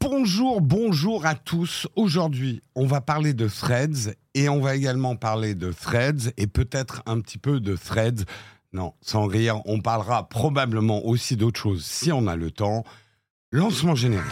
[0.00, 1.86] Bonjour, bonjour à tous.
[1.94, 7.02] Aujourd'hui, on va parler de Threads et on va également parler de Threads et peut-être
[7.06, 8.24] un petit peu de Threads.
[8.72, 12.82] Non, sans rire, on parlera probablement aussi d'autres choses si on a le temps.
[13.52, 14.24] Lancement générique.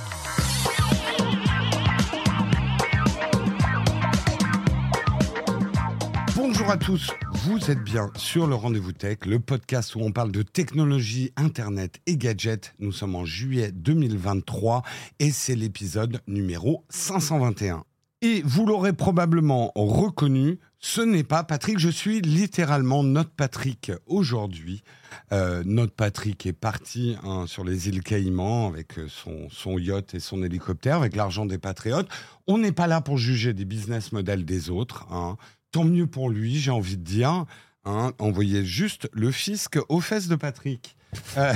[6.35, 7.13] Bonjour à tous,
[7.45, 12.01] vous êtes bien sur le Rendez-vous Tech, le podcast où on parle de technologie, Internet
[12.07, 12.73] et gadgets.
[12.79, 14.83] Nous sommes en juillet 2023
[15.19, 17.83] et c'est l'épisode numéro 521.
[18.21, 24.85] Et vous l'aurez probablement reconnu, ce n'est pas Patrick, je suis littéralement notre Patrick aujourd'hui.
[25.33, 30.21] Euh, notre Patrick est parti hein, sur les îles Caïmans avec son, son yacht et
[30.21, 32.09] son hélicoptère, avec l'argent des patriotes.
[32.47, 35.09] On n'est pas là pour juger des business models des autres.
[35.11, 35.37] Hein
[35.73, 37.47] tant mieux pour lui, j'ai envie de dire.
[37.85, 40.97] Hein, envoyez juste le fisc aux fesses de Patrick.
[41.37, 41.53] Euh,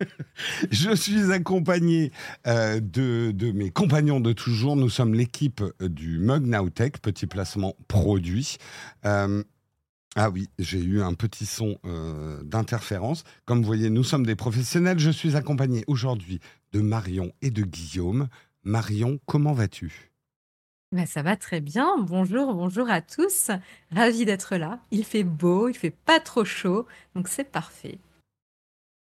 [0.70, 2.10] je suis accompagné
[2.46, 4.76] euh, de, de, mes compagnons de toujours.
[4.76, 8.56] Nous sommes l'équipe du Mug Nowtech, petit placement produit.
[9.04, 9.42] Euh,
[10.16, 11.78] ah oui, j'ai eu un petit son
[12.44, 13.24] d'interférence.
[13.46, 14.98] Comme vous voyez, nous sommes des professionnels.
[14.98, 16.38] Je suis accompagné aujourd'hui
[16.72, 18.28] de Marion et de Guillaume.
[18.62, 20.11] Marion, comment vas-tu?
[20.92, 21.96] Bah, ça va très bien.
[21.98, 23.50] Bonjour, bonjour à tous.
[23.90, 24.78] Ravi d'être là.
[24.90, 27.98] Il fait beau, il fait pas trop chaud, donc c'est parfait.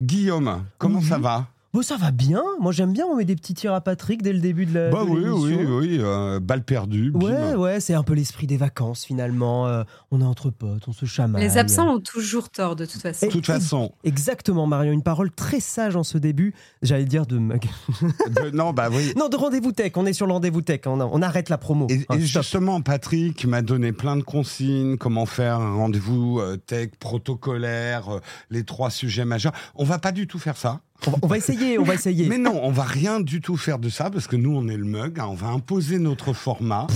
[0.01, 1.47] Guillaume, comment ça va?
[1.81, 2.43] Ça va bien.
[2.59, 3.05] Moi, j'aime bien.
[3.05, 4.89] On met des petits tirs à Patrick dès le début de la.
[4.89, 7.11] Bah oui, oui, oui, euh, balle perdue.
[7.11, 9.67] Ouais, ouais, c'est un peu l'esprit des vacances finalement.
[9.67, 11.41] Euh, on est entre potes, on se chamaille.
[11.41, 13.27] Les absents ont toujours tort de toute façon.
[13.27, 13.93] De toute façon.
[14.03, 14.91] Exactement, Marion.
[14.91, 16.53] Une parole très sage en ce début.
[16.81, 17.37] J'allais dire de.
[18.53, 19.13] non, bah oui.
[19.17, 19.91] Non, de rendez-vous tech.
[19.95, 20.81] On est sur le rendez-vous tech.
[20.85, 21.87] On, arrête la promo.
[21.89, 24.97] Et, hein, justement, Patrick m'a donné plein de consignes.
[24.97, 29.53] Comment faire un rendez-vous euh, tech protocolaire, les trois sujets majeurs.
[29.75, 30.81] On va pas du tout faire ça.
[31.21, 32.27] On va, essayer, on va essayer.
[32.27, 34.77] Mais non, on va rien du tout faire de ça parce que nous, on est
[34.77, 35.19] le mug.
[35.19, 36.87] Hein, on va imposer notre format.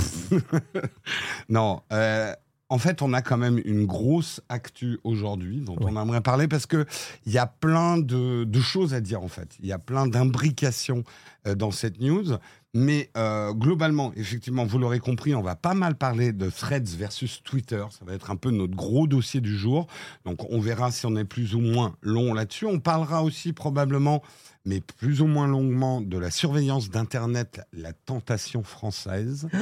[1.49, 1.81] non.
[1.93, 2.33] Euh,
[2.71, 6.65] en fait, on a quand même une grosse actu aujourd'hui dont on aimerait parler parce
[6.65, 6.85] que
[7.25, 9.57] il y a plein de, choses à dire en fait.
[9.59, 11.03] Il y a plein d'imbrications
[11.47, 12.37] euh, dans cette news.
[12.73, 17.41] Mais euh, globalement, effectivement, vous l'aurez compris, on va pas mal parler de Threads versus
[17.43, 17.83] Twitter.
[17.89, 19.87] Ça va être un peu notre gros dossier du jour.
[20.23, 22.65] Donc on verra si on est plus ou moins long là-dessus.
[22.65, 24.23] On parlera aussi probablement,
[24.63, 29.47] mais plus ou moins longuement, de la surveillance d'Internet, la tentation française.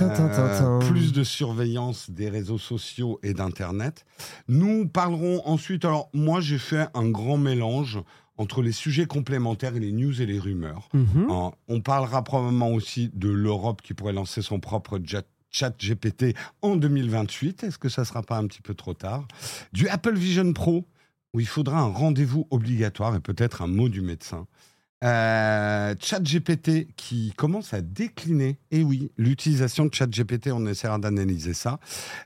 [0.00, 4.06] Euh, plus de surveillance des réseaux sociaux et d'Internet.
[4.48, 7.98] Nous parlerons ensuite, alors moi j'ai fait un grand mélange
[8.40, 10.88] entre les sujets complémentaires et les news et les rumeurs.
[10.94, 11.26] Mhm.
[11.68, 14.98] on parlera probablement aussi de l'Europe qui pourrait lancer son propre
[15.50, 17.64] chat GPT en 2028.
[17.64, 19.28] Est-ce que ça ne sera pas un petit peu trop tard?
[19.74, 20.86] Du Apple Vision Pro,
[21.34, 24.46] où il faudra un rendez-vous obligatoire et peut-être un mot du médecin.
[25.02, 28.58] Euh, ChatGPT qui commence à décliner.
[28.70, 31.80] Et oui, l'utilisation de ChatGPT, on essaiera d'analyser ça.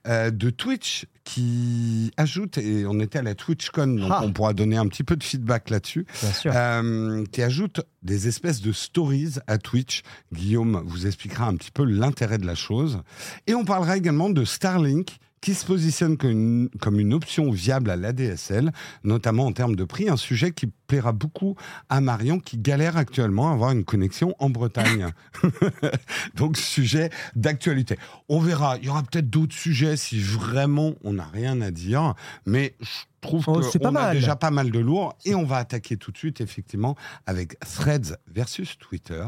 [0.09, 4.21] Euh, de Twitch qui ajoute, et on était à la TwitchCon, donc ah.
[4.25, 6.05] on pourra donner un petit peu de feedback là-dessus,
[6.47, 10.03] euh, qui ajoute des espèces de stories à Twitch.
[10.33, 13.01] Guillaume vous expliquera un petit peu l'intérêt de la chose.
[13.47, 17.91] Et on parlera également de Starlink qui se positionne comme une, comme une option viable
[17.91, 18.73] à l'ADSL,
[19.03, 21.55] notamment en termes de prix, un sujet qui plaira beaucoup
[21.91, 25.09] à Marion qui galère actuellement à avoir une connexion en Bretagne.
[26.35, 27.99] Donc sujet d'actualité.
[28.31, 32.15] On verra, il y aura peut-être d'autres sujets si vraiment on n'a rien à dire,
[32.47, 35.99] mais je trouve oh, qu'on a déjà pas mal de lourd et on va attaquer
[35.99, 39.27] tout de suite effectivement avec Threads versus Twitter.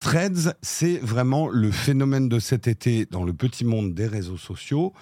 [0.00, 4.94] Threads, c'est vraiment le phénomène de cet été dans le petit monde des réseaux sociaux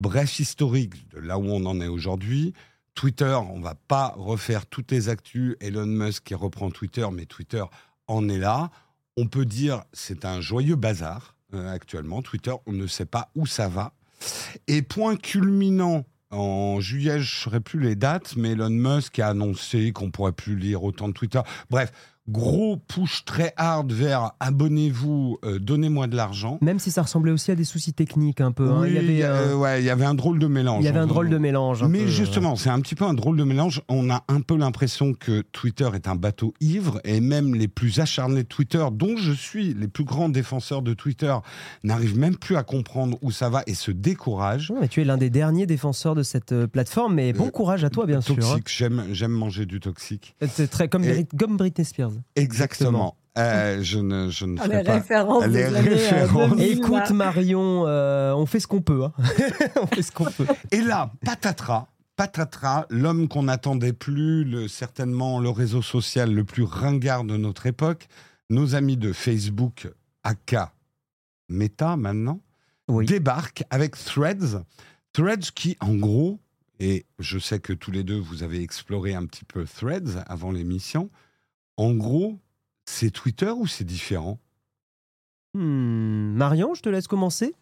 [0.00, 2.54] bref historique de là où on en est aujourd'hui.
[2.94, 5.56] Twitter, on va pas refaire toutes les actus.
[5.60, 7.64] Elon Musk qui reprend Twitter, mais Twitter
[8.08, 8.70] en est là.
[9.16, 12.22] On peut dire c'est un joyeux bazar euh, actuellement.
[12.22, 13.92] Twitter, on ne sait pas où ça va.
[14.66, 19.28] Et point culminant en juillet, je ne saurais plus les dates, mais Elon Musk a
[19.28, 21.40] annoncé qu'on pourrait plus lire autant de Twitter.
[21.70, 21.92] Bref,
[22.28, 26.58] gros push très hard vers abonnez-vous, euh, donnez-moi de l'argent.
[26.60, 28.70] Même si ça ressemblait aussi à des soucis techniques un peu.
[28.70, 28.86] Hein.
[28.86, 30.82] il, y avait, euh, ouais, il y avait un drôle de mélange.
[30.82, 31.84] Il y avait un drôle de mélange.
[31.84, 33.82] Mais justement, c'est un petit peu un drôle de mélange.
[33.88, 38.00] On a un peu l'impression que Twitter est un bateau ivre et même les plus
[38.00, 41.34] acharnés de Twitter, dont je suis les plus grands défenseurs de Twitter,
[41.84, 44.72] n'arrivent même plus à comprendre où ça va et se découragent.
[44.80, 47.90] mais tu es l'un des derniers défenseurs de cette euh, plateforme, mais bon courage à
[47.90, 48.34] toi, bien sûr.
[48.34, 48.56] Hein.
[48.56, 50.34] Toxique, j'aime, manger du toxique.
[50.48, 51.04] C'est très comme,
[51.38, 52.15] comme Britney Spears.
[52.34, 53.16] Exactement.
[53.38, 56.58] Euh, je ne, je ne ah, les références les références.
[56.58, 59.04] Écoute Marion, euh, on fait ce qu'on peut.
[59.04, 59.12] Hein.
[59.82, 60.46] on fait ce qu'on peut.
[60.70, 66.62] Et là, patatras, patatras, l'homme qu'on n'attendait plus, le, certainement le réseau social le plus
[66.62, 68.08] ringard de notre époque,
[68.48, 69.88] nos amis de Facebook,
[70.24, 70.56] AK
[71.50, 72.40] Meta maintenant,
[72.88, 74.62] débarquent avec Threads.
[75.12, 76.40] Threads qui, en gros,
[76.78, 80.52] et je sais que tous les deux, vous avez exploré un petit peu Threads avant
[80.52, 81.10] l'émission,
[81.76, 82.38] en gros,
[82.86, 84.38] c'est Twitter ou c'est différent?
[85.54, 87.54] Hmm, Marion, je te laisse commencer.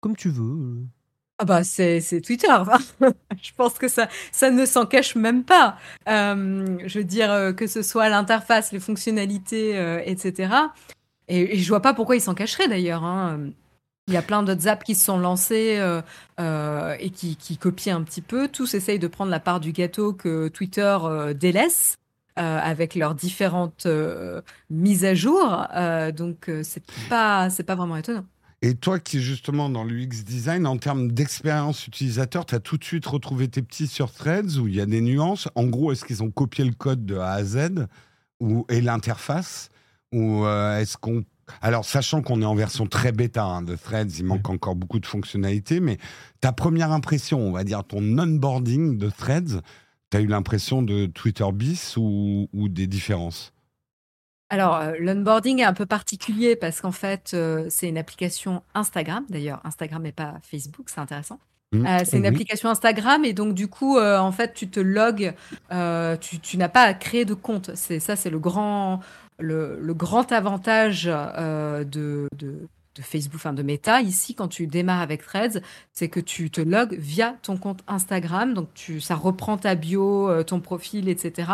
[0.00, 0.84] Comme tu veux.
[1.38, 2.48] Ah bah c'est Twitter.
[3.42, 5.78] je pense que ça, ça ne s'en cache même pas.
[6.08, 10.54] Euh, je veux dire euh, que ce soit l'interface, les fonctionnalités, euh, etc.
[11.26, 13.02] Et, et, je vois pas pourquoi ils s'en cacheraient d'ailleurs.
[13.02, 13.50] Hein.
[14.06, 15.80] Il y a plein d'autres apps qui se sont lancées
[16.38, 18.48] et qui, qui, copient un petit peu.
[18.48, 20.98] Tous essayent de prendre la part du gâteau que Twitter
[21.34, 21.96] délaisse.
[22.36, 23.86] Avec leurs différentes
[24.70, 25.66] mises à jour,
[26.16, 28.24] donc c'est pas c'est pas vraiment étonnant.
[28.66, 32.84] Et toi qui justement dans l'UX design, en termes d'expérience utilisateur, tu as tout de
[32.84, 35.50] suite retrouvé tes petits sur Threads où il y a des nuances?
[35.54, 37.86] En gros, est-ce qu'ils ont copié le code de A à Z
[38.40, 39.68] ou, et l'interface
[40.12, 41.24] Ou euh, est-ce qu'on.
[41.60, 44.98] Alors, sachant qu'on est en version très bêta hein, de Threads, il manque encore beaucoup
[44.98, 45.98] de fonctionnalités, mais
[46.40, 49.60] ta première impression, on va dire ton onboarding de Threads,
[50.10, 53.54] tu as eu l'impression de Twitter bis ou des différences?
[54.54, 59.24] Alors, euh, l'onboarding est un peu particulier parce qu'en fait, euh, c'est une application Instagram.
[59.28, 61.40] D'ailleurs, Instagram n'est pas Facebook, c'est intéressant.
[61.72, 61.86] Mmh.
[61.86, 65.34] Euh, c'est une application Instagram et donc du coup, en fait, tu te logs,
[66.20, 67.72] tu, n'as pas à créer de compte.
[67.74, 69.00] C'est ça, c'est le grand,
[69.40, 72.68] le, grand avantage de, de
[73.02, 75.60] Facebook, enfin de Meta, ici, quand tu démarres avec Threads,
[75.92, 78.54] c'est que tu te logs via ton compte Instagram.
[78.54, 81.50] Donc, tu, ça reprend ta bio, euh, ton profil, etc.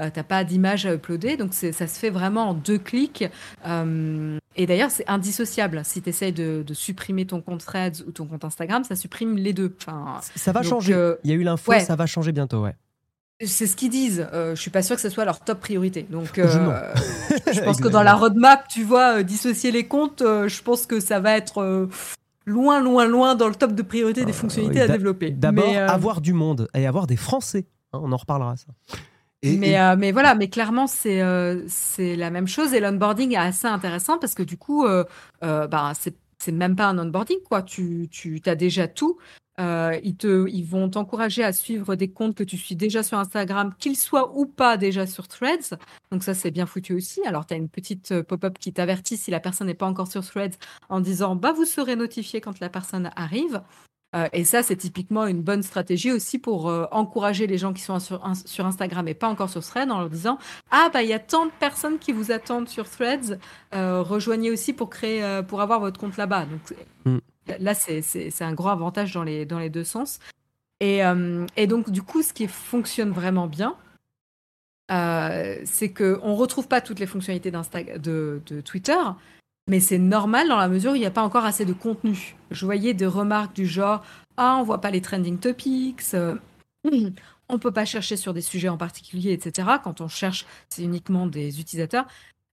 [0.00, 1.36] Euh, tu n'as pas d'image à uploader.
[1.36, 3.24] Donc, ça se fait vraiment en deux clics.
[3.66, 5.82] Euh, et d'ailleurs, c'est indissociable.
[5.84, 9.52] Si tu essayes de, supprimer ton compte Threads ou ton compte Instagram, ça supprime les
[9.52, 9.74] deux.
[9.80, 11.14] Enfin, ça va changer.
[11.24, 12.74] Il y a eu l'info, ça va changer bientôt, ouais.
[13.44, 14.26] C'est ce qu'ils disent.
[14.32, 16.06] Euh, je suis pas sûr que ce soit leur top priorité.
[16.08, 16.46] Donc, euh,
[17.52, 21.00] je pense que dans la roadmap, tu vois, euh, dissocier les comptes, je pense que
[21.00, 21.88] ça va être
[22.46, 25.30] loin, loin, loin dans le top de priorité des fonctionnalités à développer.
[25.30, 27.66] D'abord, avoir du monde et avoir des Français.
[27.92, 28.72] Hein, on en reparlera ça.
[29.42, 31.22] mais, mais voilà, mais clairement, c'est
[31.68, 32.74] c'est la même chose.
[32.74, 34.86] Et l'onboarding est assez intéressant parce que du coup,
[35.40, 37.62] bah, c'est même pas un onboarding, quoi.
[37.62, 39.18] Tu, tu as déjà tout.
[39.60, 43.96] Euh, ils, vont t'encourager à suivre des comptes que tu suis déjà sur Instagram, qu'ils
[43.96, 45.76] soient ou pas déjà sur Threads.
[46.10, 47.20] Donc ça, c'est bien foutu aussi.
[47.26, 50.10] Alors, tu as une petite euh, pop-up qui t'avertit si la personne n'est pas encore
[50.10, 50.56] sur Threads
[50.88, 53.62] en disant bah, vous serez notifié quand la personne arrive.
[54.14, 57.98] Euh, et ça, c'est typiquement une bonne stratégie aussi pour encourager les gens qui sont
[57.98, 60.38] sur, sur, Instagram et pas encore sur Threads en leur disant
[60.70, 63.38] Ah, bah, il y a tant de personnes qui vous attendent sur Threads,
[63.72, 66.46] rejoignez aussi pour, créer, pour avoir votre compte là-bas.
[66.46, 66.74] Donc,
[67.06, 67.31] mm.
[67.58, 70.20] Là, c'est un gros avantage dans les, dans les deux sens.
[70.80, 73.76] Et, euh, et donc, du coup, ce qui fonctionne vraiment bien,
[74.90, 78.98] euh, c'est qu'on ne retrouve pas toutes les fonctionnalités de, de Twitter,
[79.68, 82.36] mais c'est normal dans la mesure où il n'y a pas encore assez de contenu.
[82.50, 84.02] Je voyais des remarques du genre
[84.36, 86.36] Ah, on voit pas les trending topics, euh,
[87.48, 89.68] on peut pas chercher sur des sujets en particulier, etc.
[89.82, 92.06] Quand on cherche, c'est uniquement des utilisateurs.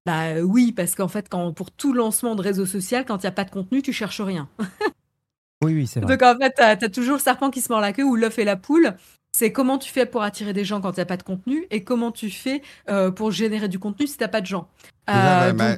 [0.10, 3.28] Bah euh, oui, parce qu'en fait, quand, pour tout lancement de réseau social, quand il
[3.28, 4.50] n'y a pas de contenu, tu cherches rien.
[5.64, 6.18] oui, oui, c'est vrai.
[6.18, 8.40] Donc en fait, tu as, toujours le serpent qui se mord la queue ou l'œuf
[8.40, 8.96] et la poule.
[9.34, 11.68] C'est comment tu fais pour attirer des gens quand il n'y a pas de contenu
[11.70, 14.68] et comment tu fais euh, pour générer du contenu si tu n'as pas de gens.
[15.12, 15.78] Euh,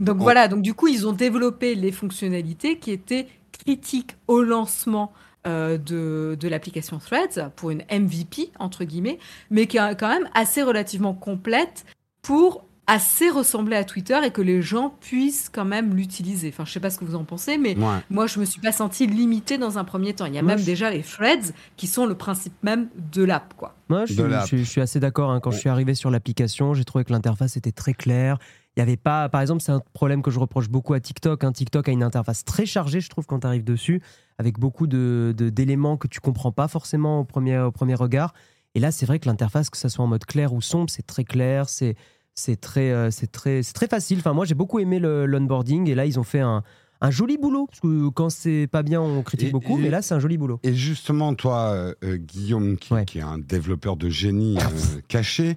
[0.00, 5.12] donc, voilà, donc du coup, ils ont développé les fonctionnalités qui étaient critiques au lancement
[5.44, 9.18] de, de l'application Threads pour une MVP, entre guillemets,
[9.50, 11.84] mais qui est quand même assez relativement complète
[12.22, 16.48] pour assez ressembler à Twitter et que les gens puissent quand même l'utiliser.
[16.48, 17.76] Enfin, je sais pas ce que vous en pensez, mais
[18.10, 20.26] moi, je me suis pas senti limité dans un premier temps.
[20.26, 23.74] Il y a même déjà les threads qui sont le principe même de l'app, quoi.
[23.88, 25.30] Moi, je, suis, assez d'accord.
[25.30, 25.40] Hein.
[25.40, 28.38] Quand je suis arrivé sur l'application, j'ai trouvé que l'interface était très claire.
[28.76, 31.44] Il y avait pas, par exemple, c'est un problème que je reproche beaucoup à TikTok.
[31.44, 31.52] Hein.
[31.52, 34.00] TikTok a une interface très chargée, je trouve, quand tu arrives dessus,
[34.38, 38.32] avec beaucoup de d'éléments que tu comprends pas forcément au premier au premier regard.
[38.74, 41.06] Et là, c'est vrai que l'interface, que ça soit en mode clair ou sombre, c'est
[41.06, 41.96] très clair, c'est
[42.34, 44.18] c'est très, euh, c'est très, c'est très facile.
[44.18, 46.62] Enfin, moi, j'ai beaucoup aimé l'onboarding et là, ils ont fait un,
[47.00, 47.66] un joli boulot.
[47.66, 50.60] Parce que quand c'est pas bien, on critique beaucoup, mais là, c'est un joli boulot.
[50.62, 54.58] Et justement, toi, euh, euh, Guillaume, qui, est un développeur de génie
[55.08, 55.56] caché,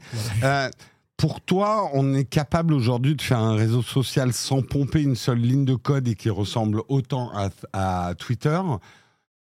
[1.18, 5.40] pour toi, on est capable aujourd'hui de faire un réseau social sans pomper une seule
[5.40, 8.60] ligne de code et qui ressemble autant à, à Twitter?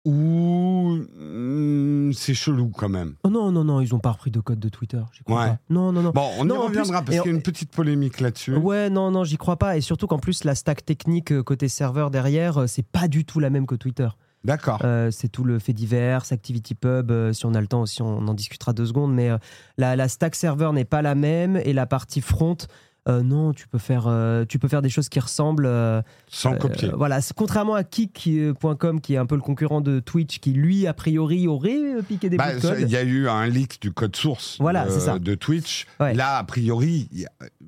[0.04, 3.14] Ou hmm, c'est chelou quand même.
[3.22, 5.02] Oh non, non, non, ils ont pas repris de code de Twitter.
[5.24, 5.58] Crois pas.
[5.70, 6.10] Non, non, non.
[6.10, 8.54] Bon, on y reviendra parce qu'il y a une petite polémique là-dessus.
[8.56, 9.76] Ouais, non, non, j'y crois pas.
[9.76, 13.24] Et surtout qu'en plus, la stack technique euh, côté serveur derrière, euh, c'est pas du
[13.24, 14.08] tout la même que Twitter.
[14.44, 14.80] D'accord.
[14.82, 17.32] Euh, c'est tout le fait divers, ActivityPub.
[17.32, 19.14] si on a le temps aussi, on en discutera deux secondes.
[19.14, 19.30] Mais
[19.78, 22.56] la, la, stack serveur n'est pas la même et la partie front
[23.08, 25.66] euh, non, tu peux faire, euh, tu peux faire des choses qui ressemblent.
[25.66, 26.90] Euh, Sans copier.
[26.94, 30.94] voilà, contrairement à Kik.com, qui est un peu le concurrent de Twitch, qui lui, a
[30.94, 35.34] priori, aurait piqué des bah, Il y a eu un leak du code source de
[35.34, 35.86] Twitch.
[35.98, 37.08] Là, a priori,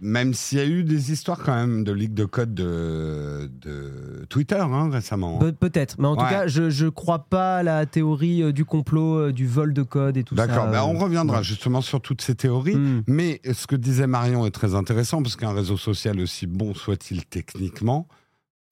[0.00, 4.26] même s'il y a eu des histoires quand même de leak de code de, de
[4.29, 5.41] Twitter hein, récemment.
[5.59, 9.49] Peut-être, mais en tout cas, je ne crois pas à la théorie du complot, du
[9.49, 10.47] vol de code et tout ça.
[10.47, 12.76] D'accord, bah, on reviendra justement sur toutes ces théories.
[12.76, 13.03] Hmm.
[13.09, 17.26] Mais ce que disait Marion est très intéressant parce qu'un réseau social, aussi bon soit-il
[17.26, 18.07] techniquement,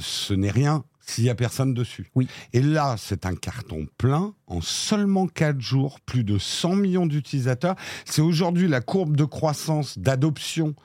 [0.00, 2.11] ce n'est rien s'il n'y a personne dessus.
[2.14, 2.28] Oui.
[2.52, 4.35] Et là, c'est un carton plein.
[4.47, 7.75] En seulement 4 jours, plus de 100 millions d'utilisateurs.
[8.04, 10.76] C'est aujourd'hui la courbe de croissance, d'adoption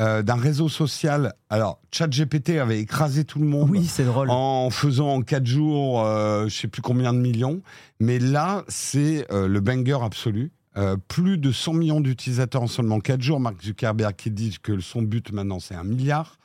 [0.00, 1.34] euh, d'un réseau social.
[1.50, 3.70] Alors, ChatGPT avait écrasé tout le monde.
[3.70, 4.30] Oui, c'est drôle.
[4.30, 7.60] En faisant en 4 jours, euh, je ne sais plus combien de millions.
[8.00, 10.52] Mais là, c'est euh, le banger absolu.
[10.80, 13.38] Euh, plus de 100 millions d'utilisateurs en seulement 4 jours.
[13.38, 16.38] Mark Zuckerberg qui dit que son but maintenant, c'est un milliard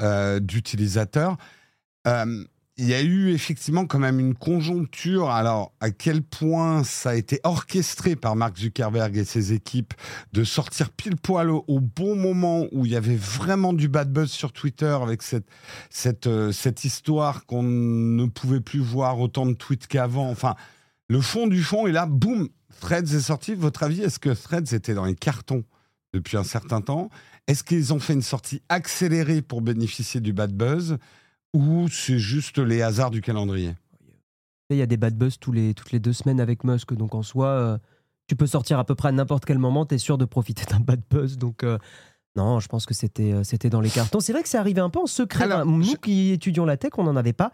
[0.00, 1.36] euh, d'utilisateurs.
[2.06, 2.44] Euh,
[2.76, 5.30] il y a eu effectivement quand même une conjoncture.
[5.30, 9.92] Alors, à quel point ça a été orchestré par Mark Zuckerberg et ses équipes
[10.32, 14.30] de sortir pile poil au, bon moment où il y avait vraiment du bad buzz
[14.30, 15.46] sur Twitter avec cette,
[15.90, 20.30] cette, cette histoire qu'on ne pouvait plus voir autant de tweets qu'avant?
[20.30, 20.54] Enfin,
[21.10, 22.48] le fond du fond, et là, boum,
[22.78, 23.54] Threads est sorti.
[23.54, 25.64] Votre avis, est-ce que Threads était dans les cartons
[26.14, 27.10] depuis un certain temps?
[27.48, 30.98] Est-ce qu'ils ont fait une sortie accélérée pour bénéficier du bad buzz
[31.52, 33.74] ou c'est juste les hasards du calendrier?
[34.70, 37.12] Il y a des bad buzz tous les, toutes les deux semaines avec Musk, donc
[37.16, 37.78] en soi, euh,
[38.28, 40.62] tu peux sortir à peu près à n'importe quel moment, tu es sûr de profiter
[40.70, 41.38] d'un bad buzz.
[41.38, 41.76] Donc euh,
[42.36, 44.20] non, je pense que c'était euh, c'était dans les cartons.
[44.20, 45.48] C'est vrai que c'est arrivé un peu en secret.
[45.64, 47.50] nous qui étudions la tech, on n'en avait pas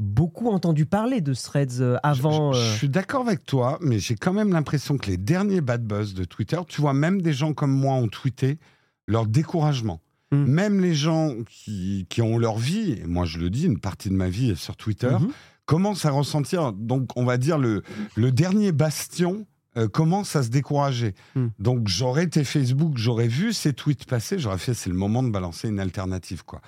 [0.00, 2.52] beaucoup entendu parler de Threads euh, avant.
[2.52, 2.72] Je, euh.
[2.74, 6.24] suis d'accord avec toi, mais j'ai quand même l'impression que les derniers bad buzz de
[6.24, 8.58] Twitter, tu vois, même des gens comme moi ont tweeté
[9.06, 10.00] leur découragement.
[10.32, 10.44] Hmm.
[10.44, 14.08] Même les gens qui, qui, ont leur vie, et moi je le dis, une partie
[14.08, 15.30] de ma vie est sur Twitter, mhm.
[15.66, 17.82] commencent à ressentir, donc on va dire, le,
[18.14, 19.44] le dernier bastion
[19.76, 21.14] euh, commence à se décourager.
[21.36, 21.48] Hmm.
[21.60, 25.30] Donc j'aurais été Facebook, j'aurais vu ces tweets passer, j'aurais fait c'est le moment de
[25.30, 26.60] balancer une alternative quoi.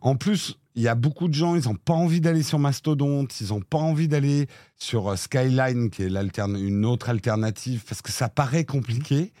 [0.00, 3.38] En plus, il y a beaucoup de gens, ils n'ont pas envie d'aller sur Mastodonte,
[3.42, 4.46] ils n'ont pas envie d'aller
[4.76, 9.34] sur euh, Skyline qui est une autre alternative parce que ça paraît compliqué.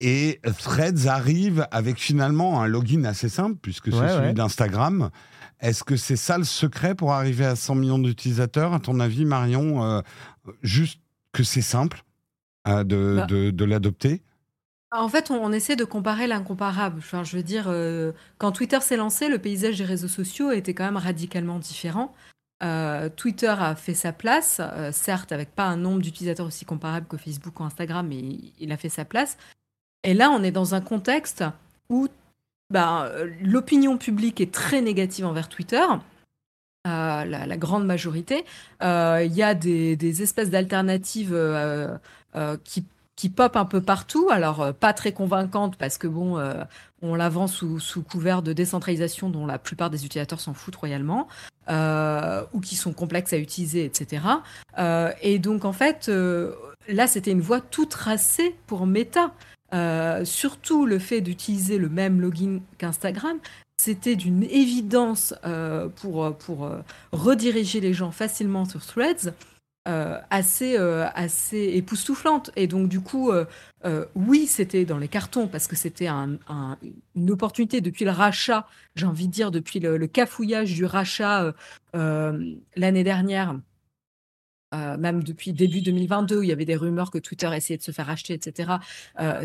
[0.00, 5.10] Et Threads arrive avec finalement un login assez simple puisque c'est celui d'Instagram.
[5.60, 8.74] Est-ce que c'est ça le secret pour arriver à 100 millions d'utilisateurs?
[8.74, 10.00] À ton avis, Marion, euh,
[10.62, 11.00] juste
[11.32, 12.04] que c'est simple
[12.68, 14.22] bah de, de, l'adopter
[14.90, 16.98] en fait, on, essaie de comparer l'incomparable.
[16.98, 20.72] Enfin, je veux dire, euh, quand Twitter s'est lancé, le paysage des réseaux sociaux était
[20.72, 22.14] quand même radicalement différent.
[22.62, 27.06] Euh, Twitter a fait sa place, euh, certes avec pas un nombre d'utilisateurs aussi comparable
[27.06, 28.22] que Facebook ou Instagram, mais
[28.58, 29.36] il a fait sa place.
[30.04, 31.44] Et là, on est dans un contexte
[31.90, 32.08] où
[32.70, 33.10] ben,
[33.42, 35.84] l'opinion publique est très négative envers Twitter.
[36.84, 38.44] la, grande majorité.
[38.80, 41.34] Il y a des, espèces d'alternatives
[42.64, 42.84] qui
[43.18, 44.28] qui pop un peu partout.
[44.30, 46.40] Alors, pas très convaincante parce que bon,
[47.02, 51.26] on la vend sous, couvert de décentralisation dont la plupart des utilisateurs s'en foutent royalement,
[51.68, 54.22] ou qui sont complexes à utiliser, etc.
[55.20, 56.08] et donc, en fait,
[56.86, 59.32] là, c'était une voie toute tracée pour Meta.
[60.24, 63.38] surtout le fait d'utiliser le même login qu'Instagram,
[63.78, 65.34] c'était d'une évidence
[65.96, 66.70] pour
[67.10, 69.32] rediriger les gens facilement sur Threads.
[69.88, 72.50] Euh, assez, euh, assez époustouflante.
[72.56, 77.80] Et donc, du coup, euh, oui, c'était dans les cartons parce que c'était une opportunité
[77.80, 78.66] depuis le rachat,
[78.96, 81.54] j'ai envie de dire, depuis le, cafouillage du rachat
[81.94, 83.58] l'année dernière.
[84.72, 87.92] même depuis début 2022, où il y avait des rumeurs que Twitter essayait de se
[87.92, 88.72] faire acheter, etc.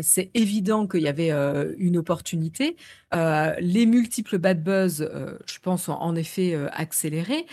[0.02, 1.30] c'est évident qu'il y avait
[1.78, 2.76] une opportunité.
[3.12, 5.08] les multiples bad buzz,
[5.46, 7.46] je pense, ont en effet accéléré.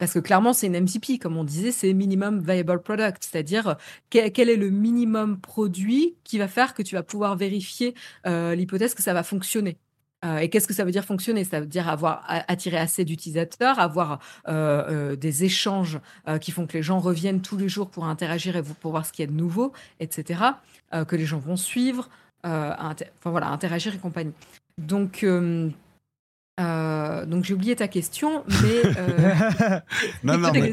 [0.00, 3.76] Parce que clairement, c'est une MCP, comme on disait, c'est minimum viable product, c'est-à-dire
[4.08, 7.94] quel, est le minimum produit qui va faire que tu vas pouvoir vérifier
[8.26, 9.76] euh, l'hypothèse que ça va fonctionner?
[10.24, 11.44] Euh, et qu'est-ce que ça veut dire fonctionner?
[11.44, 16.00] Ça veut dire avoir attiré assez d'utilisateurs, avoir euh, des échanges
[16.40, 19.12] qui font que les gens reviennent tous les jours pour interagir et pour voir ce
[19.12, 20.40] qu'il y a de nouveau, etc.
[21.06, 22.08] que les gens vont suivre,
[22.42, 24.32] voilà, interagir et compagnie.
[24.78, 25.26] Donc
[26.60, 29.80] euh, donc j'ai oublié ta question, mais euh,
[30.22, 30.72] non, non, mais,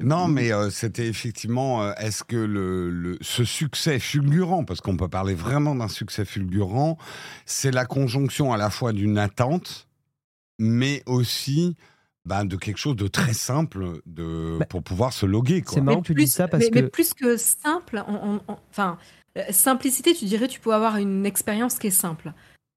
[0.00, 5.34] non, mais euh, c'était effectivement est-ce que le, ce succès fulgurant, parce qu'on peut parler
[5.34, 6.96] vraiment d'un succès fulgurant,
[7.44, 9.88] c'est la conjonction à la fois d'une attente,
[10.58, 11.76] mais aussi
[12.24, 15.62] ben, de quelque chose de très simple de, bah, pour pouvoir se loguer.
[15.66, 16.78] C'est marrant que tu dis ça parce mais, que.
[16.80, 18.02] Mais plus que simple,
[18.66, 18.96] enfin,
[19.50, 22.32] simplicité, tu dirais, tu peux avoir une expérience qui est simple.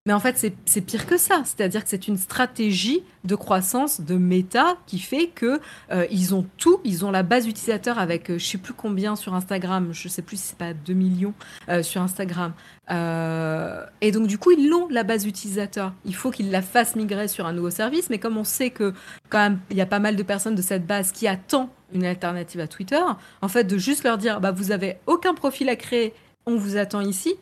[0.06, 1.44] Mais en fait, c'est pire que ça.
[1.46, 5.62] C'est-à-dire que c'est une stratégie de croissance de méta qui fait que
[5.94, 6.82] euh, ils ont tout.
[6.84, 9.94] Ils ont la base utilisateur avec euh, je sais plus combien sur Instagram.
[9.94, 11.34] Je sais plus si c'est pas 2 millions
[11.70, 12.52] euh, sur Instagram.
[12.90, 15.94] et donc du coup, ils l'ont la base utilisateur.
[16.04, 18.10] Il faut qu'ils la fassent migrer sur un nouveau service.
[18.10, 18.94] Mais comme on sait que
[19.30, 22.04] quand même il y a pas mal de personnes de cette base qui attendent une
[22.04, 23.00] alternative à Twitter,
[23.42, 26.14] en fait, de juste leur dire bah vous avez aucun profil à créer,
[26.46, 27.38] on vous attend ici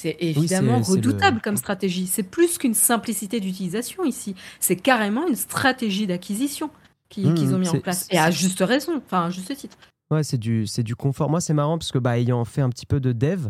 [0.00, 2.06] c'est évidemment redoutable comme stratégie.
[2.06, 4.36] C'est plus qu'une simplicité d'utilisation ici.
[4.60, 6.68] C'est carrément une stratégie d'acquisition
[7.16, 8.06] mmh, qu'ils ont mis en place.
[8.10, 9.76] Et à juste raison, enfin à juste titre.
[10.10, 11.28] Ouais, c'est du, du confort.
[11.28, 13.48] Moi, c'est marrant parce que, bah, ayant fait un petit peu de dev,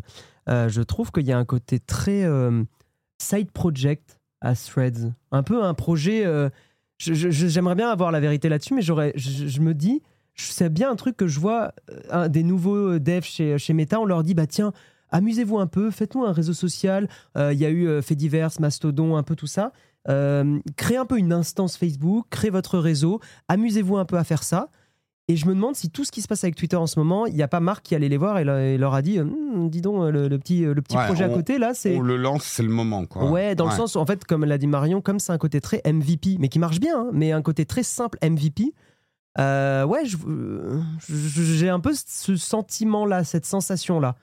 [0.48, 2.64] euh, je trouve qu'il y a un côté très euh,
[3.18, 5.12] side project à Threads.
[5.30, 6.24] Un peu un projet.
[6.24, 6.48] Euh,
[6.98, 10.02] j'aimerais bien avoir la vérité là-dessus, mais j'aurais, je, me dis,
[10.34, 11.72] c'est bien un truc que je vois
[12.28, 14.00] des nouveaux devs chez, chez Meta.
[14.00, 14.72] On leur dit, bah tiens,
[15.10, 17.08] amusez-vous un peu, faites-nous un réseau social.
[17.36, 19.72] Euh, il y a eu euh, fait divers, Mastodon, un peu tout ça.
[20.08, 24.42] Euh, créez un peu une instance Facebook, créez votre réseau, amusez-vous un peu à faire
[24.42, 24.68] ça.
[25.30, 27.26] Et je me demande si tout ce qui se passe avec Twitter en ce moment,
[27.26, 29.82] il n'y a pas Marc qui allait les voir et, leur a dit hum, dis
[29.82, 31.94] donc, le, petit, le petit projet à côté, là, c'est.
[31.94, 33.30] On le lance, c'est le moment, quoi.
[33.30, 35.82] Ouais, dans le sens, en fait, comme l'a dit Marion, comme c'est un côté très
[35.84, 38.72] MVP, mais qui marche bien, hein, mais un côté très simple MVP.
[39.36, 40.04] ouais,
[41.06, 44.16] j'ai un peu ce sentiment-là, cette sensation-là.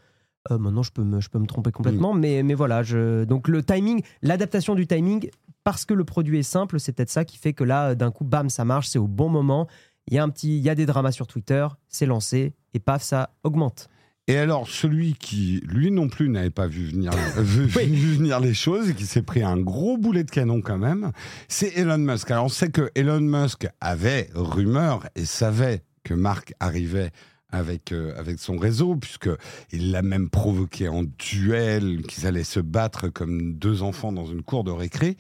[0.52, 2.20] Euh, maintenant, je peux me, je peux me tromper complètement, mm.
[2.20, 2.84] mais, mais voilà.
[2.84, 5.30] Je, donc, le timing, l'adaptation du timing,
[5.64, 8.24] parce que le produit est simple, c'est peut-être ça qui fait que là, d'un coup,
[8.24, 9.68] bam, ça marche, c'est au bon moment.
[10.08, 12.80] Il y a un petit, il y a des dramas sur Twitter, c'est lancé, et
[12.80, 13.90] paf, ça augmente.
[14.28, 18.90] Et alors, celui qui, lui non plus, n'avait pas vu venir, vu, venir les choses
[18.90, 21.12] et qui s'est pris un gros boulet de canon quand même,
[21.48, 22.32] c'est Elon Musk.
[22.32, 27.12] Alors, on sait que Elon Musk avait rumeur et savait que Mark arrivait
[27.56, 33.10] avec, euh, avec son réseau, puisqu'il l'a même provoqué en duel, qu'ils allaient se battre
[33.10, 35.18] comme deux enfants dans une cour de récré.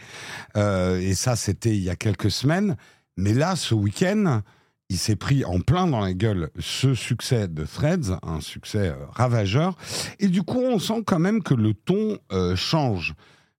[0.57, 2.75] Euh, et ça, c'était il y a quelques semaines.
[3.17, 4.41] Mais là, ce week-end,
[4.89, 8.95] il s'est pris en plein dans la gueule ce succès de Threads, un succès euh,
[9.11, 9.77] ravageur.
[10.19, 12.19] Et du coup, on sent quand même que le ton
[12.55, 13.15] change.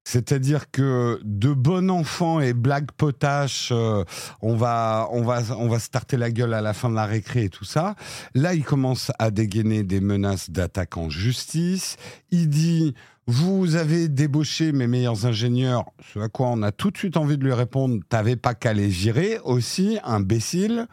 [0.06, 4.04] C'est-à-dire que de bon enfant et blague potache, euh,
[4.40, 7.42] on va, on va, on va se la gueule à la fin de la récré
[7.42, 7.96] et tout ça.
[8.32, 11.96] Là, il commence à dégainer des menaces d'attaque en justice.
[12.30, 12.94] Il dit
[13.26, 17.36] vous avez débauché mes meilleurs ingénieurs, ce à quoi on a tout de suite envie
[17.36, 20.86] de lui répondre, t'avais pas qu'à les virer aussi, imbécile.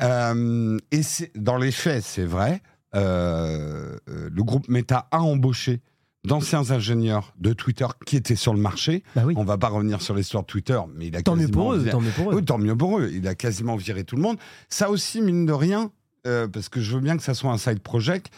[0.00, 1.02] Euh, et
[1.34, 2.62] dans les faits, c'est vrai,
[2.94, 5.82] euh, le groupe Meta a embauché
[6.24, 9.02] d'anciens ingénieurs de Twitter qui étaient sur le marché.
[9.14, 9.34] Bah oui.
[9.36, 11.84] On va pas revenir sur l'histoire de Twitter, mais il a tant mieux pour eux,
[11.84, 12.42] tant mieux pour eux.
[12.42, 13.10] tant mieux pour eux.
[13.12, 14.38] Il a quasiment viré tout le monde.
[14.68, 15.90] Ça aussi, mine de rien,
[16.26, 18.30] euh, parce que je veux bien que ça soit un side project,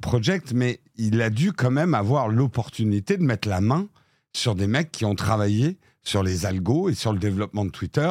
[0.00, 3.88] project, mais il a dû quand même avoir l'opportunité de mettre la main
[4.32, 8.10] sur des mecs qui ont travaillé sur les algos et sur le développement de Twitter.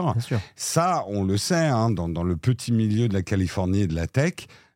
[0.55, 3.95] Ça, on le sait, hein, dans, dans le petit milieu de la Californie et de
[3.95, 4.33] la tech,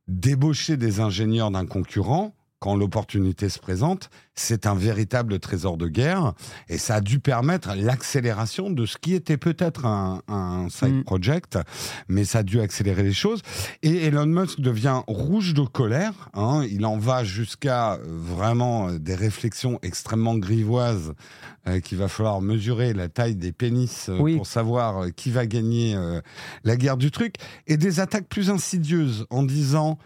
[0.08, 6.34] débaucher des ingénieurs d'un concurrent, quand l'opportunité se présente, c'est un véritable trésor de guerre
[6.70, 11.04] et ça a dû permettre l'accélération de ce qui était peut-être un, side mm.
[11.04, 11.58] project,
[12.08, 13.42] mais ça a dû accélérer les choses.
[13.82, 16.30] Et Elon Musk devient rouge de colère.
[16.36, 16.64] Hein.
[16.70, 21.14] il en va jusqu'à euh, vraiment euh, des réflexions extrêmement grivoises
[21.68, 25.98] euh, qu'il va falloir mesurer la taille des pénis pour savoir qui va gagner
[26.64, 29.98] la guerre du truc et des attaques plus insidieuses en disant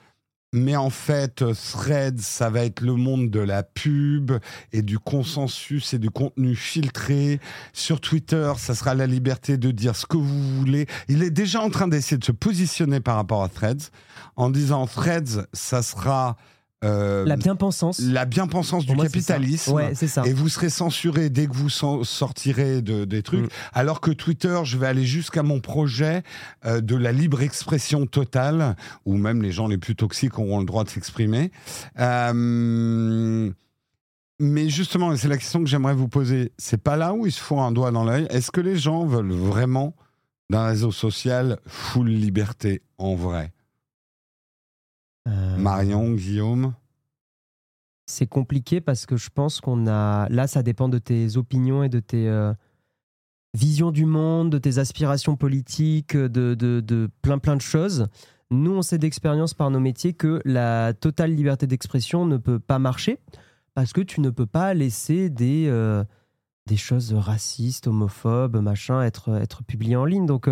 [0.55, 4.31] mais en fait, Threads, ça va être le monde de la pub
[4.71, 7.39] et du consensus et du contenu filtré.
[7.73, 10.87] Sur Twitter, ça sera la liberté de dire ce que vous voulez.
[11.09, 13.91] Il est déjà en train d'essayer de se positionner par rapport à Threads
[14.37, 16.37] en disant Threads, ça sera
[16.85, 17.99] euh, la bien-pensance.
[17.99, 19.73] La bien-pensance du capitalisme.
[19.73, 20.23] Ouais, ça.
[20.25, 23.45] Et vous serez censuré dès que vous sortirez de, des trucs.
[23.45, 23.49] Mm.
[23.73, 26.23] Alors que Twitter, je vais aller jusqu'à mon projet
[26.65, 30.65] euh, de la libre expression totale, où même les gens les plus toxiques auront le
[30.65, 31.51] droit de s'exprimer.
[31.99, 33.51] Euh,
[34.39, 36.51] mais justement, c'est la question que j'aimerais vous poser.
[36.57, 38.27] C'est pas là où il se faut un doigt dans l'œil.
[38.29, 39.95] Est-ce que les gens veulent vraiment
[40.49, 43.54] d'un réseau social full liberté en vrai?
[45.27, 46.73] Euh, Marion, Guillaume
[48.05, 50.29] C'est compliqué parce que je pense qu'on a.
[50.29, 52.53] Là, ça dépend de tes opinions et de tes euh,
[53.53, 58.07] visions du monde, de tes aspirations politiques, de, de, plein plein de choses.
[58.51, 62.77] Nous, on sait d'expérience par nos métiers que la totale liberté d'expression ne peut pas
[62.77, 63.19] marcher
[63.73, 66.03] parce que tu ne peux pas laisser des, euh,
[66.67, 70.27] des choses racistes, homophobes, machin, être, être publiées en ligne.
[70.27, 70.47] Donc,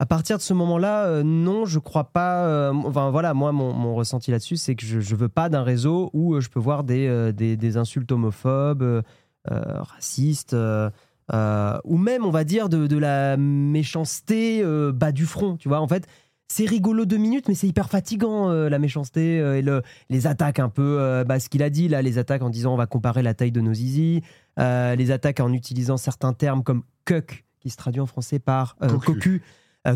[0.00, 2.46] à partir de ce moment-là, euh, non, je crois pas.
[2.46, 6.08] Euh, enfin voilà, moi mon, ressenti là-dessus, c'est que je, je veux pas d'un réseau
[6.14, 9.02] où euh, je peux voir des, des, insultes homophobes,
[9.46, 10.54] raciste.
[10.54, 15.80] ou même, on va dire, de, de la méchanceté bas du front, tu vois.
[15.80, 16.06] En fait,
[16.48, 20.70] c'est rigolo deux minutes, mais c'est hyper fatigant la méchanceté et le, les attaques un
[20.70, 23.34] peu, bah, ce qu'il a dit là, les attaques en disant on va comparer la
[23.34, 24.22] taille de nos zizi,
[24.56, 29.42] les attaques en utilisant certains termes comme cuck, qui se traduit en français par cocu,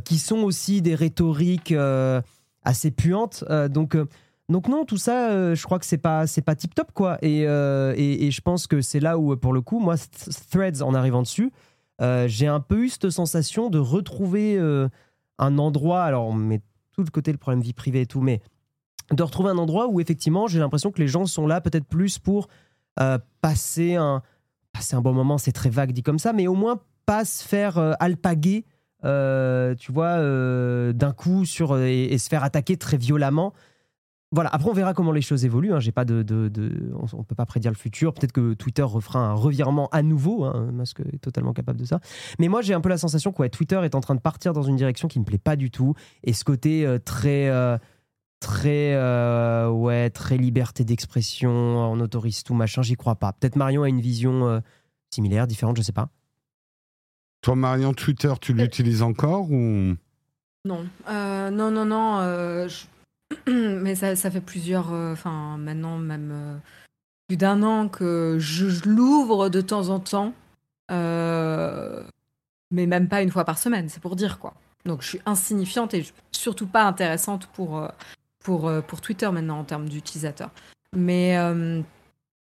[0.05, 1.75] qui sont aussi des rhétoriques
[2.65, 3.45] assez puantes.
[3.71, 3.97] donc
[4.51, 7.19] donc non, tout ça, euh, je crois que c'est pas c'est pas tip top quoi.
[7.25, 9.95] Euh, et, et, je pense que c'est là où pour le coup, moi,
[10.51, 11.51] Threads en arrivant dessus,
[12.03, 14.59] euh, j'ai un peu eu cette sensation de retrouver
[15.39, 16.03] un endroit.
[16.03, 16.61] Alors on met
[16.93, 18.41] tout le côté le problème vie privée et tout, mais
[19.13, 22.19] de retrouver un endroit où effectivement j'ai l'impression que les gens sont là peut-être plus
[22.19, 22.49] pour
[23.41, 24.23] passer un
[24.75, 25.39] passer un bon moment.
[25.39, 28.67] C'est très vague dit comme ça, mais au moins pas se faire alpaguer.
[29.05, 30.19] Tu vois,
[30.93, 33.53] d'un coup sur et, se faire attaquer très violemment
[34.35, 35.73] voilà, après on verra comment les choses évoluent.
[35.73, 35.79] Hein.
[35.95, 36.25] Pas de,
[37.13, 38.13] on, ne peut pas prédire le futur.
[38.13, 40.45] Peut-être que Twitter refera un revirement à nouveau.
[40.45, 40.71] Hein.
[40.73, 42.01] Musk est totalement capable de ça.
[42.41, 44.63] Mais moi j'ai un peu la sensation que Twitter est en train de partir dans
[44.63, 45.95] une direction qui me plaît pas du tout.
[46.25, 47.79] Et ce côté euh, très euh,
[48.41, 53.33] très euh, ouais très liberté d'expression, on autorise tout machin, j'y crois pas.
[53.35, 54.61] Peut-être Marion a une vision
[55.11, 56.09] similaire, différente, je sais pas.
[57.45, 59.95] Toi Marion, Twitter, tu l'utilises encore ou?
[60.65, 62.67] Non, non, non, non.
[63.47, 66.57] mais ça, ça, fait plusieurs, euh, enfin maintenant même euh,
[67.29, 70.33] plus d'un an que je, l'ouvre de temps en temps,
[70.91, 72.03] euh,
[72.71, 74.55] mais même pas une fois par semaine, c'est pour dire quoi.
[74.87, 76.03] Donc je suis insignifiante et
[76.33, 77.87] surtout pas intéressante pour,
[78.43, 80.51] pour, pour Twitter maintenant en termes d'utilisateurs.
[80.97, 81.37] Mais,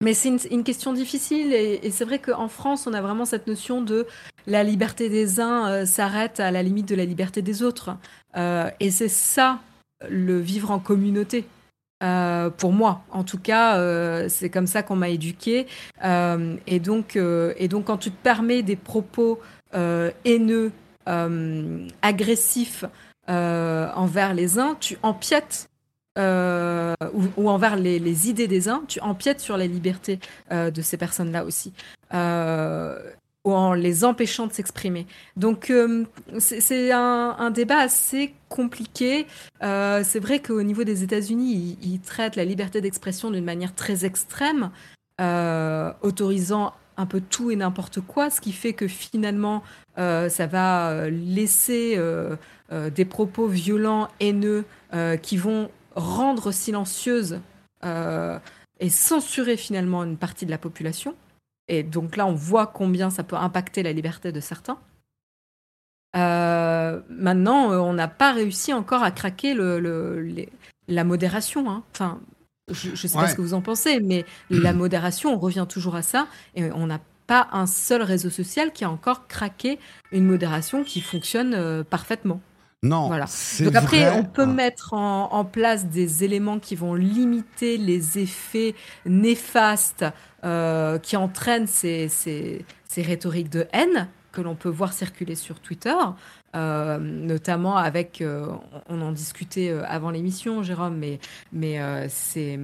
[0.02, 3.82] mais c'est une, question difficile et, c'est vrai qu'en France, on a vraiment cette notion
[3.82, 4.06] de
[4.46, 7.96] la liberté des uns s'arrête à la limite de la liberté des autres.
[8.36, 9.60] et c'est ça
[10.08, 11.44] le vivre en communauté.
[12.02, 15.66] Euh, pour moi, en tout cas, euh, c'est comme ça qu'on m'a éduqué.
[16.04, 19.40] Euh, et donc, et donc, quand tu te permets des propos
[20.24, 20.72] haineux,
[22.02, 22.84] agressifs
[23.26, 25.68] envers les uns, tu empiètes
[26.18, 30.18] ou, envers les, idées des uns, tu empiètes sur la liberté
[30.50, 31.72] de ces personnes-là aussi
[33.54, 35.06] en les empêchant de s'exprimer.
[35.36, 36.04] Donc euh,
[36.38, 39.26] c'est un, débat assez compliqué.
[39.62, 44.04] Euh, c'est vrai qu'au niveau des États-Unis, ils, traitent la liberté d'expression d'une manière très
[44.04, 44.70] extrême,
[45.20, 49.62] euh, autorisant un peu tout et n'importe quoi, ce qui fait que finalement,
[49.96, 51.96] ça va laisser
[52.72, 54.64] des propos violents, haineux,
[55.22, 57.40] qui vont rendre silencieuse
[58.80, 61.14] et censurer finalement une partie de la population.
[61.68, 64.78] Et donc là, on voit combien ça peut impacter la liberté de certains.
[66.16, 70.46] Euh, maintenant, euh, on n'a pas réussi encore à craquer le,
[70.88, 71.70] la modération.
[71.70, 71.84] Hein.
[71.92, 72.20] Enfin,
[72.70, 75.96] je ne sais pas ce que vous en pensez, mais la modération, on revient toujours
[75.96, 76.26] à ça.
[76.54, 79.78] Et on n'a pas un seul réseau social qui a encore craqué
[80.12, 82.40] une modération qui fonctionne euh, parfaitement.
[82.84, 83.08] Non.
[83.08, 83.26] Voilà.
[83.60, 90.04] Donc après, on peut mettre en, place des éléments qui vont limiter les effets néfastes
[90.44, 92.64] euh, qui entraînent ces, ces,
[92.96, 95.94] rhétoriques de haine que l'on peut voir circuler sur Twitter,
[96.54, 98.46] euh, notamment avec, euh,
[98.88, 101.18] on en discutait avant l'émission, Jérôme, mais,
[101.52, 102.60] mais c'est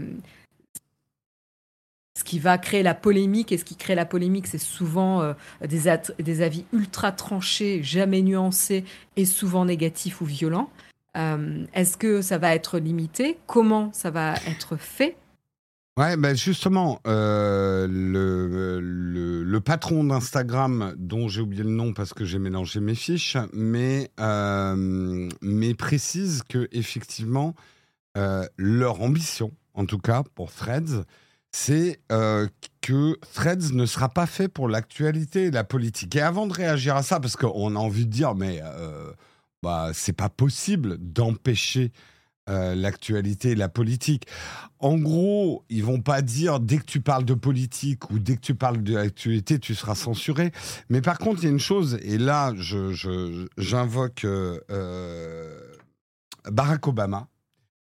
[2.17, 5.35] ce qui va créer la polémique, et ce qui crée la polémique, c'est souvent euh,
[5.67, 8.85] des, avis ultra tranchés, jamais nuancés
[9.17, 10.71] et souvent négatifs ou violents.
[11.17, 13.39] Euh, est-ce que ça va être limité?
[13.47, 15.17] Comment ça va être fait?
[15.97, 22.25] Ouais, ben justement, euh, le, le, patron d'Instagram, dont j'ai oublié le nom parce que
[22.25, 27.55] j'ai mélangé mes fiches, mais, mais précise que effectivement,
[28.57, 31.05] leur ambition, en tout cas pour Threads,
[31.55, 32.49] c'est euh,
[32.81, 36.17] que Threads ne sera pas fait pour l'actualité et la politique.
[36.17, 39.13] Et avant de réagir à ça, parce qu'on a envie de dire, mais euh,
[39.63, 41.93] bah, c'est pas possible d'empêcher
[42.51, 44.27] euh, l'actualité et la politique.
[44.81, 48.43] En gros, ils vont pas dire dès que tu parles de politique ou dès que
[48.43, 50.51] tu parles de l'actualité, tu seras censuré.
[50.89, 52.53] Mais par contre, il y a une chose, et là,
[53.59, 55.57] j'invoque je,
[56.51, 57.29] Barack Obama,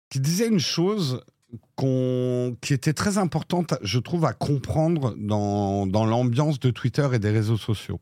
[0.09, 1.21] qui disait une chose
[1.77, 7.31] qui était très importante, je trouve, à comprendre dans, dans l'ambiance de Twitter et des
[7.31, 8.01] réseaux sociaux.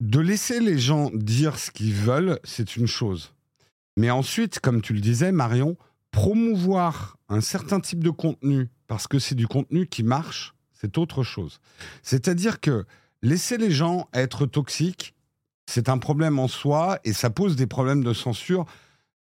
[0.00, 3.32] De laisser les gens dire ce qu'ils veulent, c'est une chose.
[3.96, 5.76] Mais ensuite, comme tu le disais, Marion,
[6.10, 11.22] promouvoir un certain type de contenu parce que c'est du contenu qui marche, c'est autre
[11.22, 11.60] chose.
[12.02, 12.84] C'est-à-dire que
[13.22, 15.14] laisser les gens être toxiques,
[15.66, 18.66] c'est un problème en soi et ça pose des problèmes de censure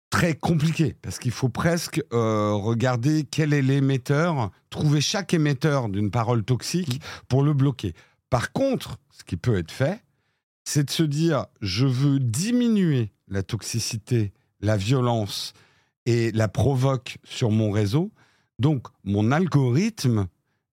[0.09, 6.11] très compliqué parce qu'il faut presque euh, regarder quel est l'émetteur, trouver chaque émetteur d'une
[6.11, 7.93] parole toxique pour le bloquer.
[8.29, 10.03] Par contre, ce qui peut être fait,
[10.63, 15.53] c'est de se dire je veux diminuer la toxicité, la violence
[16.05, 18.11] et la provoque sur mon réseau.
[18.59, 20.27] Donc, mon algorithme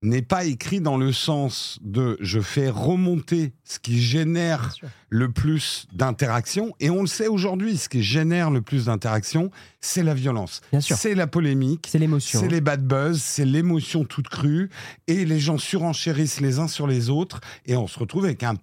[0.04, 4.74] n'est pas écrit dans le sens de je fais remonter ce qui génère
[5.08, 6.74] le plus d'interactions.
[6.78, 10.60] Et on le sait aujourd'hui, ce qui génère le plus d'interactions, c'est la violence.
[10.80, 11.88] C'est la polémique.
[11.90, 12.40] C'est l'émotion.
[12.40, 14.70] C'est les bad buzz, c'est l'émotion toute crue.
[15.06, 17.40] Et les gens surenchérissent les uns sur les autres.
[17.64, 18.54] Et on se retrouve avec un,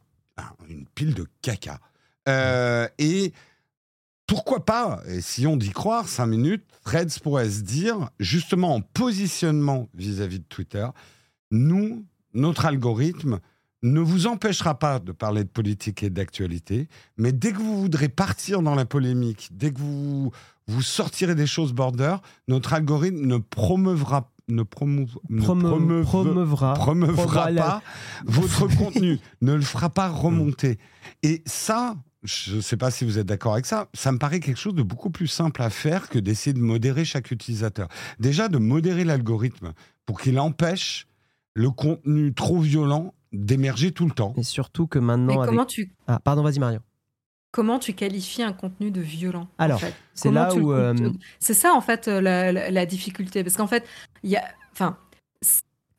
[0.69, 1.79] une pile de caca.
[2.29, 3.33] Euh, et
[4.27, 8.81] pourquoi pas, et si on dit croire, cinq minutes, Threads pourrait se dire, justement en
[8.81, 10.87] positionnement vis à -vis de Twitter,
[11.51, 13.39] nous, notre algorithme
[13.83, 16.87] ne vous empêchera pas de parler de politique et d'actualité,
[17.17, 20.31] mais dès que vous voudrez partir dans la polémique, dès que vous,
[20.67, 25.13] vous sortirez des choses border, notre algorithme ne promeuvra ne, promeuvra,
[27.53, 27.81] pas
[28.25, 30.77] votre contenu, ne le fera pas remonter.
[31.23, 34.41] Et ça, je ne sais pas si vous êtes d'accord avec ça, ça me paraît
[34.41, 37.87] quelque chose de beaucoup plus simple à faire que d'essayer de modérer chaque utilisateur.
[38.19, 39.73] Déjà, de modérer l'algorithme
[40.05, 41.07] pour qu'il empêche
[41.53, 44.33] le contenu trop violent d'émerger tout le temps.
[44.37, 45.41] Et surtout que maintenant.
[45.41, 45.93] Mais comment tu.
[46.07, 46.81] Ah, pardon, vas-y, Marion.
[47.51, 49.81] Comment tu qualifies un contenu de violent Alors,
[50.13, 50.71] c'est là où.
[50.71, 50.93] Euh,
[51.39, 53.43] c'est ça, en fait, euh, la, difficulté.
[53.43, 53.85] Parce qu'en fait,
[54.23, 54.43] il y a.
[54.71, 54.97] Enfin.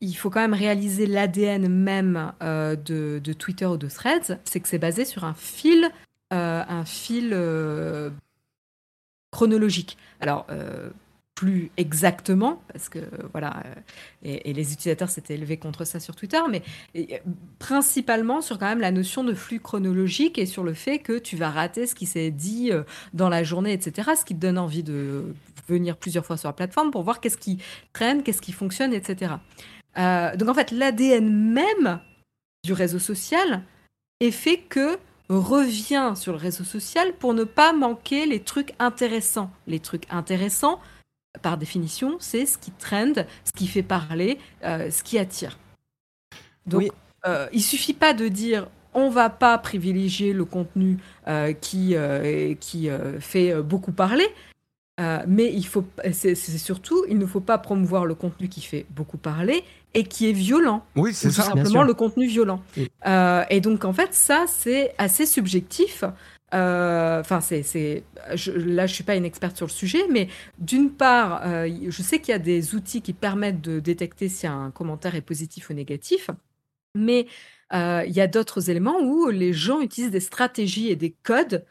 [0.04, 4.58] Il faut quand même réaliser l'ADN même euh, de, de, Twitter ou de Threads, c'est
[4.58, 5.92] que c'est basé sur un fil,
[6.32, 7.38] un fil
[9.30, 9.96] chronologique.
[10.18, 10.48] Alors,
[11.34, 13.00] plus exactement, parce que
[13.32, 16.62] voilà, euh, et, les utilisateurs s'étaient élevés contre ça sur Twitter, mais
[17.58, 21.36] principalement sur quand même la notion de flux chronologique et sur le fait que tu
[21.36, 22.82] vas rater ce qui s'est dit euh,
[23.14, 24.10] dans la journée, etc.
[24.18, 25.34] Ce qui te donne envie de
[25.68, 27.58] venir plusieurs fois sur la plateforme pour voir qu'est-ce qui
[27.92, 29.34] traîne, qu'est-ce qui fonctionne, etc.
[29.98, 32.00] Euh, donc en fait, l'ADN même
[32.64, 33.62] du réseau social
[34.20, 39.50] est fait que revient sur le réseau social pour ne pas manquer les trucs intéressants.
[39.66, 40.80] Les trucs intéressants,
[41.40, 43.14] par définition, c'est ce qui trend,
[43.44, 45.58] ce qui fait parler, euh, ce qui attire.
[46.66, 46.90] Donc,
[47.26, 51.96] euh, il suffit pas de dire on va pas privilégier le contenu euh, qui,
[52.60, 52.88] qui
[53.20, 54.26] fait beaucoup parler,
[55.26, 59.16] mais il faut, c'est surtout, il ne faut pas promouvoir le contenu qui fait beaucoup
[59.16, 59.64] parler
[59.94, 60.84] et qui est violent.
[60.94, 61.42] Oui, c'est ça.
[61.42, 62.62] Simplement le contenu violent.
[63.50, 66.04] et donc, en fait, ça, c'est assez subjectif.
[66.54, 71.42] Euh, enfin, c'est, là, je suis pas une experte sur le sujet, mais d'une part,
[71.46, 75.14] euh, je sais qu'il y a des outils qui permettent de détecter si un commentaire
[75.14, 76.30] est positif ou négatif,
[76.94, 77.26] mais
[77.72, 81.64] euh, il y a d'autres éléments où les gens utilisent des stratégies et des codes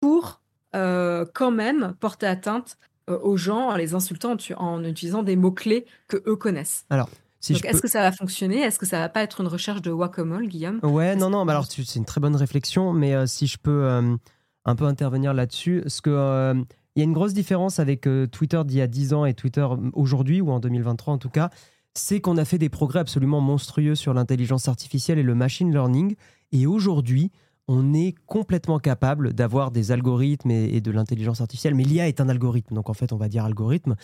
[0.00, 0.40] pour
[0.72, 2.78] quand même porter atteinte
[3.08, 6.84] aux gens en les insultant en, utilisant des mots clés que eux connaissent.
[6.90, 7.08] Alors,
[7.48, 8.60] est-ce que ça va fonctionner?
[8.60, 10.80] Est-ce que ça va pas être une recherche de whack-a-mole, Guillaume?
[10.82, 13.84] Ouais, non, non, mais alors c'est une très bonne réflexion, mais euh, si je peux
[13.84, 14.16] euh,
[14.64, 16.54] un peu intervenir là-dessus, ce que euh,
[16.96, 19.64] il y a une grosse différence avec Twitter d'il y a 10 ans et Twitter
[19.92, 21.50] aujourd'hui, ou en 2023 en tout cas,
[21.94, 26.16] c'est qu'on a fait des progrès absolument monstrueux sur l'intelligence artificielle et le machine learning,
[26.50, 27.30] et aujourd'hui,
[27.68, 32.28] on est complètement capable d'avoir des algorithmes et, de l'intelligence artificielle, mais l'IA est un
[32.30, 33.94] algorithme, donc en fait on va dire algorithme,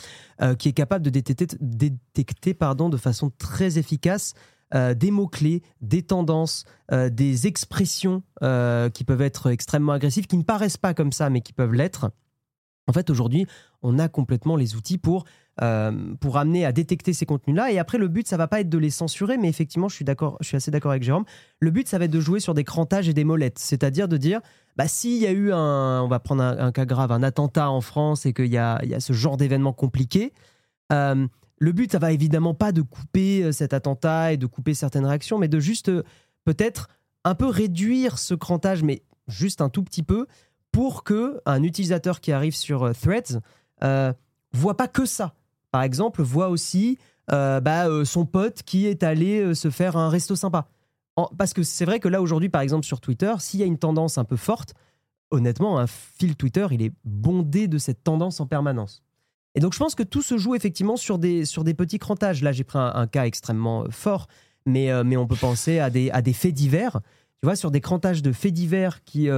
[0.43, 4.35] euh, qui est capable de détecter, détecter pardon, de façon très efficace
[4.75, 8.23] euh, des mots-clés, des tendances, euh, des expressions
[8.93, 12.11] qui peuvent être extrêmement agressives, qui ne paraissent pas comme ça, mais qui peuvent l'être.
[12.87, 13.47] En fait, aujourd'hui,
[13.81, 15.25] on a complètement les outils pour
[15.63, 17.71] euh, pour amener à détecter ces contenus-là.
[17.71, 20.05] Et après, le but, ça va pas être de les censurer, mais effectivement, je suis
[20.05, 21.25] d'accord, je suis assez d'accord avec Jérôme.
[21.61, 24.17] Le but, ça va être de jouer sur des crantages et des molettes, c'est-à-dire de
[24.17, 24.41] dire,
[24.77, 27.81] bah, s'il y a eu un, on va prendre un, cas grave, un attentat en
[27.81, 30.33] France et qu'il y a, y a ce genre d'événement compliqué.
[30.93, 31.27] Euh,
[31.59, 35.07] le but, ça va évidemment pas de couper euh, cet attentat et de couper certaines
[35.07, 35.91] réactions, mais de juste
[36.45, 36.89] peut-être
[37.23, 40.27] un peu réduire ce crantage, mais juste un tout petit peu,
[40.73, 43.41] pour que un utilisateur qui arrive sur Threads
[43.85, 44.13] euh,
[44.53, 45.35] voit pas que ça
[45.75, 46.99] par exemple, voit aussi
[47.33, 50.69] euh, bah, euh, son pote qui est allé euh, se faire un resto sympa.
[51.37, 53.79] parce que c'est vrai que là, aujourd'hui, par exemple, sur Twitter, s'il y a une
[53.79, 54.75] tendance un peu forte,
[55.33, 59.03] honnêtement, un fil Twitter, il est bondé de cette tendance en permanence.
[59.57, 62.41] Et donc, je pense que tout se joue effectivement sur des, sur des petits crantages.
[62.41, 64.29] Là, j'ai pris un, cas extrêmement fort,
[64.67, 67.01] mais, mais on peut penser à des, à des faits divers.
[67.43, 69.29] Tu vois, sur des crantages de faits divers qui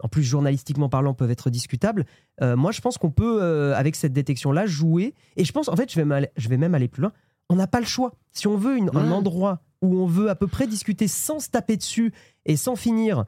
[0.00, 2.04] en plus journalistiquement parlant, peuvent être discutables.
[2.42, 5.14] Euh, moi, je pense qu'on peut, euh, avec cette détection-là, jouer.
[5.36, 7.12] Et je pense, en fait, je vais, je vais même aller plus loin.
[7.48, 8.12] On n'a pas le choix.
[8.32, 11.76] Si on veut un endroit où on veut à peu près discuter sans se taper
[11.76, 12.12] dessus
[12.46, 13.24] et sans finir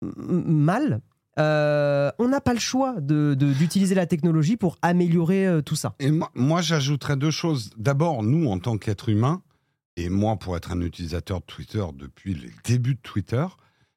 [0.00, 1.00] mal,
[1.36, 5.96] on n'a pas le choix d'utiliser de, la technologie pour améliorer tout ça.
[5.98, 7.70] Et moi, moi j'ajouterais deux choses.
[7.76, 9.42] D'abord, nous, en tant qu'êtres humains,
[9.96, 13.44] et moi, pour être un utilisateur de Twitter depuis les débuts de Twitter,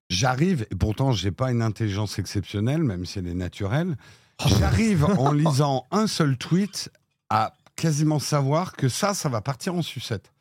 [0.10, 3.98] j'arrive, et pourtant, je n'ai pas une intelligence exceptionnelle, même si elle est naturelle,
[4.60, 6.90] j'arrive en lisant un seul tweet
[7.30, 10.32] à quasiment savoir que ça, ça va partir en sucette.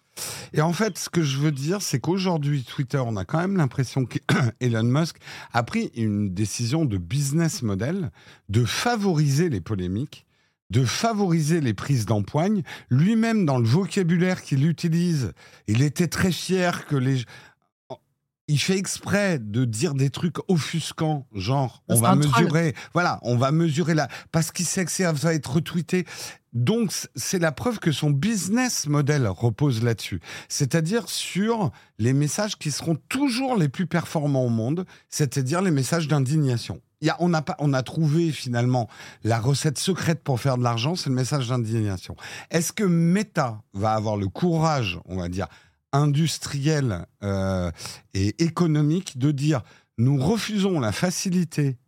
[0.53, 3.57] Et en fait, ce que je veux dire, c'est qu'aujourd'hui, Twitter, on a quand même
[3.57, 5.17] l'impression qu'Elon Musk
[5.53, 8.13] a pris une décision de business model
[8.49, 10.25] de favoriser les polémiques
[10.71, 12.63] de favoriser les prises d'empoigne.
[12.91, 15.33] Lui-même, dans le vocabulaire qu'il utilise,
[15.69, 17.23] il était très fier que les...
[18.47, 23.53] Il fait exprès de dire des trucs offusquants, genre on va mesurer, voilà, on va
[23.53, 26.05] mesurer là, parce qu'il sait que ça va être retweeté.
[26.53, 32.71] Donc c'est la preuve que son business model repose là-dessus, c'est-à-dire sur les messages qui
[32.71, 36.81] seront toujours les plus performants au monde, c'est-à-dire les messages d'indignation
[37.19, 38.89] on, a pas, on a trouvé finalement
[39.23, 42.17] la recette secrète pour faire de l'argent, c'est le message d'indignation.
[42.51, 45.49] Est-ce que Meta va avoir le courage, on va dire,
[45.95, 47.71] industriel euh,
[48.13, 49.63] et économique de dire
[49.97, 51.79] nous refusons la facilité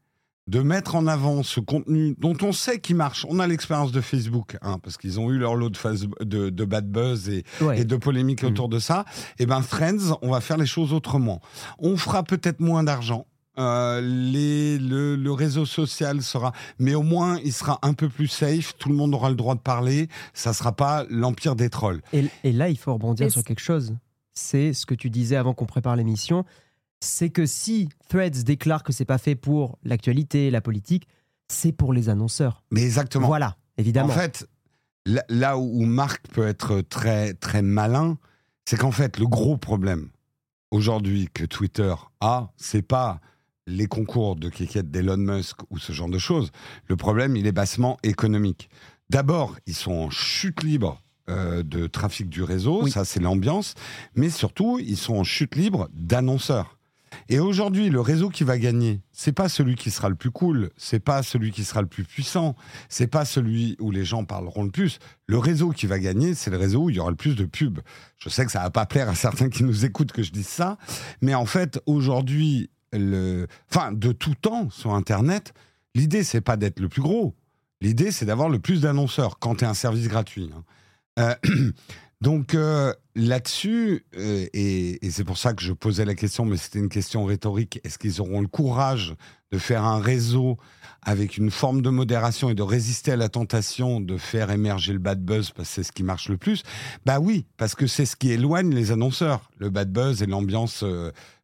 [0.46, 3.26] de mettre en avant ce contenu dont on sait qu'il marche.
[3.28, 6.88] On a l'expérience de Facebook, hein, parce qu'ils ont eu leur lot de, de, bad
[6.88, 8.46] buzz et, de polémiques mmh.
[8.46, 9.04] autour de ça.
[9.38, 11.40] Et eh ben Friends, on va faire les choses autrement.
[11.80, 13.26] On fera peut-être moins d'argent,
[13.58, 18.76] euh, les, le, réseau social sera, mais au moins il sera un peu plus safe.
[18.78, 20.08] Tout le monde aura le droit de parler.
[20.34, 22.02] Ça sera pas l'empire des trolls.
[22.12, 23.94] Et, là, il faut rebondir sur quelque chose.
[24.32, 26.44] C'est ce que tu disais avant qu'on prépare l'émission.
[27.00, 31.08] C'est que si Threads déclare que c'est pas fait pour l'actualité, la politique,
[31.48, 32.62] c'est pour les annonceurs.
[32.70, 33.26] Mais exactement.
[33.26, 34.12] Voilà, évidemment.
[34.12, 34.46] En fait,
[35.28, 38.18] là où Marc peut être très très malin,
[38.64, 40.08] c'est qu'en fait le gros problème
[40.70, 43.20] aujourd'hui que Twitter a, c'est pas
[43.66, 46.50] les concours de kékette d'Elon Musk ou ce genre de choses.
[46.88, 48.70] Le problème, il est bassement économique.
[49.10, 53.74] D'abord, ils sont en chute libre euh, de trafic du réseau, ça c'est l'ambiance,
[54.14, 56.76] mais surtout, ils sont en chute libre d'annonceurs.
[57.28, 60.70] Et aujourd'hui, le réseau qui va gagner, c'est pas celui qui sera le plus cool,
[60.76, 62.54] c'est pas celui qui sera le plus puissant,
[62.88, 64.98] c'est pas celui où les gens parleront le plus.
[65.26, 67.44] Le réseau qui va gagner, c'est le réseau où il y aura le plus de
[67.44, 67.80] pubs.
[68.18, 70.48] Je sais que ça va pas plaire à certains qui nous écoutent que je dise
[70.48, 70.78] ça,
[71.20, 75.54] mais en fait, aujourd'hui, le, enfin, de tout temps sur Internet,
[75.94, 77.34] l'idée, c'est pas d'être le plus gros.
[77.80, 80.50] L'idée, c'est d'avoir le plus d'annonceurs quand tu es un service gratuit.
[80.54, 80.64] Hein.
[81.18, 81.34] Euh,
[82.22, 86.78] donc euh, là-dessus, euh, et, c'est pour ça que je posais la question, mais c'était
[86.78, 89.14] une question rhétorique, est-ce qu'ils auront le courage
[89.52, 90.56] de faire un réseau
[91.02, 94.98] avec une forme de modération et de résister à la tentation de faire émerger le
[94.98, 96.62] bad buzz parce que c'est ce qui marche le plus?
[97.04, 99.50] Bah oui, parce que c'est ce qui éloigne les annonceurs.
[99.58, 100.84] Le bad buzz et l'ambiance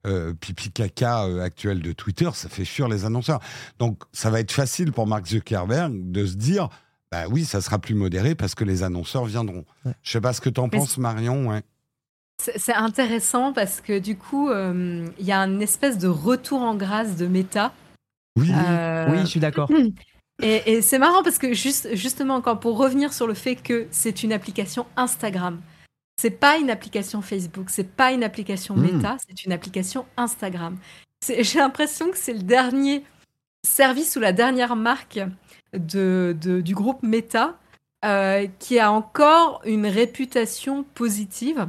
[0.04, 3.40] euh, pipi caca euh, actuel de Twitter, ça fait fuir les annonceurs.
[3.78, 6.70] Donc ça va être facile pour Mark Zuckerberg de se dire,
[7.12, 9.66] bah oui, ça sera plus modéré parce que les annonceurs viendront.
[10.03, 11.48] Je sais pas ce que tu en penses, Marion.
[11.48, 11.62] Ouais.
[12.38, 16.75] C'est intéressant parce que du coup, euh, il y a une espèce de retour en
[16.75, 17.75] grâce de méta.
[18.37, 19.70] Oui, oui, je suis d'accord.
[20.42, 23.87] Et, et c'est marrant parce que juste, justement, encore pour revenir sur le fait que
[23.92, 25.61] c'est une application Instagram.
[26.20, 28.81] C'est pas une application Facebook, c'est pas une application hmm.
[28.81, 30.79] Meta, c'est une application Instagram.
[31.29, 33.05] J'ai l'impression que c'est le dernier
[33.64, 35.20] service ou la dernière marque
[35.74, 37.56] de, du groupe Meta
[38.04, 41.68] euh, qui a encore une réputation positive.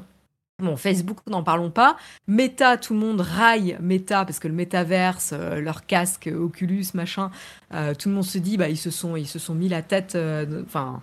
[0.59, 1.97] Bon, Facebook, n'en parlons pas.
[2.27, 7.31] Meta, tout le monde raille Meta parce que le métaverse, euh, leur casque Oculus, machin,
[7.73, 9.81] euh, tout le monde se dit, bah, ils se sont, ils se sont mis la
[9.81, 10.17] tête,
[10.65, 11.01] enfin,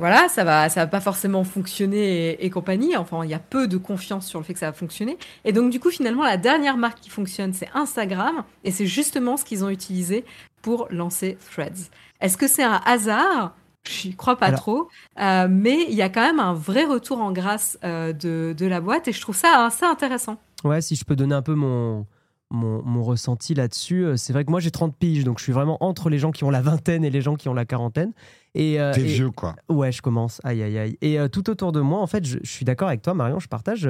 [0.00, 2.96] voilà, ça va, ça va pas forcément fonctionner et, compagnie.
[2.96, 5.18] Enfin, il y a peu de confiance sur le fait que ça va fonctionner.
[5.44, 8.44] Et donc, du coup, finalement, la dernière marque qui fonctionne, c'est Instagram.
[8.64, 10.24] Et c'est justement ce qu'ils ont utilisé
[10.62, 11.90] pour lancer Threads.
[12.22, 13.54] Est-ce que c'est un hasard?
[13.86, 14.88] Je crois pas trop.
[15.20, 18.66] Euh, mais il y a quand même un vrai retour en grâce euh, de, de,
[18.66, 19.06] la boîte.
[19.06, 20.38] Et je trouve ça assez intéressant.
[20.64, 22.06] Ouais, si je peux donner un peu mon,
[22.50, 24.04] mon, ressenti là-dessus.
[24.04, 26.30] Euh, c'est vrai que moi j'ai 30 piges, donc je suis vraiment entre les gens
[26.30, 28.12] qui ont la vingtaine et les gens qui ont la quarantaine.
[28.54, 29.56] Et, euh, T'es vieux quoi.
[29.68, 30.40] Ouais, je commence.
[30.44, 30.98] Aïe, aïe, aïe.
[31.00, 33.48] Et euh, tout autour de moi, en fait, je, suis d'accord avec toi, Marion, je
[33.48, 33.88] partage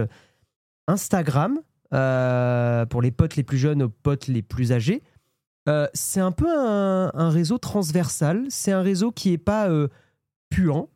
[0.87, 1.61] Instagram
[1.91, 5.03] pour les potes les plus jeunes aux potes les plus âgés.
[5.93, 8.45] c'est un peu un, un réseau transversal.
[8.49, 9.69] C'est un réseau qui est pas
[10.51, 10.89] puant.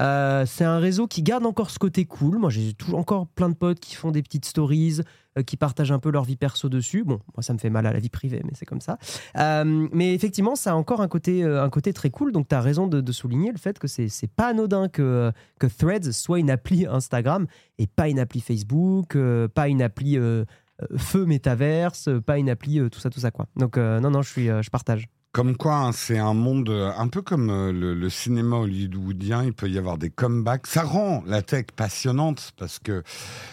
[0.00, 2.38] Euh, c'est un réseau qui garde encore ce côté cool.
[2.38, 5.00] Moi, j'ai toujours encore plein de potes qui font des petites stories,
[5.36, 7.04] euh, qui partagent un peu leur vie perso dessus.
[7.04, 8.98] Bon, moi, ça me fait mal à la vie privée, mais c'est comme ça.
[9.36, 12.32] Euh, mais effectivement, ça a encore un côté, un côté très cool.
[12.32, 15.66] Donc, tu as raison de, souligner le fait que c'est, c'est pas anodin que, que
[15.66, 17.46] Threads soit une appli Instagram
[17.78, 19.16] et pas une appli Facebook,
[19.54, 20.18] pas une appli
[20.96, 23.46] feu métaverse, pas une appli, tout ça, tout ça quoi.
[23.56, 25.08] Donc non, non, je suis, je partage.
[25.32, 29.44] Comme quoi, hein, c'est un monde euh, un peu comme euh, le, cinéma hollywoodien.
[29.44, 30.66] Il peut y avoir des comebacks.
[30.66, 33.02] Ça rend la tech passionnante parce que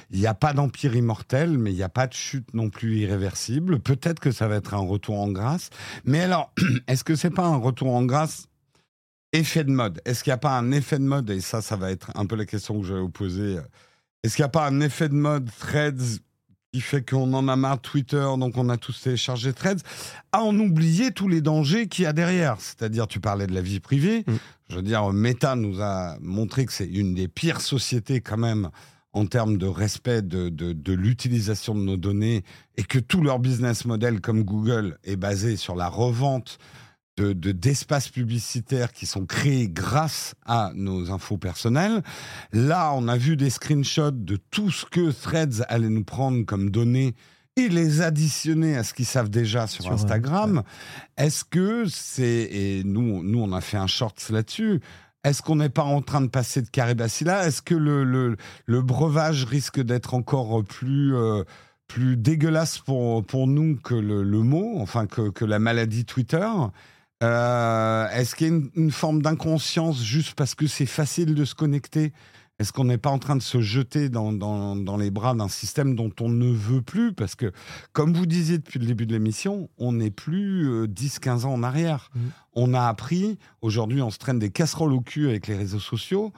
[0.10, 3.00] il n'y a pas d'empire immortel, mais il n'y a pas de chute non plus
[3.00, 3.80] irréversible.
[3.80, 5.70] Peut-être que ça va être un retour en grâce.
[6.06, 6.54] Mais alors,
[6.88, 8.48] est-ce que c'est pas un retour en grâce
[9.34, 10.02] effet de mode?
[10.06, 11.30] Est-ce qu'il n'y a pas un effet de mode?
[11.30, 13.58] Et ça, ça va être un peu la question que je vais vous poser.
[14.24, 16.20] Est-ce qu'il n'y a pas un effet de mode Threads
[16.76, 19.80] qui fait qu'on en a marre de Twitter, donc on a tous téléchargé Threads,
[20.34, 22.58] à en oublier tous les dangers qu'il y a derrière.
[22.60, 24.26] C'est-à-dire, tu parlais de la vie privée.
[24.28, 24.34] Mm.
[24.68, 28.72] Je veux dire, Meta nous a montré que c'est une des pires sociétés quand même
[29.14, 32.44] en termes de respect de, de, l'utilisation de nos données
[32.76, 36.58] et que tout leur business model comme Google est basé sur la revente
[37.18, 42.04] de, d'espaces publicitaires qui sont créés grâce à nos infos personnelles.
[42.52, 46.70] Là, on a vu des screenshots de tout ce que Threads allait nous prendre comme
[46.70, 47.16] données
[47.58, 50.64] et les additionner à ce qu'ils savent déjà sur, Instagram.
[51.16, 54.82] Est-ce que c'est et nous nous on a fait un short là-dessus.
[55.24, 58.36] Est-ce qu'on n'est pas en train de passer de Caribacilla Est-ce que le, le,
[58.66, 61.44] le, breuvage risque d'être encore plus euh,
[61.88, 66.48] plus dégueulasse pour, pour nous que le, le mot, enfin que, que la maladie Twitter?
[67.24, 71.56] Euh, est-ce qu'il y a une, forme d'inconscience juste parce que c'est facile de se
[71.56, 72.14] connecter?
[72.58, 75.94] Est-ce qu'on n'est pas en train de se jeter dans, dans, les bras d'un système
[75.96, 77.14] dont on ne veut plus?
[77.14, 77.52] Parce que,
[77.92, 81.64] comme vous disiez depuis le début de l'émission, on n'est plus 10-15 euh, ans en
[81.64, 82.10] arrière.
[82.16, 82.20] Mmh.
[82.54, 86.32] On a appris, aujourd'hui on se traîne des casseroles au cul avec les réseaux sociaux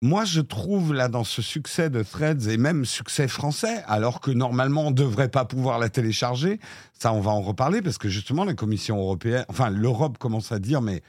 [0.00, 4.30] moi, je trouve là dans ce succès de Threads et même succès français, alors que
[4.30, 6.60] normalement on ne devrait pas pouvoir la télécharger,
[6.92, 10.60] ça on va en reparler parce que justement la Commission européenne, enfin l'Europe commence à
[10.60, 11.02] dire mais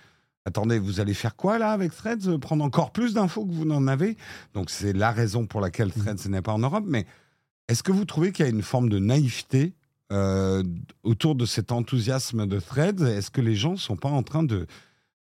[0.45, 2.39] attendez, vous allez faire quoi là avec Threads?
[2.39, 4.17] Prendre encore plus d'infos que vous n'en avez?
[4.55, 6.01] Donc c'est la raison pour laquelle mmh.
[6.01, 6.85] Threads n'est pas en Europe.
[6.87, 7.05] Mais
[7.67, 9.73] est-ce que vous trouvez qu'il y a une forme de naïveté
[10.11, 10.63] euh,
[11.03, 13.03] autour de cet enthousiasme de Threads?
[13.03, 14.65] Est-ce que les gens ne sont pas en train de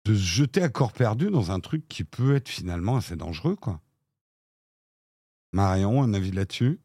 [0.06, 3.56] de se jeter à corps perdu dans un truc qui peut être finalement assez dangereux,
[3.56, 3.80] quoi.
[5.54, 6.80] Marion, un avis là-dessus?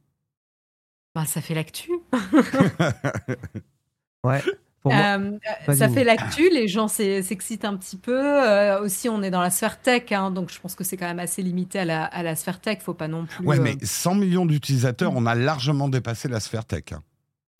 [1.14, 1.90] Bah, Ça fait l'actu.
[4.24, 4.42] ouais.
[4.86, 5.38] Euh,
[5.74, 8.18] ça fait l'actu, les gens s'excitent un petit peu.
[8.18, 11.06] Euh, aussi, on est dans la sphère tech, hein, donc je pense que c'est quand
[11.06, 12.78] même assez limité à la, à la sphère tech.
[12.80, 13.44] Faut pas non plus.
[13.44, 16.92] Ouais, mais 100 euh, millions d'utilisateurs, on a largement dépassé la sphère tech.
[16.92, 17.02] Hein.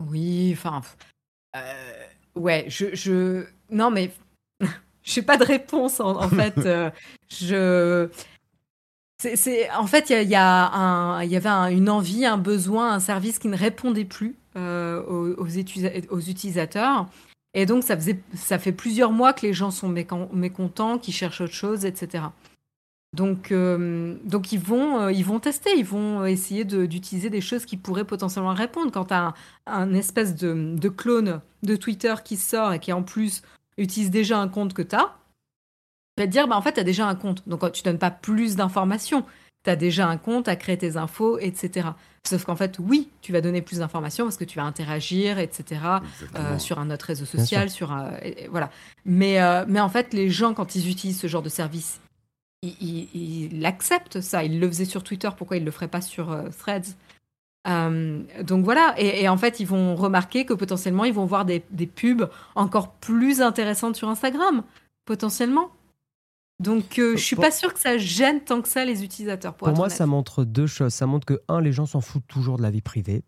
[0.07, 0.81] Oui, enfin.
[2.35, 3.45] ouais, je, je.
[3.69, 4.11] Non, mais
[5.03, 6.57] j'ai pas de réponse en, fait.
[6.65, 6.89] Euh,
[7.29, 8.09] je
[9.21, 13.37] c'est, en fait, il y, a, un, y avait une envie, un besoin, un service
[13.37, 17.05] qui ne répondait plus euh, aux, aux, utilisateurs.
[17.53, 21.41] Et donc, ça, faisait, ça fait plusieurs mois que les gens sont mécontents, qui cherchent
[21.41, 22.23] autre chose, etc.
[23.13, 27.75] Donc, euh, donc ils, vont, ils vont tester, ils vont essayer d'utiliser des choses qui
[27.75, 28.89] pourraient potentiellement répondre.
[28.89, 29.33] Quand tu as un,
[29.65, 33.41] un, espèce de, de, clone de Twitter qui sort et qui en plus
[33.79, 35.15] utilise déjà un compte que tu as,
[36.15, 37.47] tu vas te dire, bah, en fait, tu as déjà un compte.
[37.47, 39.25] Donc, tu donnes pas plus d'informations.
[39.63, 41.89] Tu as déjà un compte à créer tes infos, etc.
[42.27, 45.81] Sauf qu'en fait, oui, tu vas donner plus d'informations parce que tu vas interagir, etc.
[46.35, 47.95] Euh, sur un autre réseau social, sur
[48.49, 48.69] voilà.
[49.05, 51.99] Mais, euh, mais en fait, les gens, quand ils utilisent ce genre de service,
[52.61, 54.43] ils, acceptent ça.
[54.43, 56.95] Ils le faisaient sur Twitter, pourquoi ils le feraient pas sur euh, Threads?
[57.69, 61.59] Euh, donc voilà, et, en fait, ils vont remarquer que potentiellement, ils vont voir des,
[61.59, 64.63] pubs encore plus intéressantes sur Instagram,
[65.05, 65.69] potentiellement.
[66.59, 69.53] Donc, euh, je suis pas sûr que ça gêne tant que ça les utilisateurs.
[69.53, 70.93] Pour, moi, ça montre deux choses.
[70.93, 73.23] Ça montre que, un, les gens s'en foutent toujours de la vie privée.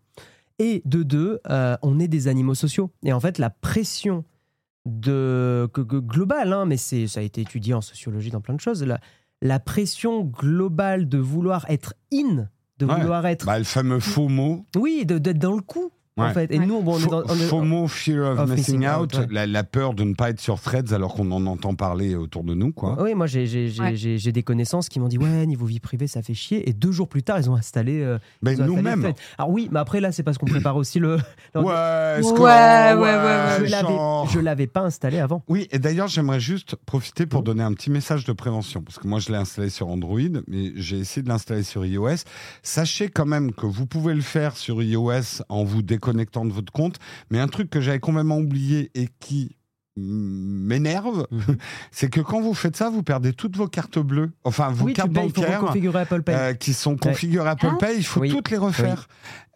[0.58, 2.90] Et de deux, euh, on est des animaux sociaux.
[3.04, 4.24] Et en fait, la pression
[4.84, 9.00] de, globale, hein, mais ça a été étudié en sociologie dans plein de choses, la,
[9.40, 12.48] la pression globale de vouloir être in
[12.86, 13.46] de vouloir être.
[13.46, 14.66] Bah, le fameux faux mot.
[14.76, 15.90] Oui, d'être dans le coup.
[16.18, 16.52] En fait.
[16.52, 20.14] Et nous, bon, on est dans, FOMO, fear of, missing, out, la, peur de ne
[20.14, 22.70] pas être sur Threads alors qu'on en entend parler autour de nous.
[22.72, 23.02] Quoi.
[23.02, 26.68] Oui, moi j'ai des connaissances qui m'ont dit Ouais, niveau vie privée, ça fait chier.
[26.68, 28.02] Et deux jours plus tard, ils ont installé.
[28.02, 29.12] Euh, ben, nous-mêmes.
[29.38, 31.16] Alors oui, mais après là, c'est parce qu'on prépare aussi le.
[31.54, 33.68] ouais, ouais, ouais, ouais,
[34.30, 35.42] Je l'avais pas installé avant.
[35.48, 38.82] Oui, et d'ailleurs, j'aimerais juste profiter pour donner un petit message de prévention.
[38.82, 42.24] Parce que moi, je l'ai installé sur Android, mais j'ai essayé de l'installer sur iOS.
[42.62, 46.52] Sachez quand même que vous pouvez le faire sur iOS en vous déconnectant connectant de
[46.52, 46.98] votre compte.
[47.30, 49.56] Mais un truc que j'avais complètement oublié et qui
[49.96, 51.56] m'énerve, mhm.
[51.90, 55.10] c'est que quand vous faites ça, vous perdez toutes vos cartes bleues, enfin vos cartes
[55.10, 55.64] bancaires
[56.28, 57.76] euh, qui sont configurées Apple ah.
[57.78, 59.08] Pay, il faut toutes les refaire.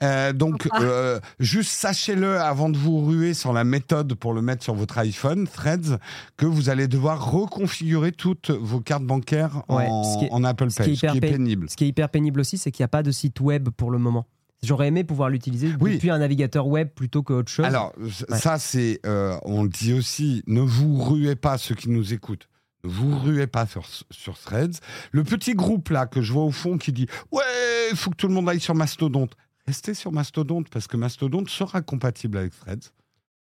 [0.03, 0.82] Euh, donc, ah.
[0.82, 4.99] euh, juste sachez-le avant de vous ruer sur la méthode pour le mettre sur votre
[4.99, 5.99] iPhone, Threads,
[6.36, 11.20] que vous allez devoir reconfigurer toutes vos cartes bancaires en, Apple Pay, ce qui est,
[11.20, 11.70] pénible.
[11.70, 13.90] Ce qui est hyper pénible aussi, c'est qu'il n'y a pas de site web pour
[13.90, 14.26] le moment.
[14.62, 17.66] J'aurais aimé pouvoir l'utiliser depuis un navigateur web plutôt qu'autre chose.
[17.66, 17.92] Alors,
[18.30, 19.00] ça, c'est.
[19.07, 22.48] Euh, on dit aussi ne vous ruez pas, ceux qui nous écoutent.
[22.84, 24.80] Ne vous ruez pas sur, sur Threads.
[25.12, 27.42] Le petit groupe là que je vois au fond qui dit Ouais,
[27.90, 29.34] il faut que tout le monde aille sur Mastodonte.
[29.66, 32.92] Restez sur Mastodonte parce que Mastodonte sera compatible avec Threads.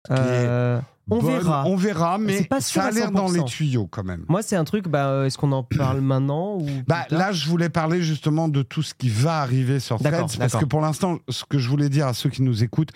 [0.10, 1.64] Euh, on verra.
[1.68, 4.26] On verra, mais ça a l'air dans les tuyaux quand même.
[4.30, 7.50] Moi, c'est un truc, bah, euh, est-ce qu'on en parle maintenant ou bah, Là, je
[7.50, 11.20] voulais parler justement de tout ce qui va arriver sur Threads, parce que pour l'instant,
[11.30, 12.92] ce que je voulais dire à ceux qui nous écoutent,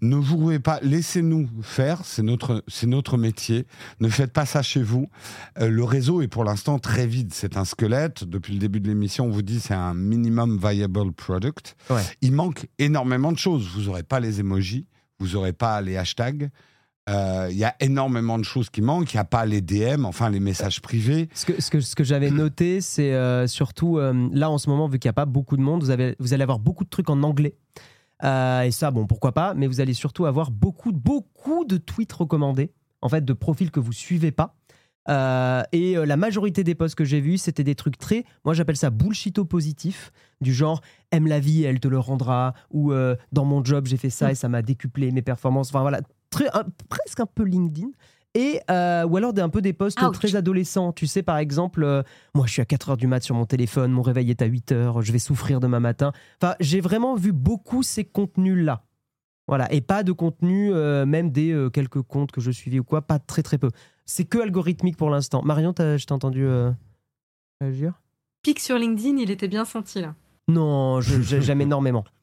[0.00, 3.66] ne vous rouez pas, laissez-nous faire, c'est notre, c'est notre métier,
[4.00, 5.08] ne faites pas ça chez vous.
[5.60, 8.24] Euh, le réseau est pour l'instant très vide, c'est un squelette.
[8.24, 11.76] Depuis le début de l'émission, on vous dit c'est un minimum viable product.
[12.20, 13.68] Il manque énormément de choses.
[13.74, 14.86] Vous n'aurez pas les emojis,
[15.20, 16.50] vous n'aurez pas les hashtags.
[17.08, 19.12] Euh, il y a énormément de choses qui manquent.
[19.12, 21.28] Il n'y a pas les DM, enfin les messages privés.
[21.34, 24.68] Ce que, ce que, ce que j'avais noté, c'est euh, surtout euh, là en ce
[24.68, 26.84] moment, vu qu'il n'y a pas beaucoup de monde, vous, avez, vous allez avoir beaucoup
[26.84, 27.56] de trucs en anglais.
[28.22, 32.72] et ça, bon, pourquoi pas, mais vous allez surtout avoir beaucoup, beaucoup de tweets recommandés,
[33.02, 34.56] en fait, de profils que vous suivez pas.
[35.08, 38.90] Et la majorité des posts que j'ai vus, c'était des trucs très, moi j'appelle ça
[38.90, 40.80] bullshito positif, du genre
[41.10, 42.92] aime la vie, elle te le rendra, ou
[43.32, 45.70] dans mon job j'ai fait ça et ça m'a décuplé mes performances.
[45.70, 47.88] Enfin voilà, presque un peu LinkedIn.
[48.34, 50.92] Et, euh, ou alors un peu des posts très adolescents.
[50.92, 52.02] Tu sais, par exemple, euh,
[52.34, 54.46] moi je suis à 4 heures du mat sur mon téléphone, mon réveil est à
[54.46, 56.12] 8 heures, je vais souffrir demain matin.
[56.40, 58.84] Enfin, j'ai vraiment vu beaucoup ces contenus-là.
[59.48, 63.02] Voilà, et pas de contenu, euh, même des quelques comptes que je suivais ou quoi,
[63.02, 63.70] pas très très peu.
[64.10, 65.40] C'est que algorithmique pour l'instant.
[65.44, 66.44] Marion, je t'ai entendu
[67.60, 68.00] réagir
[68.42, 70.16] Pic sur LinkedIn, il était bien senti là.
[70.48, 72.04] Non, j'aime énormément.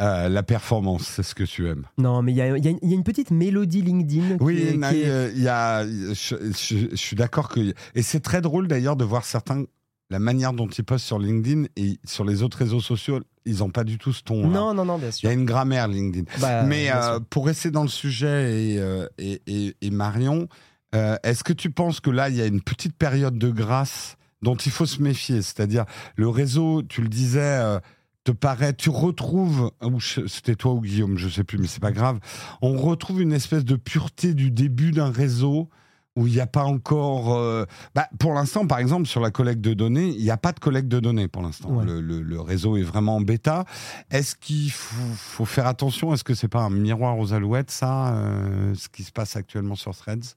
[0.00, 1.86] Euh, la performance, c'est ce que tu aimes.
[1.98, 2.46] Non, mais il y, a,
[2.82, 4.38] une petite mélodie LinkedIn.
[4.40, 7.72] Oui, il y a, je, suis d'accord que.
[7.94, 9.62] Et c'est très drôle d'ailleurs de voir certains.
[10.10, 13.70] La manière dont ils postent sur LinkedIn et sur les autres réseaux sociaux, ils n'ont
[13.70, 14.46] pas du tout ce ton.
[14.46, 15.28] Non, non, non, bien sûr.
[15.28, 16.24] Il y a une grammaire LinkedIn.
[16.40, 20.48] Bah, mais euh, pour rester dans le sujet et, euh, et, Marion,
[20.92, 24.54] est-ce que tu penses que là, il y a une petite période de grâce dont
[24.54, 25.42] il faut se méfier?
[25.42, 25.84] C'est-à-dire,
[26.16, 27.80] le réseau, tu le disais
[28.24, 31.92] te paraît, tu retrouves, ou c'était toi ou Guillaume, je sais plus, mais c'est pas
[31.92, 32.18] grave,
[32.62, 35.68] on retrouve une espèce de pureté du début d'un réseau
[36.16, 37.34] où il n'y a pas encore.
[37.34, 40.52] Euh, bah, pour l'instant, par exemple, sur la collecte de données, il n'y a pas
[40.52, 41.80] de collecte de données pour l'instant.
[41.82, 43.64] Le, réseau est vraiment en bêta.
[44.10, 46.12] Est-ce qu'il faut, faire attention?
[46.12, 49.74] Est-ce que c'est pas un miroir aux alouettes, ça, euh, ce qui se passe actuellement
[49.74, 50.36] sur Threads?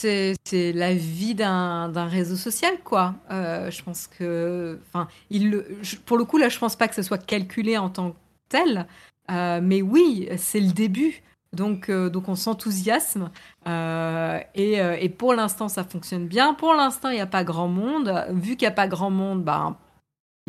[0.00, 3.16] C'est la vie d'un réseau social, quoi.
[3.32, 5.64] Euh, je pense que, enfin, il,
[6.06, 8.16] pour le coup, là, je pense pas que ce soit calculé en tant que
[8.48, 8.86] tel,
[9.30, 11.20] euh, mais oui, c'est le début.
[11.56, 13.30] Donc, euh, donc on s'enthousiasme
[13.66, 16.54] et, et, pour l'instant, ça fonctionne bien.
[16.54, 18.26] Pour l'instant, il n'y a pas grand monde.
[18.30, 19.76] Vu qu'il n'y a pas grand monde, ben,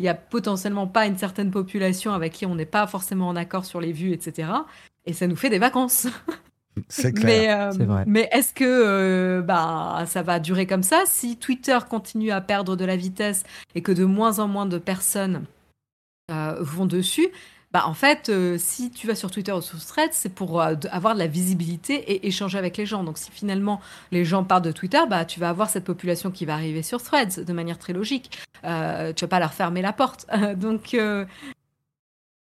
[0.00, 3.36] il n'y a potentiellement pas une certaine population avec qui on n'est pas forcément en
[3.36, 4.50] accord sur les vues, etc.
[5.04, 6.06] Et ça nous fait des vacances.
[6.88, 7.72] C'est clair.
[7.76, 11.02] Mais, euh, mais est-ce que euh, bah, ça va durer comme ça?
[11.04, 13.42] Si Twitter continue à perdre de la vitesse
[13.74, 15.44] et que de moins en moins de personnes
[16.30, 17.28] euh, vont dessus,
[17.72, 21.18] bah, en fait, si tu vas sur Twitter ou sur Threads, c'est pour avoir de
[21.18, 23.04] la visibilité et échanger avec les gens.
[23.04, 26.46] Donc, si finalement les gens partent de Twitter, bah, tu vas avoir cette population qui
[26.46, 28.38] va arriver sur Threads de manière très logique.
[28.62, 30.26] tu vas pas leur fermer la porte.
[30.56, 30.96] Donc,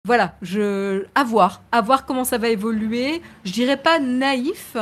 [0.06, 1.04] voilà, je...
[1.16, 3.20] à voir, à voir comment ça va évoluer.
[3.44, 4.76] Je dirais pas naïf,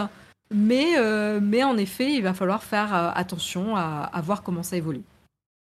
[0.50, 4.76] mais, euh, mais en effet, il va falloir faire euh, attention à, voir comment ça
[4.76, 5.02] évolue.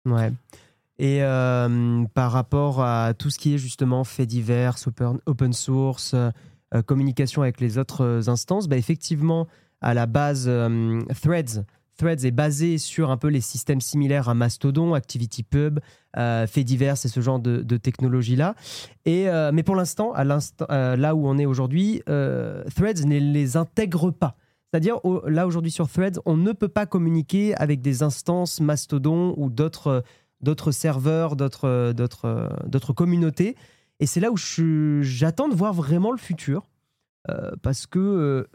[0.05, 0.33] Ouais.
[0.99, 4.75] Et euh, par rapport à tout ce qui est justement fait divers,
[5.25, 6.15] open, source,
[6.85, 9.47] communication avec les autres instances, bah effectivement,
[9.81, 10.49] à la base,
[11.21, 11.65] Threads
[11.97, 15.79] Threads est basé sur un peu les systèmes similaires à Mastodon, ActivityPub,
[16.17, 18.55] euh, fait divers et ce genre de, technologie-là.
[19.05, 23.57] Et, euh, mais pour l'instant, euh, là où on est aujourd'hui, euh, Threads ne les
[23.57, 24.35] intègre pas.
[24.71, 29.51] C'est-à-dire, là aujourd'hui sur Threads, on ne peut pas communiquer avec des instances Mastodon ou
[29.51, 30.03] d'autres,
[30.43, 33.55] d'autres serveurs, d'autres, d'autres, d'autres communautés.
[33.99, 36.69] Et c'est là où j'attends de voir vraiment le futur.
[37.61, 38.47] parce que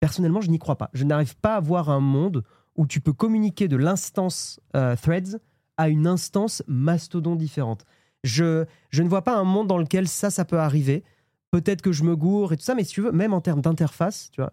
[0.00, 0.90] personnellement, je n'y crois pas.
[0.92, 2.44] Je n'arrive pas à voir un monde
[2.76, 5.40] où tu peux communiquer de l'instance euh, Threads
[5.76, 7.84] à une instance Mastodon différente.
[8.24, 11.04] Je, je ne vois pas un monde dans lequel ça, ça peut arriver.
[11.50, 13.62] Peut-être que je me gourre et tout ça, mais si tu veux, même en termes
[13.62, 14.50] d'interface, tu vois,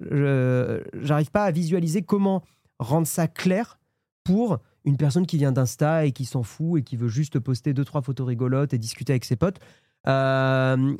[1.01, 2.41] j'arrive pas à visualiser comment
[2.79, 3.79] rendre ça clair
[4.23, 7.73] pour une personne qui vient d'Insta et qui s'en fout et qui veut juste poster
[7.73, 9.59] deux trois photos rigolotes et discuter avec ses potes.
[10.07, 10.95] Euh,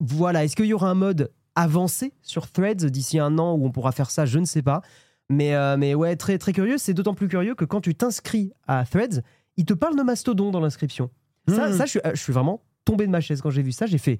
[0.00, 3.70] voilà, est-ce qu'il y aura un mode avancé sur Threads d'ici un an où on
[3.70, 4.24] pourra faire ça?
[4.26, 4.82] Je ne sais pas.
[5.28, 6.78] Mais, euh, mais ouais, très, très curieux.
[6.78, 9.22] C'est d'autant plus curieux que quand tu t'inscris à Threads,
[9.56, 11.10] il te parle de Mastodon dans l'inscription.
[11.48, 11.72] Ça, Mmh.
[11.72, 13.86] ça je, suis, je suis vraiment tombé de ma chaise quand j'ai vu ça.
[13.86, 14.18] J'ai fait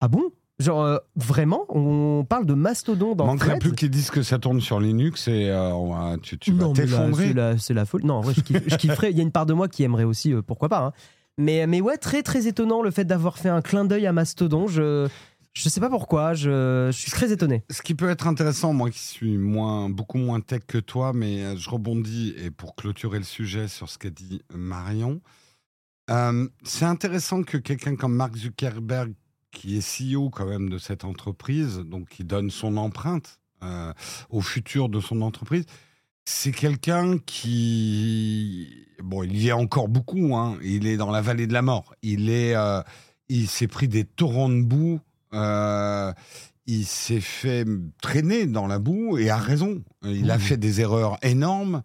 [0.00, 0.22] Ah bon?
[0.58, 4.60] Genre, euh, vraiment On parle de mastodon dans Manquerait plus qu'ils disent que ça tourne
[4.62, 7.26] sur Linux et euh, on va- tu, tu vas Non, mais là, t'effondrer.
[7.28, 8.06] c'est la, c'est la folie.
[8.06, 9.10] Non, en vrai, je, kiffe- je kifferais.
[9.10, 10.80] Il y a une part de moi qui aimerait aussi, euh, pourquoi pas.
[10.86, 10.92] hein.
[11.38, 14.66] Mais, mais ouais, très très étonnant le fait d'avoir fait un clin d'œil à Mastodon.
[14.66, 15.06] Je,
[15.52, 17.62] je sais pas pourquoi, je, je suis très étonné.
[17.70, 21.42] Ce qui peut être intéressant, moi qui suis moins, beaucoup moins tech que toi, mais
[21.42, 25.20] euh, je rebondis et pour clôturer le sujet sur ce qu'a dit Marion,
[26.10, 29.12] euh, c'est intéressant que quelqu'un comme Mark Zuckerberg,
[29.56, 29.84] qui est
[30.14, 33.92] CEO quand même de cette entreprise, donc qui donne son empreinte euh,
[34.30, 35.64] au futur de son entreprise,
[36.26, 38.68] c'est quelqu'un qui,
[39.02, 41.94] bon, il y est encore beaucoup, hein, il est dans la vallée de la mort,
[42.02, 42.82] il est, euh,
[43.28, 45.00] il s'est pris des torrents de boue.
[45.34, 46.12] euh,
[46.68, 47.64] il s'est fait
[48.02, 49.84] traîner dans la boue et a raison.
[50.02, 50.40] Il a Mmh.
[50.40, 51.82] fait des erreurs énormes.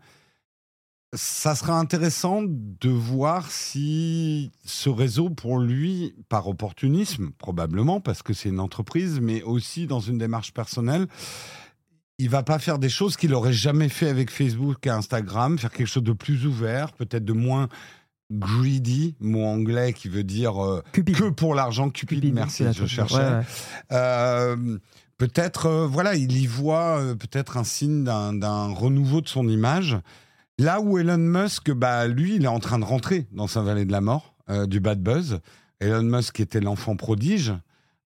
[1.14, 8.32] Ça sera intéressant de voir si ce réseau, pour lui, par opportunisme, probablement, parce que
[8.32, 11.08] c'est une entreprise, mais aussi dans une démarche personnelle,
[12.18, 15.72] il va pas faire des choses qu'il aurait jamais fait avec Facebook et Instagram, faire
[15.72, 17.68] quelque chose de plus ouvert, peut-être de moins
[18.32, 23.16] greedy, mot anglais qui veut dire euh, que pour l'argent, cupide, Cupid, merci, je cherchais.
[23.16, 23.44] Ouais, ouais.
[23.92, 24.78] Euh,
[25.18, 29.98] peut-être, euh, voilà, il y voit peut-être un signe d'un renouveau de son image.
[30.62, 33.86] Là où Elon Musk, bah, lui, il est en train de rentrer dans sa vallée
[33.86, 35.40] de la mort, euh, du bad buzz.
[35.80, 37.52] Elon Musk était l'enfant prodige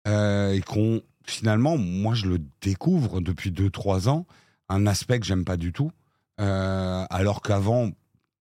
[0.08, 4.26] euh, et qu'on, finalement, moi, je le découvre depuis 2-3 ans,
[4.68, 5.92] un aspect que j'aime pas du tout.
[6.42, 7.92] Euh, alors qu'avant,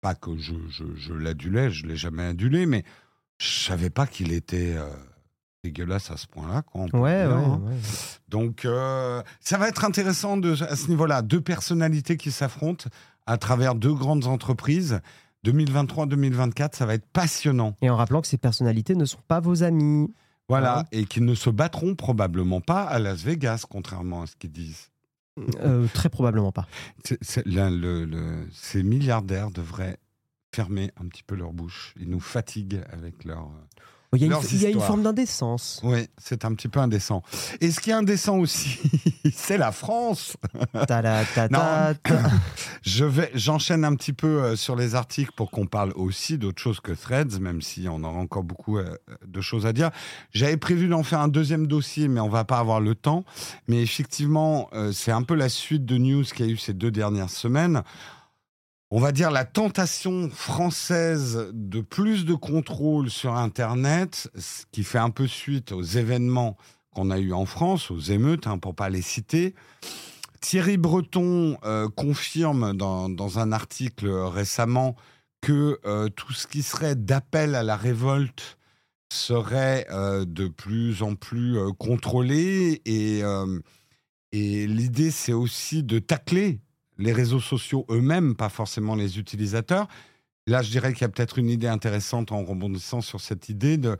[0.01, 2.83] pas que je, je, je l'adulais, je l'ai jamais adulé, mais
[3.39, 4.87] je savais pas qu'il était euh,
[5.63, 6.61] dégueulasse à ce point-là.
[6.61, 7.61] quoi, peut Ouais, dire, ouais, hein.
[8.29, 11.23] Donc, euh, ça va être intéressant de, à ce niveau-là.
[11.23, 12.89] Deux personnalités qui s'affrontent
[13.28, 14.99] à travers deux grandes entreprises.
[15.45, 17.75] 2023-2024, ça va être passionnant.
[17.82, 20.13] Et en rappelant que ces personnalités ne sont pas vos amis.
[20.49, 20.80] Voilà.
[20.80, 20.99] Ouais.
[21.01, 24.89] Et qu'ils ne se battront probablement pas à Las Vegas, contrairement à ce qu'ils disent.
[25.61, 26.67] Euh, très probablement pas.
[27.03, 29.97] C'est- c'est- là, le- le- ces milliardaires devraient
[30.55, 31.93] fermer un petit peu leur bouche.
[31.99, 33.49] Ils nous fatiguent avec leur.
[34.13, 34.87] Euh, Il y a une, Leurs il y a une histoires.
[34.87, 35.81] forme d'indécence.
[35.83, 37.23] Oui, c'est un petit peu indécent.
[37.61, 38.79] Et ce qui est indécent aussi,
[39.33, 40.35] c'est la France.
[40.87, 41.01] Ta.
[42.83, 46.61] Je vais, j'enchaîne un petit peu euh, sur les articles pour qu'on parle aussi d'autre
[46.61, 48.95] chose que Threads, même si on aura encore beaucoup euh,
[49.25, 49.91] de choses à dire.
[50.31, 53.25] J'avais prévu d'en faire un deuxième dossier, mais on va pas avoir le temps.
[53.67, 56.73] Mais effectivement, euh, c'est un peu la suite de news qu'il y a eu ces
[56.73, 57.83] deux dernières semaines.
[58.89, 64.97] On va dire la tentation française de plus de contrôle sur Internet, ce qui fait
[64.97, 66.55] un peu suite aux événements
[66.95, 69.55] qu'on a eu en France, aux émeutes, hein, pour pas les citer.
[70.39, 74.95] Thierry Breton euh, confirme dans, un article récemment
[75.41, 78.57] que euh, tout ce qui serait d'appel à la révolte
[79.11, 83.21] serait euh, de plus en plus contrôlé et,
[84.31, 86.61] et l'idée c'est aussi de tacler
[86.97, 89.87] les réseaux sociaux eux-mêmes, pas forcément les utilisateurs.
[90.47, 93.77] Là, je dirais qu'il y a peut-être une idée intéressante en rebondissant sur cette idée
[93.77, 93.97] de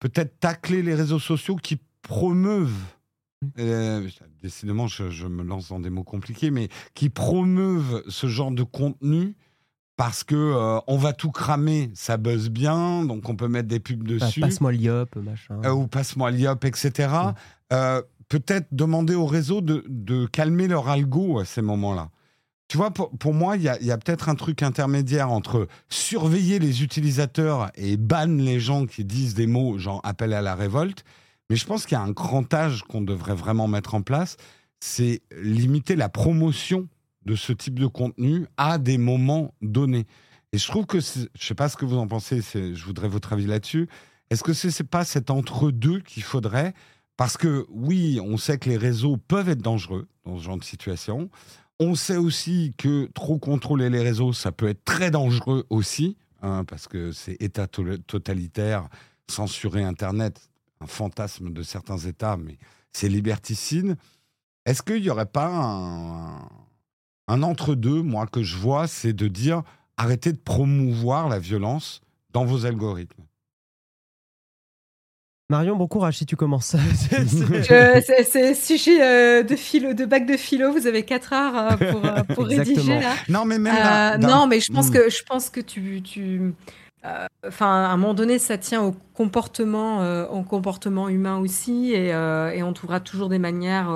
[0.00, 2.72] peut-être tacler les réseaux sociaux qui promeuvent
[3.58, 4.08] euh,
[4.40, 8.62] décidément, je, je me lance dans des mots compliqués, mais qui promeuvent ce genre de
[8.62, 9.34] contenu
[9.96, 13.80] parce que euh, on va tout cramer, ça buzz bien, donc on peut mettre des
[13.80, 15.60] pubs Bah, dessus, Passe-moi l'IOP, machin.
[15.64, 17.12] euh, ou passe-moi l'IOP, etc.
[17.72, 18.00] Euh,
[18.32, 22.08] Peut-être demander au réseau de, calmer leur algo à ces moments-là.
[22.66, 27.70] Tu vois, pour, moi, il y a, peut-être un truc intermédiaire entre surveiller les utilisateurs
[27.74, 31.04] et ban les gens qui disent des mots genre appel à la révolte.
[31.50, 34.38] Mais je pense qu'il y a un grand âge qu'on devrait vraiment mettre en place,
[34.80, 36.88] c'est limiter la promotion
[37.26, 40.06] de ce type de contenu à des moments donnés.
[40.54, 43.34] Et je trouve que, je sais pas ce que vous en pensez, je voudrais votre
[43.34, 43.90] avis là-dessus.
[44.30, 46.72] Est-ce que c'est c'est pas cet entre-deux qu'il faudrait
[47.22, 50.64] Parce que oui, on sait que les réseaux peuvent être dangereux dans ce genre de
[50.64, 51.30] situation.
[51.78, 56.64] On sait aussi que trop contrôler les réseaux, ça peut être très dangereux aussi, hein,
[56.64, 58.88] parce que c'est État to- totalitaire,
[59.30, 60.50] censurer Internet,
[60.80, 62.58] un fantasme de certains États, mais
[62.92, 63.96] c'est liberticide.
[64.66, 66.48] Est-ce qu'il n'y aurait pas un,
[67.28, 69.62] un entre-deux, moi, que je vois, c'est de dire
[69.96, 72.00] arrêtez de promouvoir la violence
[72.32, 73.22] dans vos algorithmes?
[75.52, 76.74] Marion, bon courage si tu commences.
[76.94, 80.72] C'est- c'est- Je- c'est- C'est sujet euh, de philo, de bac de philo.
[80.72, 83.12] Vous avez 4 heures euh, pour, euh, pour rédiger là.
[83.28, 84.92] Non, mais même Euh, là, non, mais je pense Mm.
[84.94, 86.54] que je pense que tu, tu
[87.46, 89.98] enfin, à un moment donné, ça tient au comportement,
[90.30, 93.90] au comportement humain aussi, et, et, on trouvera toujours des manières,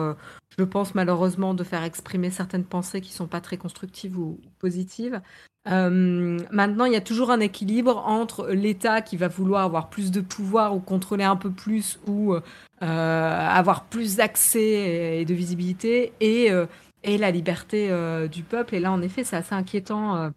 [0.58, 5.20] je pense malheureusement, de faire exprimer certaines pensées qui sont pas très constructives ou positives.
[5.68, 10.10] Euh, maintenant, il y a toujours un équilibre entre l'État qui va vouloir avoir plus
[10.10, 12.40] de pouvoir ou contrôler un peu plus ou euh,
[12.80, 16.66] avoir plus d'accès et de visibilité et, euh,
[17.02, 17.90] et la liberté
[18.30, 18.76] du peuple.
[18.76, 20.30] Et là, en effet, c'est assez inquiétant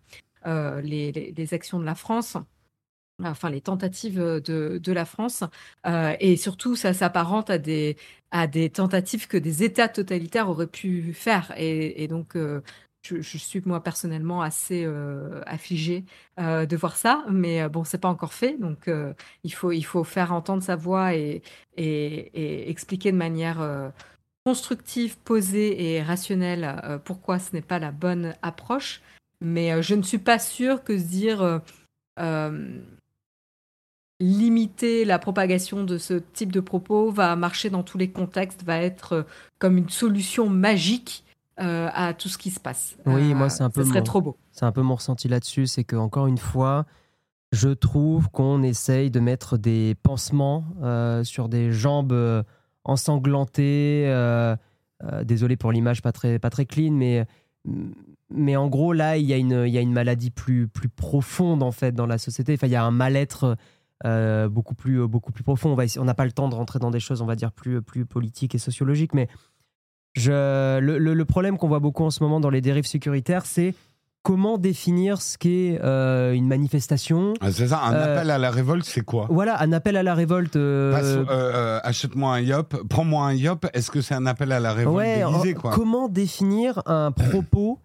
[0.46, 2.38] les, actions de la France.
[3.24, 5.44] Enfin, les tentatives de, de la France.
[6.20, 11.54] et surtout, ça s'apparente à des, tentatives que des États totalitaires auraient pu faire.
[11.58, 12.36] Et, donc,
[13.04, 16.06] je, suis moi personnellement assez euh, affligée
[16.40, 18.90] euh, de voir ça, mais euh, bon, c'est pas encore fait, donc
[19.44, 21.42] il faut il faut faire entendre sa voix et,
[21.78, 23.92] et, expliquer de manière
[24.46, 29.02] constructive, posée et rationnelle pourquoi ce n'est pas la bonne approche.
[29.42, 31.62] Mais je ne suis pas sûre que se dire
[34.20, 38.78] limiter la propagation de ce type de propos va marcher dans tous les contextes, va
[38.78, 39.26] être
[39.60, 41.24] comme une solution magique
[41.60, 42.96] euh, à tout ce qui se passe.
[43.06, 43.84] Oui, moi, euh, c'est un peu.
[43.84, 44.38] Ce serait trop beau.
[44.54, 45.68] C'est un peu mon ressenti là-dessus.
[45.68, 46.86] C'est que, encore une fois,
[47.52, 52.46] je trouve qu'on essaye de mettre des pansements euh, sur des jambes
[52.86, 54.06] ensanglantées.
[55.24, 57.26] désolé pour l'image pas très, pas très clean, mais,
[58.30, 60.90] mais en gros, là, il y, a une, il y a une maladie plus, plus
[60.90, 62.54] profonde, en fait, dans la société.
[62.54, 63.58] Enfin, il y a un mal-être.
[64.04, 65.76] Beaucoup plus beaucoup plus profond.
[65.98, 68.06] On n'a pas le temps de rentrer dans des choses, on va dire plus plus
[68.06, 69.28] politiques et sociologiques, mais
[70.16, 73.76] je, le, problème qu'on voit beaucoup en ce moment dans les dérives sécuritaires, c'est
[74.24, 77.34] comment définir ce qu'est euh, une manifestation.
[77.42, 79.28] Ah, c'est ça, un euh, appel à la révolte, c'est quoi?
[79.30, 80.56] Voilà, un appel à la révolte.
[80.56, 85.08] Euh, achète-moi un yop, prends-moi un yop, est-ce que c'est un appel à la révolte
[85.08, 85.72] déguisé, quoi?
[85.72, 87.80] Comment définir un propos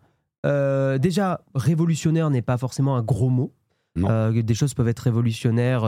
[0.44, 3.52] Déjà, révolutionnaire n'est pas forcément un gros mot.
[3.96, 5.82] Des choses peuvent être révolutionnaires,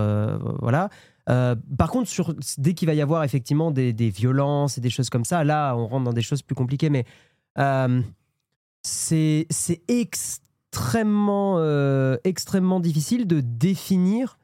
[0.60, 0.90] voilà.
[1.28, 2.10] Euh, par contre,
[2.58, 5.86] dès qu'il va y avoir effectivement des, violences et des choses comme ça, là, on
[5.86, 6.90] rentre dans des choses plus compliquées.
[6.90, 7.04] Mais
[7.58, 8.00] euh,
[8.82, 9.46] c'est
[9.88, 14.38] extrêmement, euh, extrêmement difficile de définir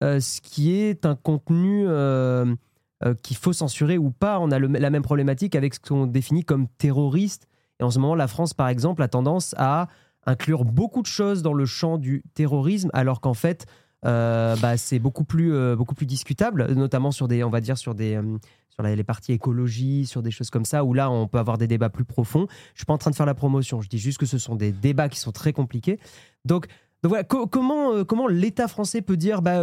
[0.00, 1.86] ce qui est un contenu
[3.22, 4.38] qu'il faut censurer ou pas.
[4.38, 7.48] On a la même problématique avec ce qu'on définit comme terroriste.
[7.80, 9.88] Et en ce moment, la France, par exemple, a tendance à
[10.28, 13.66] inclure beaucoup de choses dans le champ du terrorisme, alors qu'en fait,
[14.04, 17.78] euh, bah, c'est beaucoup plus, euh, beaucoup plus discutable, notamment sur des, on va dire,
[17.78, 21.26] sur des, euh, sur les parties écologie, sur des choses comme ça, où là, on
[21.26, 22.46] peut avoir des débats plus profonds.
[22.74, 24.54] Je suis pas en train de faire la promotion, je dis juste que ce sont
[24.54, 25.98] des débats qui sont très compliqués.
[26.44, 26.66] Donc,
[27.02, 29.62] voilà, comment, comment l'État français peut dire, bah,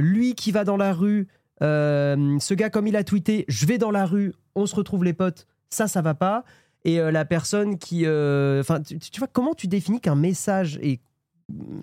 [0.00, 1.28] lui qui va dans la rue,
[1.60, 5.12] ce gars comme il a tweeté, je vais dans la rue, on se retrouve les
[5.12, 6.44] potes, ça, ça va pas.
[6.84, 11.00] Et la personne qui, enfin, tu, tu, vois, comment tu définis qu'un message est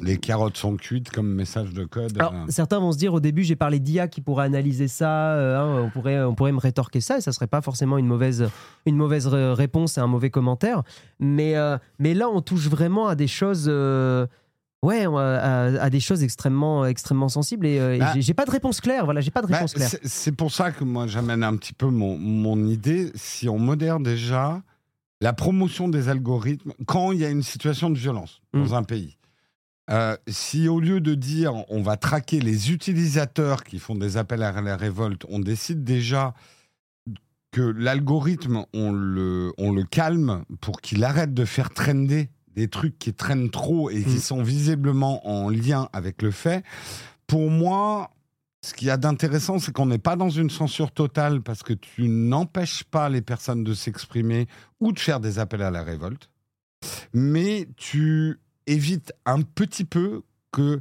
[0.01, 2.15] les carottes sont cuites comme message de code.
[2.19, 2.45] Alors, euh.
[2.49, 5.83] certains vont se dire au début, j'ai parlé d'IA qui pourrait analyser ça, euh, hein,
[5.85, 8.47] on, pourrait, on pourrait me rétorquer ça, et ça serait pas forcément une mauvaise,
[8.85, 10.83] une mauvaise réponse et un mauvais commentaire.
[11.19, 13.71] Mais, euh, mais là, on touche vraiment à des choses.
[14.83, 18.13] Ouais, à, des choses extrêmement, extrêmement sensibles et, bah.
[18.19, 19.05] j'ai pas de réponse claire.
[19.05, 19.89] Voilà, j'ai pas de bah, réponse claire.
[20.03, 23.11] C'est pour ça que moi j'amène un petit peu mon, mon idée.
[23.15, 24.61] Si on modère déjà
[25.22, 28.74] la promotion des algorithmes quand il y a une situation de violence dans mmh.
[28.74, 29.18] un pays,
[29.91, 34.43] euh, si au lieu de dire on va traquer les utilisateurs qui font des appels
[34.43, 36.34] à la révolte, on décide déjà
[37.51, 42.97] que l'algorithme, on le, on le calme pour qu'il arrête de faire trender des trucs
[42.99, 44.20] qui traînent trop et qui mm.
[44.20, 46.63] sont visiblement en lien avec le fait,
[47.28, 48.11] pour moi,
[48.66, 51.74] ce qu'il y a d'intéressant, c'est qu'on n'est pas dans une censure totale parce que
[51.74, 54.47] tu n'empêches pas les personnes de s'exprimer
[54.80, 56.32] ou de faire des appels à la révolte,
[57.13, 60.80] mais tu évite un petit peu que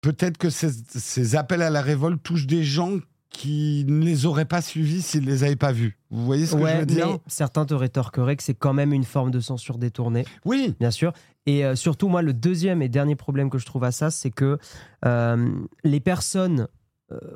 [0.00, 2.98] peut-être que ces, appels à la révolte touchent des gens
[3.30, 5.98] qui ne les auraient pas suivis s'ils ne les avaient pas vus.
[6.10, 7.18] Vous voyez ce que je veux dire?
[7.28, 10.24] Certains te rétorqueraient que c'est quand même une forme de censure détournée.
[10.44, 10.74] Oui.
[10.80, 11.12] Bien sûr.
[11.46, 14.30] Et euh, surtout, moi, le deuxième et dernier problème que je trouve à ça, c'est
[14.30, 14.58] que
[15.04, 15.48] euh,
[15.84, 16.66] les personnes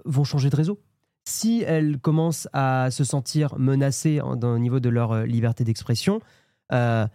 [0.05, 0.81] vont changer de réseau.
[1.25, 6.21] Si elles commencent à se sentir menacées au niveau de leur liberté d'expression,
[6.71, 7.09] elles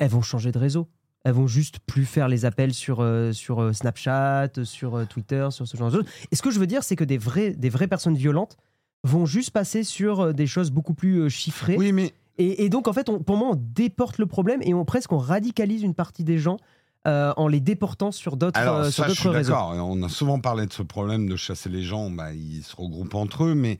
[0.00, 0.88] vont changer de réseau
[1.26, 5.48] elles vont juste plus faire les appels sur, euh, sur euh, Snapchat, sur euh, Twitter,
[5.50, 6.06] sur ce genre de choses.
[6.30, 8.56] Et ce que je veux dire, c'est que des, vrais, des vraies personnes violentes
[9.02, 11.74] vont juste passer sur des choses beaucoup plus chiffrées.
[11.76, 12.12] Oui, mais...
[12.38, 15.18] Et, donc, en fait, on, pour moi, on déporte le problème et on presque on
[15.18, 16.58] radicalise une partie des gens
[17.06, 19.74] en les déportant sur d'autres Alors, sur je suis D'accord.
[19.76, 22.10] On a souvent parlé de ce problème de chasser les gens.
[22.10, 23.78] Bah, ils se regroupent entre eux, mais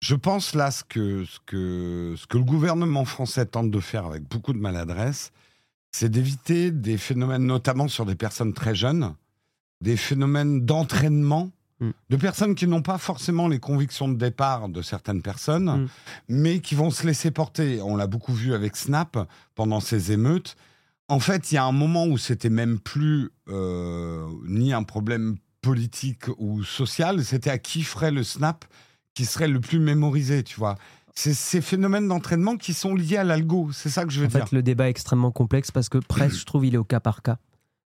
[0.00, 4.06] je pense là ce que, ce que, ce que le gouvernement français tente de faire
[4.06, 5.32] avec beaucoup de maladresse,
[5.90, 9.14] c'est d'éviter des phénomènes, notamment sur des personnes très jeunes,
[9.80, 11.50] des phénomènes d'entraînement
[11.80, 11.90] Mm.
[12.08, 15.88] de personnes qui n'ont pas forcément les convictions de départ de certaines personnes, Mm.
[16.28, 17.82] mais qui vont se laisser porter.
[17.82, 19.18] On l'a beaucoup vu avec Snap
[19.54, 20.56] pendant ces émeutes.
[21.08, 25.36] En fait, il y a un moment où c'était même plus euh, ni un problème
[25.62, 28.64] politique ou social, c'était à qui ferait le Snap
[29.14, 30.76] qui serait le plus mémorisé, tu vois.
[31.14, 34.28] C'est ces phénomènes d'entraînement qui sont liés à l'algo, c'est ça que je veux En
[34.30, 34.44] dire.
[34.48, 37.00] fait, le débat est extrêmement complexe parce que presque, je trouve, il est au cas
[37.00, 37.38] par cas.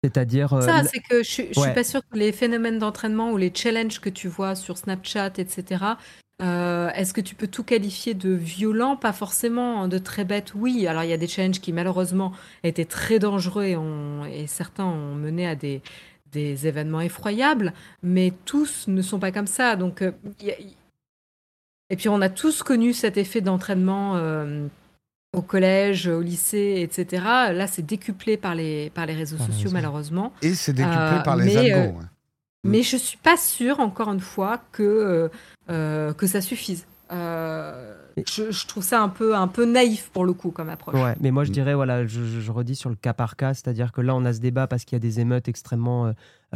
[0.03, 0.53] C'est-à-dire.
[0.53, 1.65] euh, Ça, c'est que je, je Ouais.
[1.67, 5.33] suis pas sûre que les phénomènes d'entraînement ou les challenges que tu vois sur Snapchat,
[5.37, 5.97] etc.,
[6.41, 8.95] euh, est-ce que tu peux tout qualifier de violent?
[8.95, 10.87] Pas forcément, de très bête, oui.
[10.87, 12.31] Alors, il y a des challenges qui, malheureusement,
[12.63, 15.83] étaient très dangereux et, ont- et certains ont mené à des,
[16.31, 19.75] des événements effroyables, mais tous ne sont pas comme ça.
[19.75, 20.55] Donc, euh, il y a-
[21.91, 24.15] Et puis, on a tous connu cet effet d'entraînement.
[24.15, 24.65] euh,
[25.33, 27.23] au collège, au lycée, etc.
[27.53, 30.33] Là, c'est décuplé par les, par les réseaux Par sociaux, malheureusement.
[30.41, 31.71] Et c'est décuplé Euh, par les mais, algos.
[31.95, 32.05] euh, ouais.
[32.63, 35.31] Mais je suis pas sûre, encore une fois, que,
[35.69, 36.85] euh, que ça suffise.
[37.13, 37.95] Euh,
[38.27, 40.95] je, je trouve ça un peu, un peu naïf pour le coup comme approche.
[40.95, 41.53] Ouais, mais moi je Mm.
[41.53, 44.23] dirais, voilà, je, je- je redis sur le cas par cas, c'est-à-dire que là on
[44.23, 46.13] a ce débat parce qu'il y a des émeutes extrêmement euh,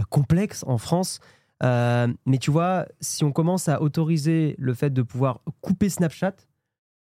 [0.10, 1.20] complexes en France.
[1.64, 6.34] Euh, mais tu vois, si on commence à autoriser le fait de pouvoir couper Snapchat,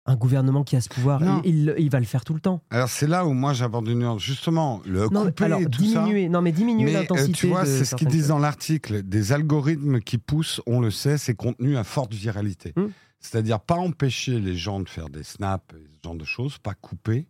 [0.07, 2.61] un gouvernement qui a ce pouvoir, il, il- il va le faire tout le temps.
[2.71, 4.21] Alors c'est là où moi j'aborde une nuance.
[4.21, 6.01] Justement, le Non, couper alors et tout ça.
[6.03, 7.31] diminuer, non mais diminuer euh, l'intensité.
[7.33, 9.03] tu vois, c'est ce qu'ils disent dans l'article.
[9.03, 12.73] Des algorithmes qui poussent, on le sait, ces contenus à forte viralité.
[12.75, 12.87] Hmm.
[13.19, 17.27] C'est-à-dire pas empêcher les gens de faire des snaps, ce genre de choses, pas couper,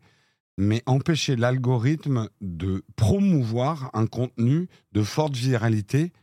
[0.57, 6.13] mais empêcher l'algorithme de promouvoir un contenu de forte viralité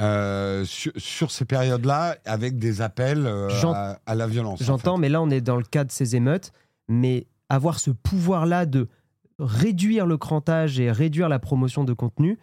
[0.00, 4.60] euh, sur, sur ces périodes-là avec des appels euh, à, à la violence.
[4.62, 5.00] en J'entends, fait.
[5.02, 6.52] mais là on est dans le cas de ces émeutes,
[6.88, 8.88] mais avoir ce pouvoir-là de
[9.38, 12.38] réduire le crantage et réduire la promotion de contenu,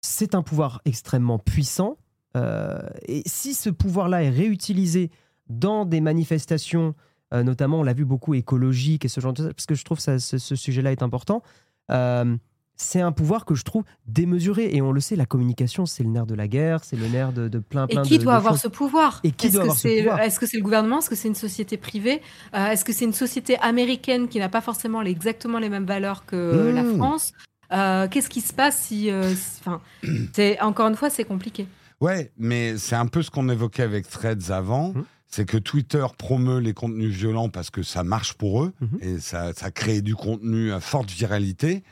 [0.00, 1.96] c'est un pouvoir extrêmement puissant.
[2.36, 5.10] Euh, et si ce pouvoir-là est réutilisé
[5.48, 6.94] dans des manifestations,
[7.32, 9.84] euh, notamment on l'a vu beaucoup écologiques et ce genre de choses, parce que je
[9.84, 11.42] trouve que ce, ce sujet-là est important,
[11.90, 12.36] euh,
[12.76, 14.68] c'est un pouvoir que je trouve démesuré.
[14.74, 17.32] Et on le sait, la communication, c'est le nerf de la guerre, c'est le nerf
[17.32, 18.62] de, de plein, Et plein qui de, doit de avoir choses.
[18.62, 20.62] ce pouvoir Et qui Est-ce doit que avoir ce c'est pouvoir Est-ce que c'est le
[20.62, 22.20] gouvernement Est-ce que c'est une société privée
[22.54, 25.86] Euh, Est-ce que c'est une société américaine qui n'a pas forcément les- exactement les mêmes
[25.86, 26.74] valeurs que Mmh.
[26.74, 27.32] la France
[27.72, 29.80] Euh, Qu'est-ce qui se passe si, euh, si- enfin,
[30.34, 31.66] c'est encore une fois, c'est compliqué.
[32.00, 34.92] Ouais, mais c'est un peu ce qu'on évoquait avec Threads avant.
[34.92, 35.04] Mhm.
[35.28, 38.98] C'est que Twitter promeut les contenus violents parce que ça marche pour eux Mhm.
[39.00, 41.82] et ça, ça crée du contenu à forte viralité.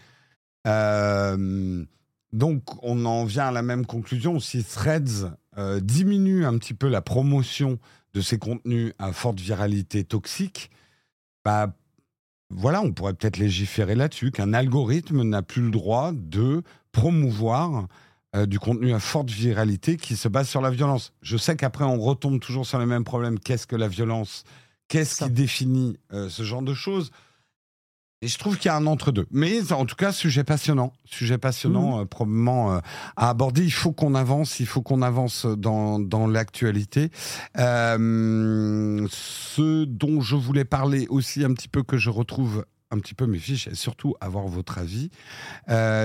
[0.67, 1.85] Euh,
[2.33, 4.41] donc, on en vient à la même conclusion.
[4.41, 7.79] Si Threads euh, diminue un petit peu la promotion
[8.13, 10.71] de ces contenus à forte viralité toxique,
[11.45, 11.75] bah,
[12.51, 16.63] voilà, on pourrait peut-être légiférer là-dessus, qu'un algorithme n'a plus le droit de
[16.93, 17.87] promouvoir
[18.35, 21.13] euh, du contenu à forte viralité qui se base sur la violence.
[21.23, 23.39] Je sais qu'après, on retombe toujours sur les mêmes problèmes.
[23.39, 24.45] Qu'est-ce que la violence?
[24.89, 27.11] Qu'est-ce qui définit euh, ce genre de choses?
[28.23, 29.27] Et je trouve qu'il y a un entre-deux.
[29.31, 30.95] Mais en tout cas, sujet passionnant.
[31.05, 32.79] Sujet passionnant, euh, probablement euh,
[33.17, 33.63] à aborder.
[33.65, 37.11] Il faut qu'on avance, il faut qu'on avance dans, dans l'actualité.
[37.59, 43.15] Euh, ce dont je voulais parler aussi un petit peu, que je retrouve un petit
[43.15, 45.11] peu mes fiches et surtout avoir votre avis,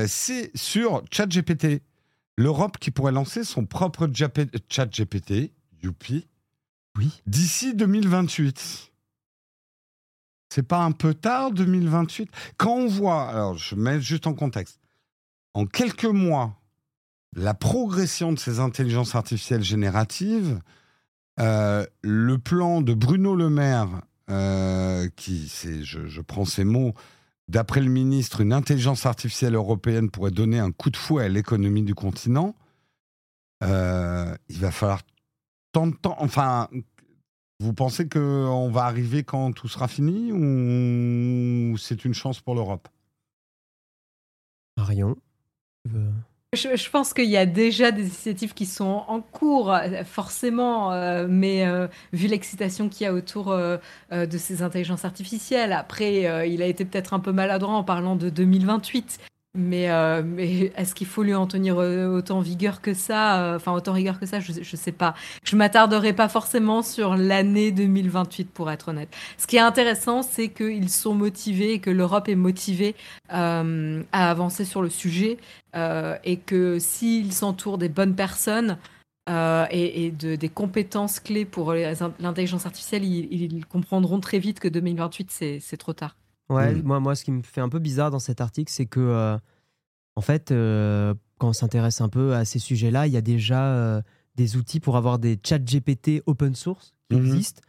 [0.07, 1.83] c'est sur ChatGPT.
[2.37, 4.09] L'Europe qui pourrait lancer son propre
[4.69, 5.51] ChatGPT,
[5.83, 6.27] youpi,
[6.97, 7.11] Oui.
[7.27, 8.91] d'ici 2028.
[10.49, 14.79] C'est pas un peu tard 2028 Quand on voit, alors je mets juste en contexte,
[15.53, 16.55] en quelques mois,
[17.35, 20.59] la progression de ces intelligences artificielles génératives,
[21.39, 26.93] euh, le plan de Bruno Le Maire, euh, qui, je prends ces mots,
[27.49, 31.83] d'après le ministre, une intelligence artificielle européenne pourrait donner un coup de fouet à l'économie
[31.83, 32.55] du continent.
[33.63, 35.01] Euh, il va falloir
[35.71, 36.15] tant de temps.
[36.19, 36.69] Enfin,
[37.59, 42.87] vous pensez qu'on va arriver quand tout sera fini ou c'est une chance pour l'Europe?
[44.77, 45.15] Marion.
[46.53, 51.27] Je, je pense qu'il y a déjà des initiatives qui sont en cours, forcément, euh,
[51.29, 53.77] mais euh, vu l'excitation qu'il y a autour euh,
[54.11, 57.83] euh, de ces intelligences artificielles, après, euh, il a été peut-être un peu maladroit en
[57.83, 59.19] parlant de 2028.
[59.59, 63.73] Mais, euh, mais est-ce qu'il faut lui en tenir autant vigueur que ça, euh, enfin
[63.73, 65.13] autant rigueur que ça, je, je sais pas.
[65.43, 69.09] Je m'attarderai pas forcément sur l'année 2028 pour être honnête.
[69.37, 72.95] Ce qui est intéressant, c'est qu'ils sont motivés et que l'Europe est motivée
[73.33, 75.37] euh, à avancer sur le sujet
[75.75, 78.77] euh, et que s'ils s'entourent des bonnes personnes
[79.29, 84.59] euh, et, et de, des compétences clés pour l'intelligence artificielle, ils, ils comprendront très vite
[84.59, 86.18] que 2028, c'est c'est trop tard.
[86.49, 86.81] Ouais, Mm.
[86.83, 89.37] moi, moi, ce qui me fait un peu bizarre dans cet article, c'est que, euh,
[90.15, 93.65] en fait, euh, quand on s'intéresse un peu à ces sujets-là, il y a déjà
[93.73, 94.01] euh,
[94.35, 97.25] des outils pour avoir des chats GPT open source qui Mhm.
[97.25, 97.61] existent,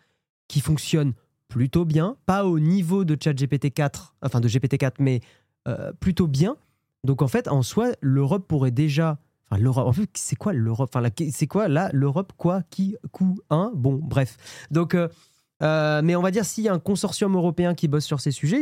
[0.49, 1.13] qui fonctionnent
[1.49, 5.21] plutôt bien, pas au niveau de chat GPT 4, enfin de GPT-4, mais
[5.69, 6.57] euh, plutôt bien.
[7.05, 9.19] Donc en fait, en soi, l'Europe pourrait déjà...
[9.51, 10.91] Enfin, l'Europe, en fait, c'est quoi l'Europe?
[10.95, 13.73] Enfin, c'est quoi là L'Europe, quoi Qui Coup Un?
[13.75, 14.37] Bon, bref.
[14.71, 14.95] Donc...
[14.95, 15.09] euh,
[15.63, 18.31] euh, mais on va dire s'il y a un consortium européen qui bosse sur ces
[18.31, 18.61] sujets,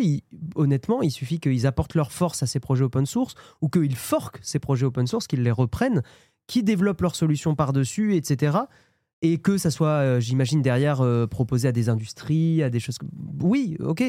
[0.57, 4.39] honnêtement, il suffit qu'ils apportent leur force à ces projets open source ou qu'ils forquent
[4.43, 6.03] ces projets open source, qu'ils les reprennent,
[6.47, 8.59] qu'ils développent leurs solutions par-dessus, etc.
[9.23, 12.99] Et que ça soit, euh, j'imagine, derrière euh, proposé à des industries, à des choses.
[13.43, 14.03] Oui, ok.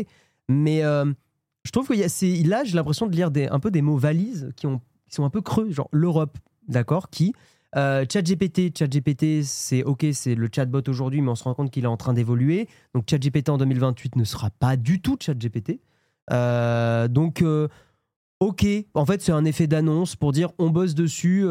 [0.48, 3.82] Mais je trouve que y a ces- là, j'ai l'impression de lire un peu des
[3.84, 4.66] mots valises qui
[5.10, 6.38] sont un peu creux, genre l'Europe,
[6.68, 7.34] d'accord, qui.
[7.76, 11.84] Euh, ChatGPT, ChatGPT, c'est ok, c'est le chatbot aujourd'hui, mais on se rend compte qu'il
[11.84, 12.68] est en train d'évoluer.
[12.96, 15.80] Donc ChatGPT en 2028 ne sera pas du tout ChatGPT.
[16.32, 17.68] Euh, donc euh,
[18.40, 21.44] ok, en fait c'est un effet d'annonce pour dire on bosse dessus,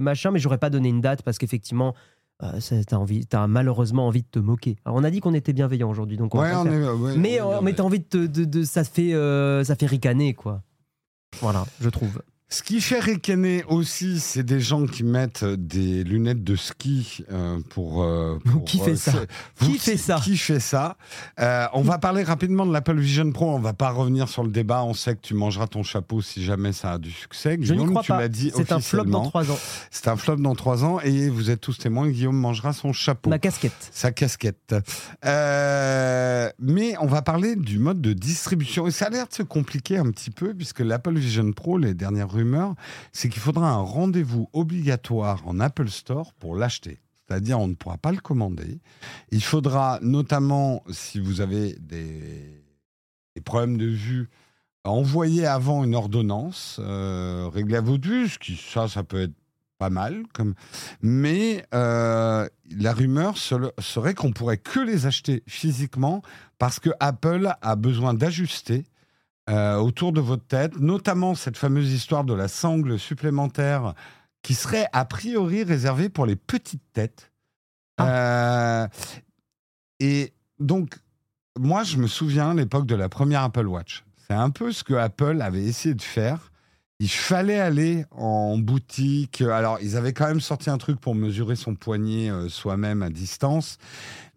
[0.00, 1.94] machin, mais j'aurais pas donné une date parce qu'effectivement
[2.42, 4.76] euh, t'as envie, t'as malheureusement envie de te moquer.
[4.84, 7.48] Alors on a dit qu'on était bienveillant aujourd'hui, donc on Ouais, est, ouais, mais on
[7.50, 10.34] est bien, mais t'as envie de, te- de, de- ça fait euh, ça fait ricaner
[10.34, 10.62] quoi.
[11.40, 12.22] Voilà, je trouve.
[12.48, 17.58] Ce qui fait ricaner aussi, c'est des gens qui mettent des lunettes de ski euh,
[17.70, 19.10] pour, euh, pour, Qui fait ça
[19.58, 20.96] vous- Qui fait ça Qui fait ça
[21.72, 23.50] On va parler rapidement de l'Apple Vision Pro.
[23.52, 24.84] On va pas revenir sur le débat.
[24.84, 27.58] On sait que tu mangeras ton chapeau si jamais ça a du succès.
[27.60, 29.58] Je n'y Guillaume, crois tu l'as dit C'est un flop dans trois ans.
[29.90, 32.08] C'est un flop dans trois ans et vous êtes tous témoins.
[32.08, 33.28] Guillaume mangera son chapeau.
[33.28, 33.90] Ma casquette.
[33.90, 34.76] sa casquette.
[35.24, 38.86] Euh, mais on va parler du mode de distribution.
[38.86, 41.92] Et ça a l'air de se compliquer un petit peu, puisque l'Apple Vision Pro, les
[41.94, 42.74] dernières rumeurs,
[43.12, 47.00] c'est qu'il faudra un rendez-vous obligatoire en Apple Store pour l'acheter.
[47.26, 48.78] C'est-à-dire, on ne pourra pas le commander.
[49.32, 52.62] Il faudra notamment, si vous avez des,
[53.44, 54.28] problèmes de vue,
[54.84, 59.34] envoyer avant une ordonnance euh, réglée à votre vue, ce qui, ça, ça peut être
[59.78, 60.22] pas mal.
[60.32, 60.54] Comme...
[61.02, 66.22] Mais euh, la rumeur se- serait qu'on pourrait que les acheter physiquement
[66.58, 68.84] parce que Apple a besoin d'ajuster
[69.48, 73.94] euh, autour de votre tête, notamment cette fameuse histoire de la sangle supplémentaire
[74.42, 77.32] qui serait a priori réservée pour les petites têtes.
[78.00, 78.86] Euh,
[80.00, 80.96] et donc,
[81.58, 84.04] moi, je me souviens l'époque de la première Apple Watch.
[84.26, 86.52] C'est un peu ce que Apple avait essayé de faire.
[86.98, 89.42] Il fallait aller en boutique.
[89.42, 93.10] Alors, ils avaient quand même sorti un truc pour mesurer son poignet euh, soi-même à
[93.10, 93.78] distance.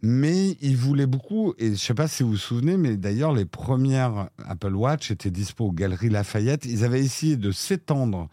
[0.01, 3.33] Mais ils voulaient beaucoup, et je ne sais pas si vous vous souvenez, mais d'ailleurs,
[3.33, 6.65] les premières Apple Watch étaient dispo aux Galeries Lafayette.
[6.65, 8.29] Ils avaient essayé de s'étendre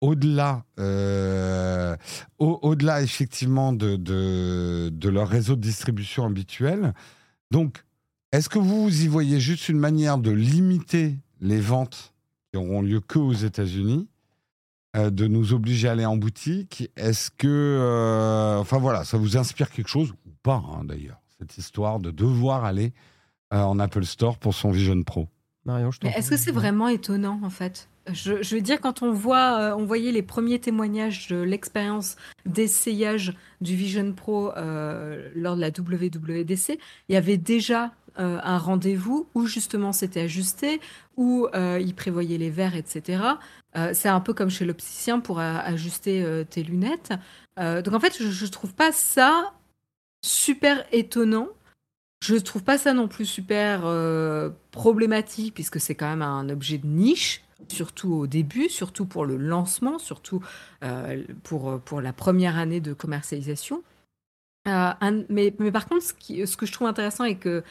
[0.00, 1.96] au-delà, euh,
[2.38, 6.94] au- au-delà effectivement de, leur réseau de distribution habituel.
[7.50, 7.84] Donc,
[8.32, 12.14] est-ce que vous y voyez juste une manière de limiter les ventes
[12.50, 14.08] qui auront lieu que aux États-Unis,
[14.96, 16.90] euh, de nous obliger à aller en boutique?
[16.96, 20.14] Est-ce que, euh, enfin voilà, ça vous inspire quelque chose?
[20.42, 22.92] Pas hein, d'ailleurs cette histoire de devoir aller
[23.52, 25.28] euh, en Apple Store pour son Vision Pro
[25.64, 27.88] Marion, je est-ce que c'est vraiment étonnant en fait?
[28.12, 32.16] Je, je veux dire, quand on voit, euh, on voyait les premiers témoignages de l'expérience
[32.46, 36.78] d'essayage du Vision Pro euh, lors de la WWDC,
[37.08, 40.80] il y avait déjà euh, un rendez-vous où justement c'était ajusté,
[41.16, 43.22] où euh, il prévoyait les verres, etc.
[43.76, 47.12] Euh, c'est un peu comme chez l'opticien pour a- ajuster euh, tes lunettes.
[47.60, 49.52] Euh, donc en fait, je, je trouve pas ça
[50.24, 51.48] super étonnant.
[52.24, 56.78] Je trouve pas ça non plus super euh, problématique puisque c'est quand même un objet
[56.78, 60.40] de niche, surtout au début, surtout pour le lancement, surtout
[60.84, 63.82] euh, pour, pour la première année de commercialisation.
[64.68, 67.64] Euh, un- mais, mais par contre, ce, qui- ce que je trouve intéressant et que,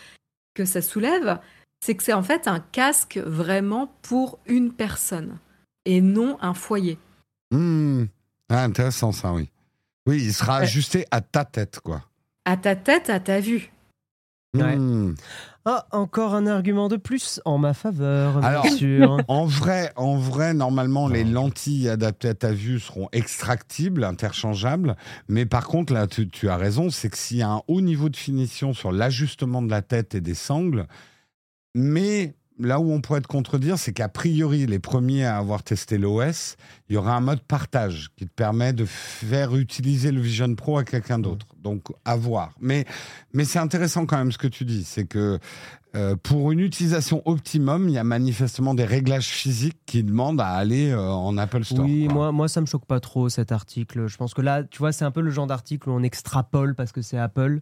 [0.54, 1.40] que ça soulève,
[1.80, 5.38] c'est que c'est en fait un casque vraiment pour une personne
[5.86, 6.98] et non un foyer.
[7.52, 8.06] Hmm.
[8.50, 9.50] Ah, intéressant ça, oui.
[10.06, 10.64] Oui, il sera Ouais.
[10.64, 12.04] ajusté à ta tête, quoi.
[12.46, 13.72] À ta tête, à ta vue.
[14.58, 14.76] Ouais.
[14.76, 15.16] Hmm.
[15.64, 19.18] Ah, encore un argument de plus en ma faveur, Alors- sûr.
[19.28, 24.96] En vrai, en vrai, normalement, les lentilles adaptées à ta vue seront extractibles, interchangeables.
[25.30, 27.82] Mais par contre, là, tu, tu as raison, c'est que s'il y a un haut
[27.82, 30.88] niveau de finition sur l'ajustement de la tête et des sangles,
[31.76, 35.98] mais là où on pourrait te contredire, c'est qu'a priori, les premiers à avoir testé
[35.98, 36.56] l'OS,
[36.90, 40.78] il y aura un mode partage qui te permet de faire utiliser le Vision Pro
[40.78, 41.48] à quelqu'un d'autre.
[41.62, 42.52] Donc, à voir.
[42.60, 42.86] Mais,
[43.34, 45.40] mais c'est intéressant quand même ce que tu dis, c'est que
[45.94, 50.50] euh, pour une utilisation optimum, il y a manifestement des réglages physiques qui demandent à
[50.50, 51.86] aller euh, en Apple Store.
[51.86, 52.14] Oui, quoi.
[52.14, 54.08] moi, moi, ça me choque pas trop cet article.
[54.08, 56.76] Je pense que là, tu vois, c'est un peu le genre d'article où on extrapole
[56.76, 57.60] parce que c'est Apple.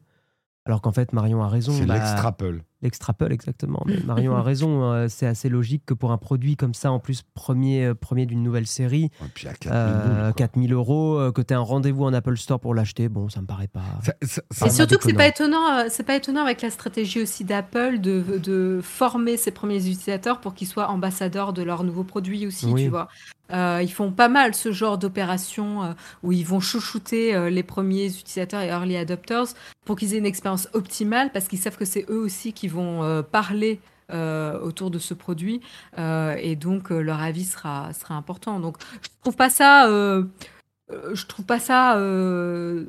[0.66, 1.72] Alors qu'en fait, Marion a raison.
[1.72, 2.62] c'est bah, l'extrapole.
[2.82, 3.84] L'extrapole exactement.
[3.86, 7.00] Mais Marion a raison, euh, c'est assez logique que pour un produit comme ça, en
[7.00, 10.32] plus premier, euh, premier d'une nouvelle série, Et puis à 4000 euh, boules, quoi.
[10.34, 13.42] 4000 euros, euh, que tu aies un rendez-vous en Apple Store pour l'acheter, bon, ça
[13.42, 13.84] me paraît pas.
[14.04, 16.62] Ça- ça- ça- Pas Et surtout que c'est pas étonnant, euh, c'est pas étonnant avec
[16.62, 21.64] la stratégie aussi d'Apple de, de former ses premiers utilisateurs pour qu'ils soient ambassadeurs de
[21.64, 22.84] leurs nouveaux produits aussi, Oui.
[22.84, 23.08] tu vois.
[23.52, 27.64] Euh, ils font pas mal ce genre d'opération euh, où ils vont chouchouter euh, les
[27.64, 29.48] premiers utilisateurs et early adopters
[29.86, 33.04] pour qu'ils aient une expérience optimale parce qu'ils savent que c'est eux aussi qui vont
[33.04, 33.80] euh, parler
[34.12, 35.62] euh, autour de ce produit
[35.98, 38.60] euh, et donc euh, leur avis sera, sera important.
[38.60, 42.86] Donc je trouve pas ça, je trouve pas ça euh,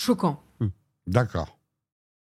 [0.00, 0.40] choquant.
[1.06, 1.56] D'accord.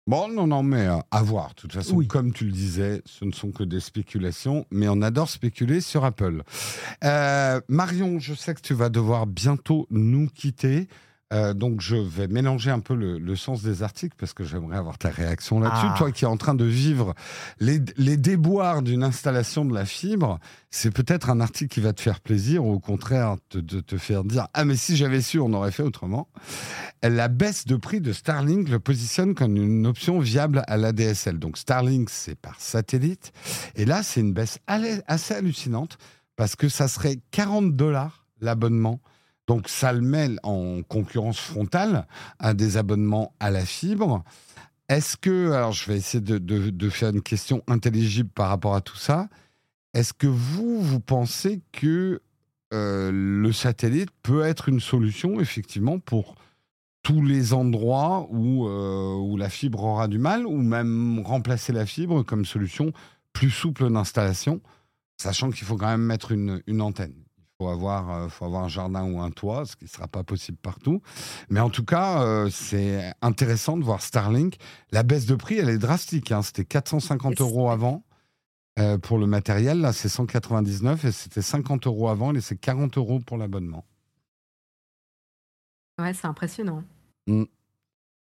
[0.09, 1.49] Bon, non, non, mais euh, à voir.
[1.49, 2.07] De toute façon, Oui.
[2.07, 6.05] comme tu le disais, ce ne sont que des spéculations, mais on adore spéculer sur
[6.05, 6.45] Apple.
[7.03, 10.87] Euh, Marion, je sais que tu vas devoir bientôt nous quitter.
[11.33, 14.77] Euh, donc, je vais mélanger un peu le, le sens des articles parce que j'aimerais
[14.77, 15.87] avoir ta réaction là-dessus.
[15.89, 15.95] Ah.
[15.99, 17.15] Toi qui es en train de vivre
[17.59, 20.39] les, les déboires d'une installation de la fibre,
[20.71, 23.97] c'est peut-être un article qui va te faire plaisir ou au contraire te, de te
[23.97, 26.29] faire dire Ah, mais si j'avais su, on aurait fait autrement.
[27.03, 31.41] La baisse de prix de Starlink le positionne comme une option viable à l'ADSL.
[31.41, 33.33] Donc Starlink, c'est par satellite.
[33.75, 34.61] Et là, c'est une baisse
[35.09, 35.99] assez hallucinante
[36.37, 39.01] parce que ça serait 40 dollars l'abonnement.
[39.47, 42.07] Donc ça le met en concurrence frontale
[42.39, 44.25] à des abonnements à la fibre.
[44.89, 48.97] Est-ce que, alors je vais essayer de, faire une question intelligible par rapport à tout
[48.97, 49.29] ça.
[49.95, 52.21] Est-ce que vous, vous pensez que
[52.75, 56.35] euh, le satellite peut être une solution effectivement pour
[57.03, 61.87] tous les endroits où, euh, où la fibre aura du mal, ou même remplacer la
[61.87, 62.93] fibre comme solution
[63.33, 64.61] plus souple d'installation,
[65.17, 67.26] sachant qu'il faut quand même mettre une antenne?
[67.59, 70.07] Il faut avoir, euh, faut avoir un jardin ou un toit, ce qui ne sera
[70.09, 71.01] pas possible partout.
[71.49, 74.57] Mais en tout cas, euh, c'est intéressant de voir Starlink.
[74.91, 76.33] La baisse de prix, elle est drastique.
[76.33, 76.43] hein.
[76.43, 78.05] C'était 450 Et euros avant.
[78.79, 82.99] euh, pour le matériel, là, c'est 199 et c'était 50 euros avant et c'est 40
[82.99, 83.87] euros pour l'abonnement.
[85.99, 86.85] Ouais, c'est impressionnant.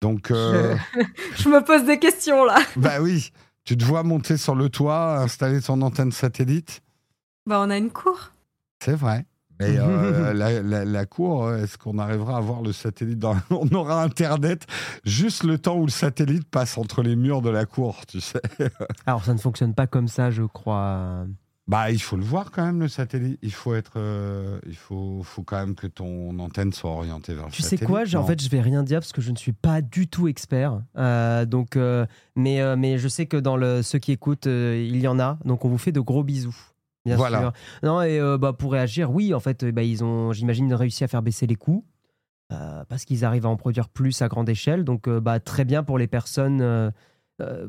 [0.02, 0.78] Donc, euh,
[1.38, 2.58] Je me pose des questions là.
[2.76, 3.32] Bah oui,
[3.64, 6.82] tu te vois monter sur le toit, installer ton antenne satellite?
[7.48, 8.30] Bah, on a une cour.
[8.84, 9.26] C'est vrai.
[9.60, 13.36] Mais euh, la, la- la cour, euh, est-ce qu'on arrivera à voir le satellite dans...
[13.50, 14.68] On aura Internet
[15.04, 18.42] juste le temps où le satellite passe entre les murs de la cour, tu sais?
[19.08, 21.26] Alors, ça ne fonctionne pas comme ça, je crois.
[21.68, 23.40] Bah, il faut le voir quand même, le satellite.
[23.42, 23.94] Il faut être...
[23.98, 27.70] euh, il faut, faut quand même que ton antenne soit orientée vers le Tu sais
[27.78, 27.88] satellite.
[27.88, 30.28] quoi En fait, je vais rien dire parce que je ne suis pas du tout
[30.28, 30.80] expert.
[30.98, 31.78] Euh, donc,
[32.36, 35.40] mais, mais je sais que dans le, ceux qui écoutent, il y en a.
[35.46, 36.56] Donc, on vous fait de gros bisous.
[37.08, 37.40] Bien Voilà.
[37.40, 37.52] sûr.
[37.84, 41.08] Non, et euh, bah, pour réagir, oui, en fait, bah, ils ont, j'imagine, réussi à
[41.08, 41.86] faire baisser les coûts
[42.52, 44.84] euh, parce qu'ils arrivent à en produire plus à grande échelle.
[44.84, 46.62] Donc, euh, bah, très bien pour les personnes.
[46.62, 46.92] euh,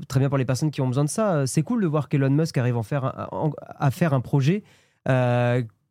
[0.09, 1.47] très bien pour les personnes qui ont besoin de ça.
[1.47, 4.21] C'est cool de voir qu'Elon Musk arrive à, en faire un- en- à faire un
[4.21, 4.63] projet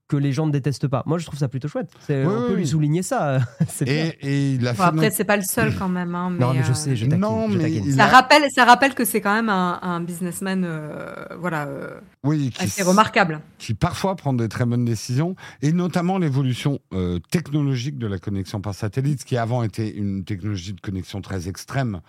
[0.07, 1.03] que les gens ne détestent pas.
[1.05, 1.89] Moi, je trouve ça plutôt chouette.
[2.09, 3.39] Oui, on oui, peut lui souligner ça.
[3.85, 4.83] Et, et il a Bon, fait...
[4.83, 6.15] après, c'est pas le seul quand même.
[6.15, 7.19] hein, mais, Non, mais je euh, sais, je taquine.
[7.21, 7.91] Non, je taquine.
[7.91, 11.99] Ça a- rappelle, ça rappelle que c'est quand même un, un businessman euh, voilà, euh,
[12.23, 13.41] Oui, qui assez remarquable.
[13.57, 18.61] qui parfois prend des très bonnes décisions, et notamment l'évolution euh, technologique de la connexion
[18.61, 21.99] par satellite, qui avant était une technologie de connexion très extrême,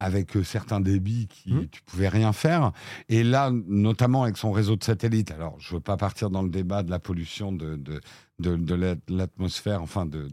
[0.00, 1.68] avec euh, certains débits qui Mhm.
[1.68, 2.72] tu pouvais rien faire.
[3.08, 6.50] Et là, notamment avec son réseau de satellites, alors je veux pas partir dans le
[6.50, 8.00] débat de la pollution de, de,
[8.38, 10.28] de, de la- de l'atmosphère, enfin de,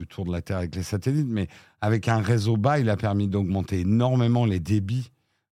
[0.00, 1.46] du tour de la Terre avec les satellites, mais
[1.80, 5.10] avec un réseau bas, il a permis d'augmenter énormément les débits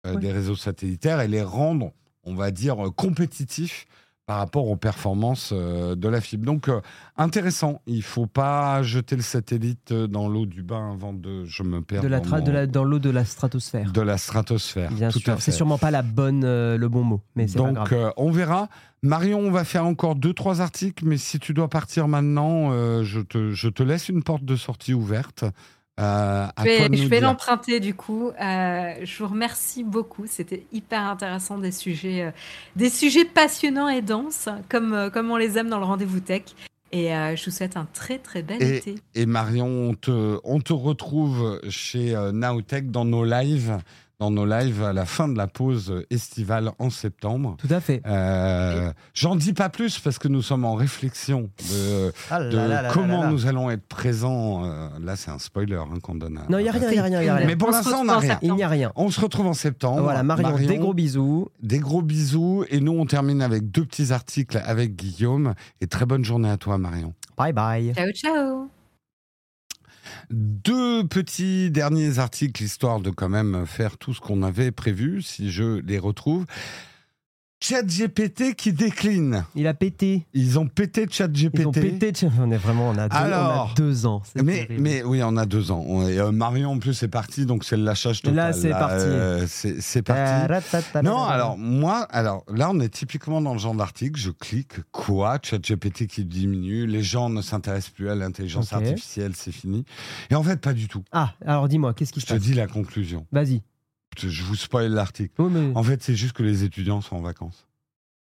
[0.05, 0.21] euh, Ouais.
[0.21, 1.91] des réseaux satellitaires et les rendre,
[2.23, 3.87] on va dire, euh, compétitifs
[4.27, 6.45] par rapport aux performances euh, de la fibre.
[6.45, 6.81] Donc, euh,
[7.15, 7.81] intéressant.
[7.87, 11.45] Il faut pas jeter le satellite euh, dans l'eau du bain avant de...
[11.45, 13.89] Je me perds de la dans, mon- de la- dans l'eau de la stratosphère.
[13.89, 14.91] de la stratosphère.
[14.91, 17.63] Bien Tout sûr, c'est sûrement pas la bonne, euh, le bon mot, mais c'est pas
[17.71, 17.93] Donc, grave.
[17.93, 18.67] euh, on verra.
[19.01, 23.03] Marion, on va faire encore deux, trois articles, mais si tu dois partir maintenant, euh,
[23.05, 25.45] je, te, je te laisse une porte de sortie ouverte.
[25.99, 28.29] Euh, Je vais, je l'emprunter du coup.
[28.39, 30.25] Euh, je vous remercie beaucoup.
[30.27, 32.31] C'était hyper intéressant, des sujets, euh,
[32.75, 36.43] des sujets passionnants et denses, comme, comme on les aime dans le rendez-vous tech.
[36.93, 38.95] Et je vous souhaite un très très bel Et- été.
[39.13, 43.77] Et Marion, on te, on te retrouve chez Nowtech dans nos lives,
[44.19, 47.55] dans nos lives à la fin de la pause estivale en septembre.
[47.59, 48.01] Tout à fait.
[48.07, 52.67] Euh, J'en dis pas plus parce que nous sommes en réflexion de, Ah de là
[52.67, 53.31] là là comment là là.
[53.31, 54.65] nous allons être présents.
[54.65, 56.39] Euh, là, c'est un spoiler hein, qu'on donne.
[56.39, 57.47] à- Non, il n'y a à rien, il n'y a rien, il y a rien.
[57.47, 58.39] Mais pour l'instant, on n'a en rien.
[58.41, 58.91] Il n'y a rien.
[58.95, 60.01] On se retrouve en septembre.
[60.01, 61.49] Voilà, Marion, des gros bisous.
[61.61, 62.65] Des gros bisous.
[62.69, 65.53] Et nous, on termine avec deux petits articles avec Guillaume.
[65.81, 67.13] Et très bonne journée à toi, Marion.
[67.37, 67.93] Bye bye.
[67.95, 68.76] Ciao ciao.
[70.29, 75.51] Deux petits derniers articles, histoire de quand même faire tout ce qu'on avait prévu, si
[75.51, 76.45] je les retrouve.
[77.59, 79.43] ChatGPT qui décline.
[79.55, 80.25] Il a pété.
[80.33, 81.59] Ils ont pété ChatGPT.
[81.61, 82.13] Ils ont pété.
[82.39, 84.21] On est vraiment, on a deux, on a Alors, deux ans.
[84.35, 84.81] Mais, terrible.
[84.81, 85.83] mais oui, on a deux ans.
[85.87, 88.35] On- euh, Marion, en plus, c'est parti, donc c'est le lâchage total.
[88.35, 88.95] Là, c'est parti.
[89.05, 90.21] euh, c'est parti.
[90.47, 91.01] Taratatata.
[91.01, 94.19] Non, alors moi, alors là, on est typiquement dans le genre d'article.
[94.19, 95.39] Je clique quoi?
[95.41, 96.85] ChatGPT qui diminue.
[96.85, 99.83] Les gens ne s'intéressent plus à l'intelligence artificielle, c'est fini.
[100.29, 101.03] Et en fait, pas du tout.
[101.11, 102.43] Ah, alors dis-moi, qu'est-ce qui Je se te passe?
[102.43, 103.25] dis la conclusion.
[103.31, 103.61] Vas-y.
[104.19, 105.33] Je vous spoil l'article.
[105.49, 107.67] Mais- En fait, c'est juste que les étudiants sont en vacances.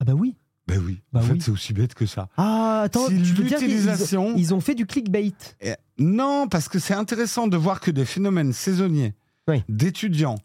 [0.00, 0.36] Ah bah oui.
[0.66, 1.02] Ben oui.
[1.12, 1.40] Bah en fait, oui.
[1.42, 2.28] c'est aussi bête que ça.
[2.38, 5.32] Ah, attends, tu veux dire qu'ils ont, ils ont fait du clickbait.
[5.60, 9.14] Et- non, parce que c'est intéressant de voir que des phénomènes saisonniers
[9.46, 9.62] Oui.
[9.68, 10.36] d'étudiants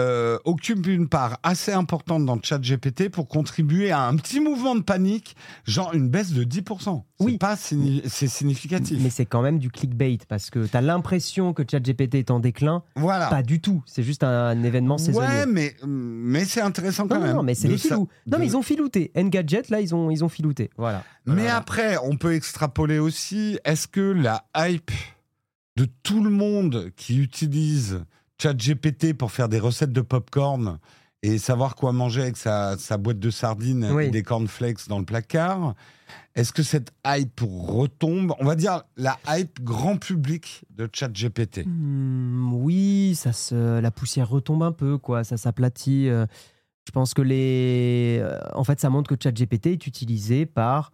[0.00, 4.40] euh, occupent une part assez importante dans le chat GPT pour contribuer à un petit
[4.40, 7.04] mouvement de panique, genre une baisse de 10%.
[7.18, 7.36] C'est Oui.
[7.38, 8.98] pas signi- c'est significatif.
[9.02, 12.82] Mais c'est quand même du clickbait parce que t'as l'impression que ChatGPT est en déclin.
[12.96, 13.28] voilà.
[13.28, 13.82] Pas du tout.
[13.86, 15.26] C'est juste un, un événement saisonnier.
[15.28, 17.36] ouais, mais, mais c'est intéressant quand non, même.
[17.36, 18.08] non, mais c'est les filous.
[18.26, 19.10] Non, de- mais ils ont filouté.
[19.16, 20.70] Engadget, là, ils ont, ils ont filouté.
[20.78, 21.04] Voilà.
[21.26, 21.56] Mais Voilà.
[21.58, 24.90] après, on peut extrapoler aussi, est-ce que la hype
[25.76, 28.02] de tout le monde qui utilise
[28.40, 30.78] ChatGPT pour faire des recettes de popcorn
[31.22, 34.04] et savoir quoi manger avec sa, sa boîte de sardines Oui.
[34.06, 35.74] et des cornflakes dans le placard,
[36.34, 38.32] est-ce que cette hype retombe?
[38.38, 41.66] On va dire la hype grand public de ChatGPT.
[41.66, 45.24] Hmm, oui, ça se, la poussière retombe un peu, quoi.
[45.24, 46.08] Ça s'aplatit.
[46.08, 46.24] euh.
[46.86, 48.18] Je pense que les.
[48.22, 50.90] euh, En fait, ça montre que ChatGPT est utilisé par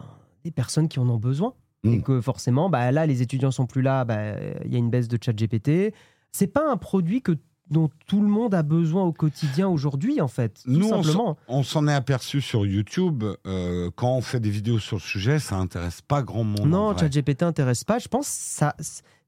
[0.00, 0.04] euh,
[0.44, 1.54] des personnes qui en ont besoin.
[1.84, 2.02] Et Mm.
[2.02, 4.34] que forcément, bah, là, les étudiants sont plus là, bah,
[4.66, 5.94] il y a une baisse de ChatGPT.
[6.32, 7.32] C'est pas un produit que,
[7.70, 10.60] dont tout le monde a besoin au quotidien aujourd'hui, en fait.
[10.64, 11.36] Tout Nous, on simplement.
[11.48, 15.38] On s'en est aperçu sur YouTube, euh, quand on fait des vidéos sur le sujet,
[15.38, 16.66] ça intéresse pas grand monde.
[16.68, 16.96] Non.
[16.96, 17.98] ChatGPT intéresse pas.
[17.98, 18.74] Je pense que ça,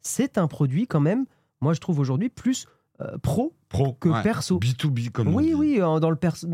[0.01, 1.27] c'est un produit quand même,
[1.61, 2.67] moi je trouve aujourd'hui plus
[3.01, 4.23] euh, pro Pro, que ouais.
[4.23, 4.59] perso.
[4.59, 5.55] B2B comme on Oui, dit.
[5.55, 6.47] oui, euh, dans le perso.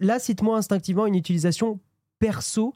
[0.00, 1.80] Là, cite-moi instinctivement une utilisation
[2.20, 2.74] perso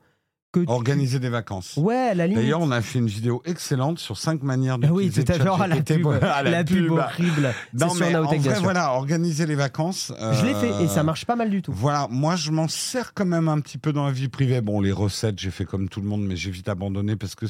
[0.52, 0.60] que.
[0.60, 1.76] tu- Organiser des vacances.
[1.76, 2.42] Ouais, à la limite.
[2.42, 5.76] D'ailleurs, on a fait une vidéo excellente sur cinq manières Ah oui, tout à la
[5.80, 7.54] pub, la, la pub horrible.
[7.74, 10.12] Non, mais en vrai, voilà, organiser les vacances.
[10.18, 11.72] Je l'ai fait et ça euh, marche pas mal du tout.
[11.72, 14.60] Voilà, moi je m'en sers quand même un petit peu dans la vie privée.
[14.60, 17.46] Bon, les recettes, j'ai fait comme tout le monde, mais j'ai vite abandonné parce que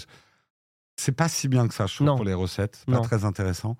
[0.97, 2.17] c'est pas si bien que ça, je trouve, Non.
[2.17, 2.83] pour les recettes.
[2.87, 3.03] Pas Non.
[3.03, 3.77] très intéressant.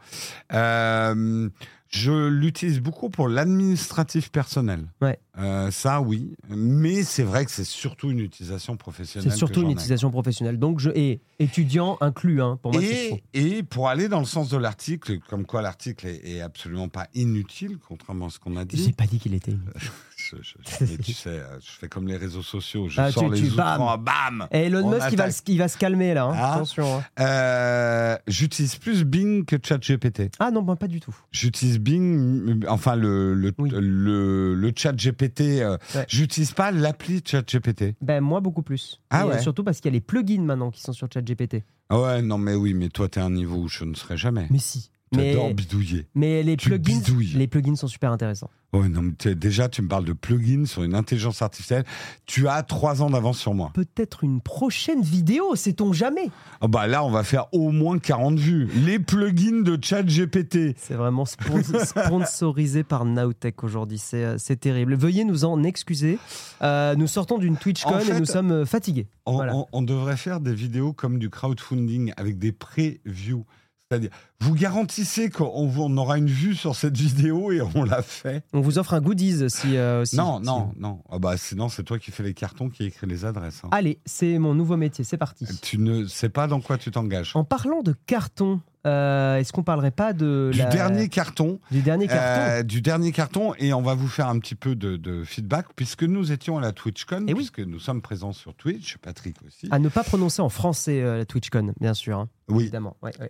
[0.53, 1.49] Euh,
[1.89, 4.87] je l'utilise beaucoup pour l'administratif personnel.
[5.01, 5.19] Ouais.
[5.39, 6.35] Euh, ça, oui.
[6.49, 9.31] Mais c'est vrai que c'est surtout une utilisation professionnelle.
[9.31, 10.59] C'est surtout une utilisation professionnelle.
[10.59, 12.83] Donc, je et étudiant inclus, hein, pour moi.
[12.83, 16.89] Et, et pour aller dans le sens de l'article, comme quoi l'article est, est absolument
[16.89, 18.93] pas inutile, contrairement à ce qu'on a J'ai dit.
[18.93, 19.73] pas dit qu'il était inutile.
[20.31, 23.25] Je, je- mais tu sais, euh, je fais comme les réseaux sociaux, je Ah, sors
[23.33, 23.81] tu- les tu- bam.
[23.81, 25.43] outrants, bam Et Elon On Musk, il va, attaque.
[25.49, 26.25] il va se calmer là.
[26.25, 26.33] hein.
[26.37, 26.55] Ah.
[26.57, 26.99] Attention.
[26.99, 27.05] hein.
[27.21, 30.31] Euh, J'utilise plus Bing que ChatGPT.
[30.39, 31.15] Ah non, bah, pas du tout.
[31.33, 33.71] J'utilise Bing, euh, enfin le, le, Oui.
[33.73, 35.63] le, le chat GPT.
[35.63, 36.05] euh, Ouais.
[36.09, 37.95] J'utilise pas l'appli ChatGPT.
[38.03, 39.01] Ben, moi, beaucoup plus.
[39.11, 39.43] Ah Et, ouais.
[39.43, 41.65] Surtout parce qu'il y a les plugins maintenant qui sont sur ChatGPT.
[41.91, 44.17] Ah ouais, non mais oui, mais toi t'es à un niveau où je ne serai
[44.19, 44.47] jamais.
[44.51, 44.91] Mais si.
[45.17, 46.07] Mais, bidouiller.
[46.15, 47.33] mais les Tu plugins, bidouilles.
[47.35, 48.51] les plugins sont super intéressants.
[48.75, 51.85] Ouais, non, mais t'es- déjà tu me parles de plugins sur une intelligence artificielle.
[52.27, 53.71] Tu as trois ans d'avance sur moi.
[53.73, 56.31] Peut-être une prochaine vidéo, sait-on jamais
[56.61, 58.67] Ah bah là, on va faire au moins 40 vues.
[58.85, 60.75] Les plugins de ChatGPT.
[60.77, 63.97] C'est vraiment spon- sponsorisé par Nowtech aujourd'hui.
[63.99, 64.95] C'est euh, c'est terrible.
[64.97, 66.19] Veuillez nous en excuser.
[66.63, 69.07] Euh, nous sortons d'une TwitchCon En fait- et nous sommes euh, fatigués.
[69.25, 69.55] On, Voilà.
[69.57, 73.47] on- on devrait faire des vidéos comme du crowdfunding avec des previews.
[73.91, 74.11] C'est-à-dire,
[74.41, 78.45] vous garantissez qu'on aura une vue sur cette vidéo et on l'a fait.
[78.53, 79.77] On vous offre un goodies si.
[79.77, 81.01] euh, si- non, si- non, non.
[81.11, 83.63] Ah bah, sinon, c'est toi qui fais les cartons, qui écris les adresses.
[83.65, 83.69] hein.
[83.73, 85.47] Allez, c'est mon nouveau métier, c'est parti.
[85.63, 87.33] Tu ne sais pas dans quoi tu t'engages.
[87.35, 91.59] En parlant de carton, euh, est-ce qu'on parlerait pas de Du la- dernier carton.
[91.73, 94.77] du dernier carton euh, du dernier carton et on va vous faire un petit peu
[94.77, 97.39] de, de feedback puisque nous étions à la TwitchCon Eh oui.
[97.39, 101.19] puisque nous sommes présents sur Twitch Patrick aussi À ne pas prononcer en français euh,
[101.19, 102.97] la TwitchCon, bien sûr, hein, oui évidemment.
[103.03, 103.27] Ouais, ouais.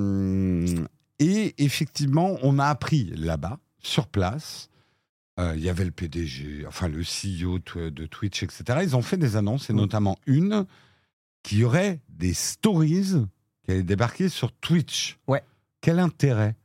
[0.00, 0.86] Euh,
[1.18, 4.68] et effectivement, on a appris là-bas, sur place,
[5.38, 8.80] euh, il y avait le PDG, enfin le CEO de Twitch, etc.
[8.82, 9.76] Ils ont fait des annonces, et Mm.
[9.76, 10.66] notamment une
[11.42, 13.26] qui aurait des stories
[13.64, 15.18] qui allaient débarquer sur Twitch.
[15.26, 15.42] Ouais.
[15.80, 16.56] Quel intérêt?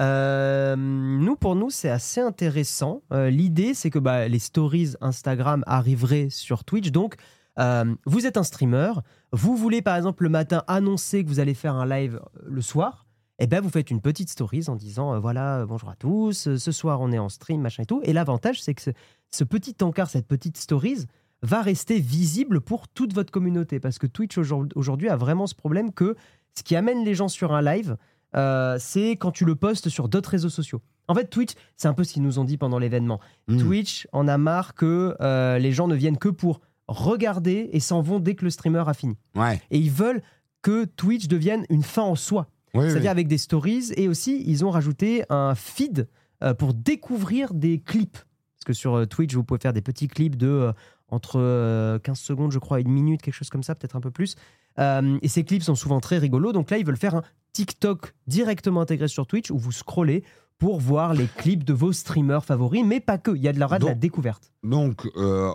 [0.00, 3.02] Euh, nous, pour nous, c'est assez intéressant.
[3.12, 6.90] Euh, L'idée, c'est que bah, les stories Instagram arriveraient sur Twitch.
[6.90, 7.14] Donc,
[7.58, 8.92] euh, vous êtes un streamer,
[9.32, 12.62] vous voulez par exemple le matin annoncer que vous allez faire un live euh, le
[12.62, 13.06] soir.
[13.38, 16.72] Et ben, vous faites une petite stories en disant euh, voilà, bonjour à tous, ce
[16.72, 18.00] soir on est en stream, machin et tout.
[18.04, 18.90] Et l'avantage, c'est que ce,
[19.30, 21.06] ce petit encart, cette petite stories,
[21.42, 23.80] va rester visible pour toute votre communauté.
[23.80, 26.16] Parce que Twitch aujourd'hui a vraiment ce problème que
[26.54, 27.96] ce qui amène les gens sur un live,
[28.36, 30.80] euh, c'est quand tu le postes sur d'autres réseaux sociaux.
[31.08, 33.20] En fait, Twitch, c'est un peu ce qu'ils nous ont dit pendant l'événement.
[33.48, 33.58] Mm.
[33.58, 38.02] Twitch en a marre que euh, les gens ne viennent que pour regarder et s'en
[38.02, 39.16] vont dès que le streamer a fini.
[39.34, 39.60] Ouais.
[39.70, 40.22] Et ils veulent
[40.62, 42.48] que Twitch devienne une fin en soi.
[42.74, 43.08] Oui, C'est-à-dire oui.
[43.08, 46.08] avec des stories et aussi ils ont rajouté un feed
[46.42, 48.18] euh, pour découvrir des clips.
[48.18, 50.72] Parce que sur euh, Twitch, vous pouvez faire des petits clips de euh,
[51.08, 54.00] entre euh, 15 secondes, je crois, et une minute, quelque chose comme ça, peut-être un
[54.00, 54.34] peu plus.
[54.78, 56.52] Euh, et ces clips sont souvent très rigolos.
[56.52, 57.22] Donc là, ils veulent faire un
[57.52, 60.24] TikTok directement intégré sur Twitch où vous scrollez
[60.58, 63.32] pour voir les clips de vos streamers favoris, mais pas que.
[63.34, 64.52] Il y a de la, de la Donc- découverte.
[64.62, 65.50] Donc, euh,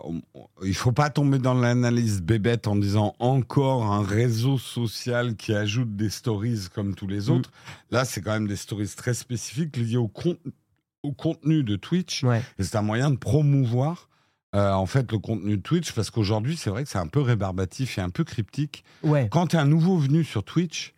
[0.66, 5.96] il faut pas tomber dans l'analyse bébête en disant encore un réseau social qui ajoute
[5.96, 7.32] des stories comme tous les Mm.
[7.32, 7.52] autres.
[7.90, 10.38] Là, c'est quand même des stories très spécifiques liées au, con-
[11.04, 12.24] au contenu de Twitch.
[12.24, 12.42] Ouais.
[12.60, 14.10] Et c'est un moyen de promouvoir
[14.56, 17.22] euh, en fait le contenu de Twitch parce qu'aujourd'hui, c'est vrai que c'est un peu
[17.22, 18.84] rébarbatif et un peu cryptique.
[19.04, 19.28] Ouais.
[19.30, 20.94] Quand tu es un nouveau venu sur Twitch,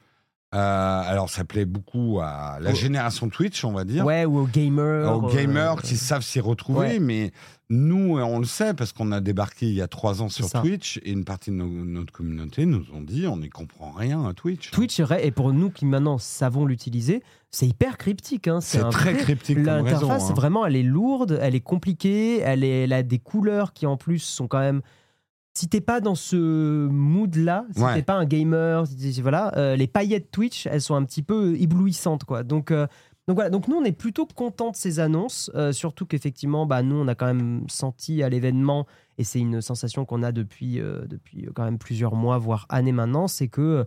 [0.55, 4.05] euh, alors ça plaît beaucoup à la génération Twitch, on va dire.
[4.05, 5.15] Ouais, ou aux gamers.
[5.17, 6.99] aux euh, gamers qui savent s'y retrouver, ouais.
[6.99, 7.31] mais
[7.69, 10.49] nous, on le sait parce qu'on a débarqué il y a trois ans sur.
[10.51, 14.25] Twitch et une partie de nos- notre communauté nous ont dit on n'y comprend rien
[14.25, 14.71] à Twitch.
[14.71, 17.21] Twitch, et pour nous qui maintenant savons l'utiliser,
[17.51, 18.47] c'est hyper cryptique.
[18.47, 18.59] hein.
[18.59, 19.59] c'est très vrai- cryptique.
[19.59, 20.33] L'interface, hein.
[20.33, 23.97] vraiment, elle est lourde, elle est compliquée, elle, est, elle a des couleurs qui en
[23.97, 24.81] plus sont quand même.
[25.59, 27.95] Si t'es pas dans ce mood-là, si Ouais.
[27.95, 28.85] t'es pas un gamer,
[29.21, 32.43] voilà, euh, les paillettes Twitch, elles sont un petit peu éblouissantes, quoi.
[32.43, 32.87] Donc, euh,
[33.27, 33.49] donc voilà.
[33.49, 37.09] Donc nous, on est plutôt content de ces annonces, euh, surtout qu'effectivement, bah nous, on
[37.09, 38.87] a quand même senti à l'événement,
[39.17, 40.79] et c'est une sensation qu'on a depuis
[41.09, 43.85] depuis quand même plusieurs mois, voire années maintenant, c'est que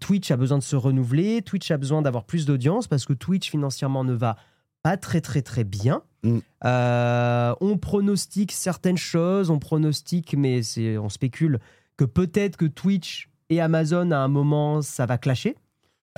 [0.00, 3.50] Twitch a besoin de se renouveler, Twitch a besoin d'avoir plus d'audience parce que Twitch
[3.50, 4.36] financièrement ne va
[4.82, 6.00] pas très très très bien.
[6.24, 6.38] Mm.
[6.64, 11.58] Euh, on pronostique certaines choses, on pronostique, mais c'est on spécule
[11.96, 15.56] que peut-être que Twitch et Amazon à un moment ça va clasher.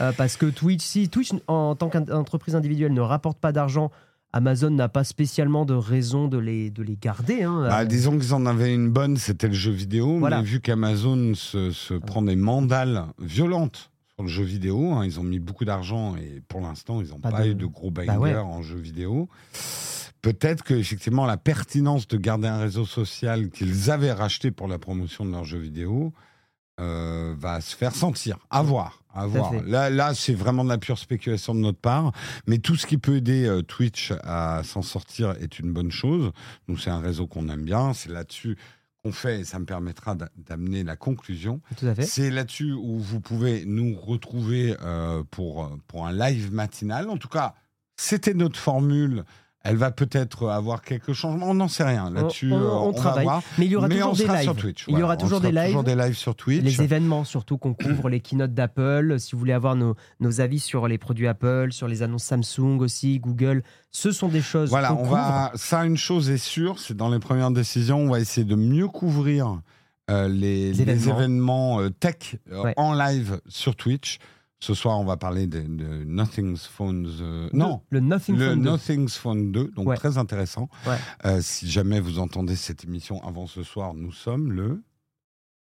[0.00, 3.90] Euh, parce que Twitch, si Twitch en tant qu'entreprise individuelle ne rapporte pas d'argent,
[4.32, 7.44] Amazon n'a pas spécialement de raison de les, de les garder.
[7.44, 7.68] hein.
[7.68, 10.38] Bah, disons qu'ils en avaient une bonne, c'était le jeu vidéo, Voilà.
[10.38, 15.18] mais vu qu'Amazon se, se prend des mandales violentes sur le jeu vidéo, hein, ils
[15.18, 17.90] ont mis beaucoup d'argent et pour l'instant, ils n'ont Pas pas, de- eu de gros
[17.90, 18.34] bangers Bah ouais.
[18.36, 19.28] en jeu vidéo.
[20.22, 24.78] Peut-être que effectivement la pertinence de garder un réseau social qu'ils avaient racheté pour la
[24.78, 26.12] promotion de leurs jeux vidéo
[26.80, 28.38] euh, va se faire sentir.
[28.50, 29.02] À voir.
[29.12, 29.52] À voir.
[29.64, 32.12] là c'est vraiment de la pure spéculation de notre part.
[32.46, 36.32] Mais tout ce qui peut aider euh, Twitch à s'en sortir est une bonne chose.
[36.68, 37.92] Nous, c'est un réseau qu'on aime bien.
[37.92, 38.56] C'est là-dessus
[39.04, 41.60] qu'on fait, et ça me permettra d'a- d'amener la conclusion.
[41.76, 42.04] tout à fait.
[42.06, 47.10] C'est là-dessus où vous pouvez nous retrouver euh, pour, pour un live matinal.
[47.10, 47.54] En tout cas,
[47.96, 49.24] c'était notre formule.
[49.66, 51.46] Elle va peut-être avoir quelques changements.
[51.48, 52.10] On n'en sait rien.
[52.10, 53.24] Là-dessus, on- euh, on va travaille.
[53.24, 53.42] voir.
[53.56, 54.42] Mais il y aura Mais toujours on des lives.
[54.42, 54.84] sur Twitch.
[54.88, 55.66] Il y aura On toujours des lives.
[55.68, 56.62] toujours des lives sur Twitch.
[56.62, 59.18] Les événements, surtout qu'on couvre les keynotes d'Apple.
[59.18, 62.78] Si vous voulez avoir nos, nos avis sur les produits Apple, sur les annonces Samsung
[62.80, 65.50] aussi, Google, ce sont des choses Voilà, on va.
[65.54, 68.88] Ça, une chose est sûre, c'est dans les premières décisions, on va essayer de mieux
[68.88, 69.60] couvrir
[70.10, 71.16] euh, les, Les les événements.
[71.18, 72.74] événements euh, tech euh, Ouais.
[72.76, 74.18] en live sur Twitch.
[74.64, 77.06] Ce soir, on va parler de, de Nothing's Phones.
[77.20, 78.70] euh, non, Le Nothing le Phone 2.
[78.70, 79.96] Nothing's Phone 2, donc Ouais.
[79.96, 80.70] très intéressant.
[80.86, 80.96] Ouais.
[81.26, 84.82] Euh, si jamais vous entendez cette émission avant ce soir, nous sommes le.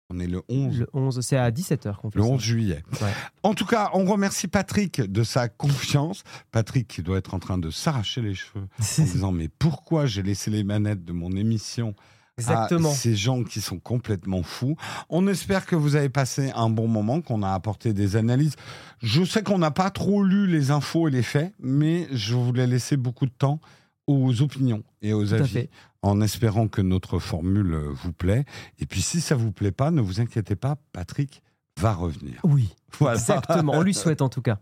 [0.10, 0.80] On est le 11.
[0.80, 2.30] Le 11, c'est à 17h qu'on fait Le ça.
[2.32, 2.84] 11 juillet.
[3.02, 3.12] Ouais.
[3.42, 6.24] En tout cas, on remercie Patrick de sa confiance.
[6.52, 10.24] Patrick qui doit être en train de s'arracher les cheveux en disant mais pourquoi j'ai
[10.24, 11.94] laissé les manettes de mon émission
[12.38, 12.90] Exactement.
[12.90, 14.76] à ces gens qui sont complètement fous.
[15.10, 18.56] On espère que vous avez passé un bon moment, qu'on a apporté des analyses.
[19.02, 22.66] Je sais qu'on n'a pas trop lu les infos et les faits, mais je voulais
[22.68, 23.60] laisser beaucoup de temps
[24.08, 25.70] aux opinions et aux Tout avis,
[26.02, 28.46] en espérant que notre formule vous plaît.
[28.80, 31.44] Et puis si ça vous plaît pas, ne vous inquiétez pas, Patrick
[31.80, 32.40] va revenir.
[32.44, 33.18] Oui, Voilà.
[33.20, 33.74] exactement.
[33.76, 34.60] On lui souhaite en tout cas.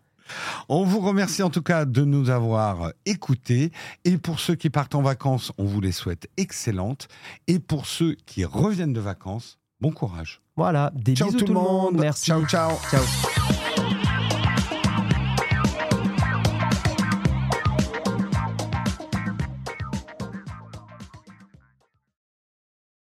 [0.70, 3.72] On vous remercie en tout cas de nous avoir écoutés.
[4.06, 7.08] Et pour ceux qui partent en vacances, on vous les souhaite excellentes.
[7.48, 10.42] Et pour ceux qui reviennent de vacances, bon courage.
[10.56, 11.98] Voilà, des Ciao bisous tout le monde.
[12.00, 12.26] Merci.
[12.26, 12.72] Ciao, ciao.
[12.90, 13.61] Ciao.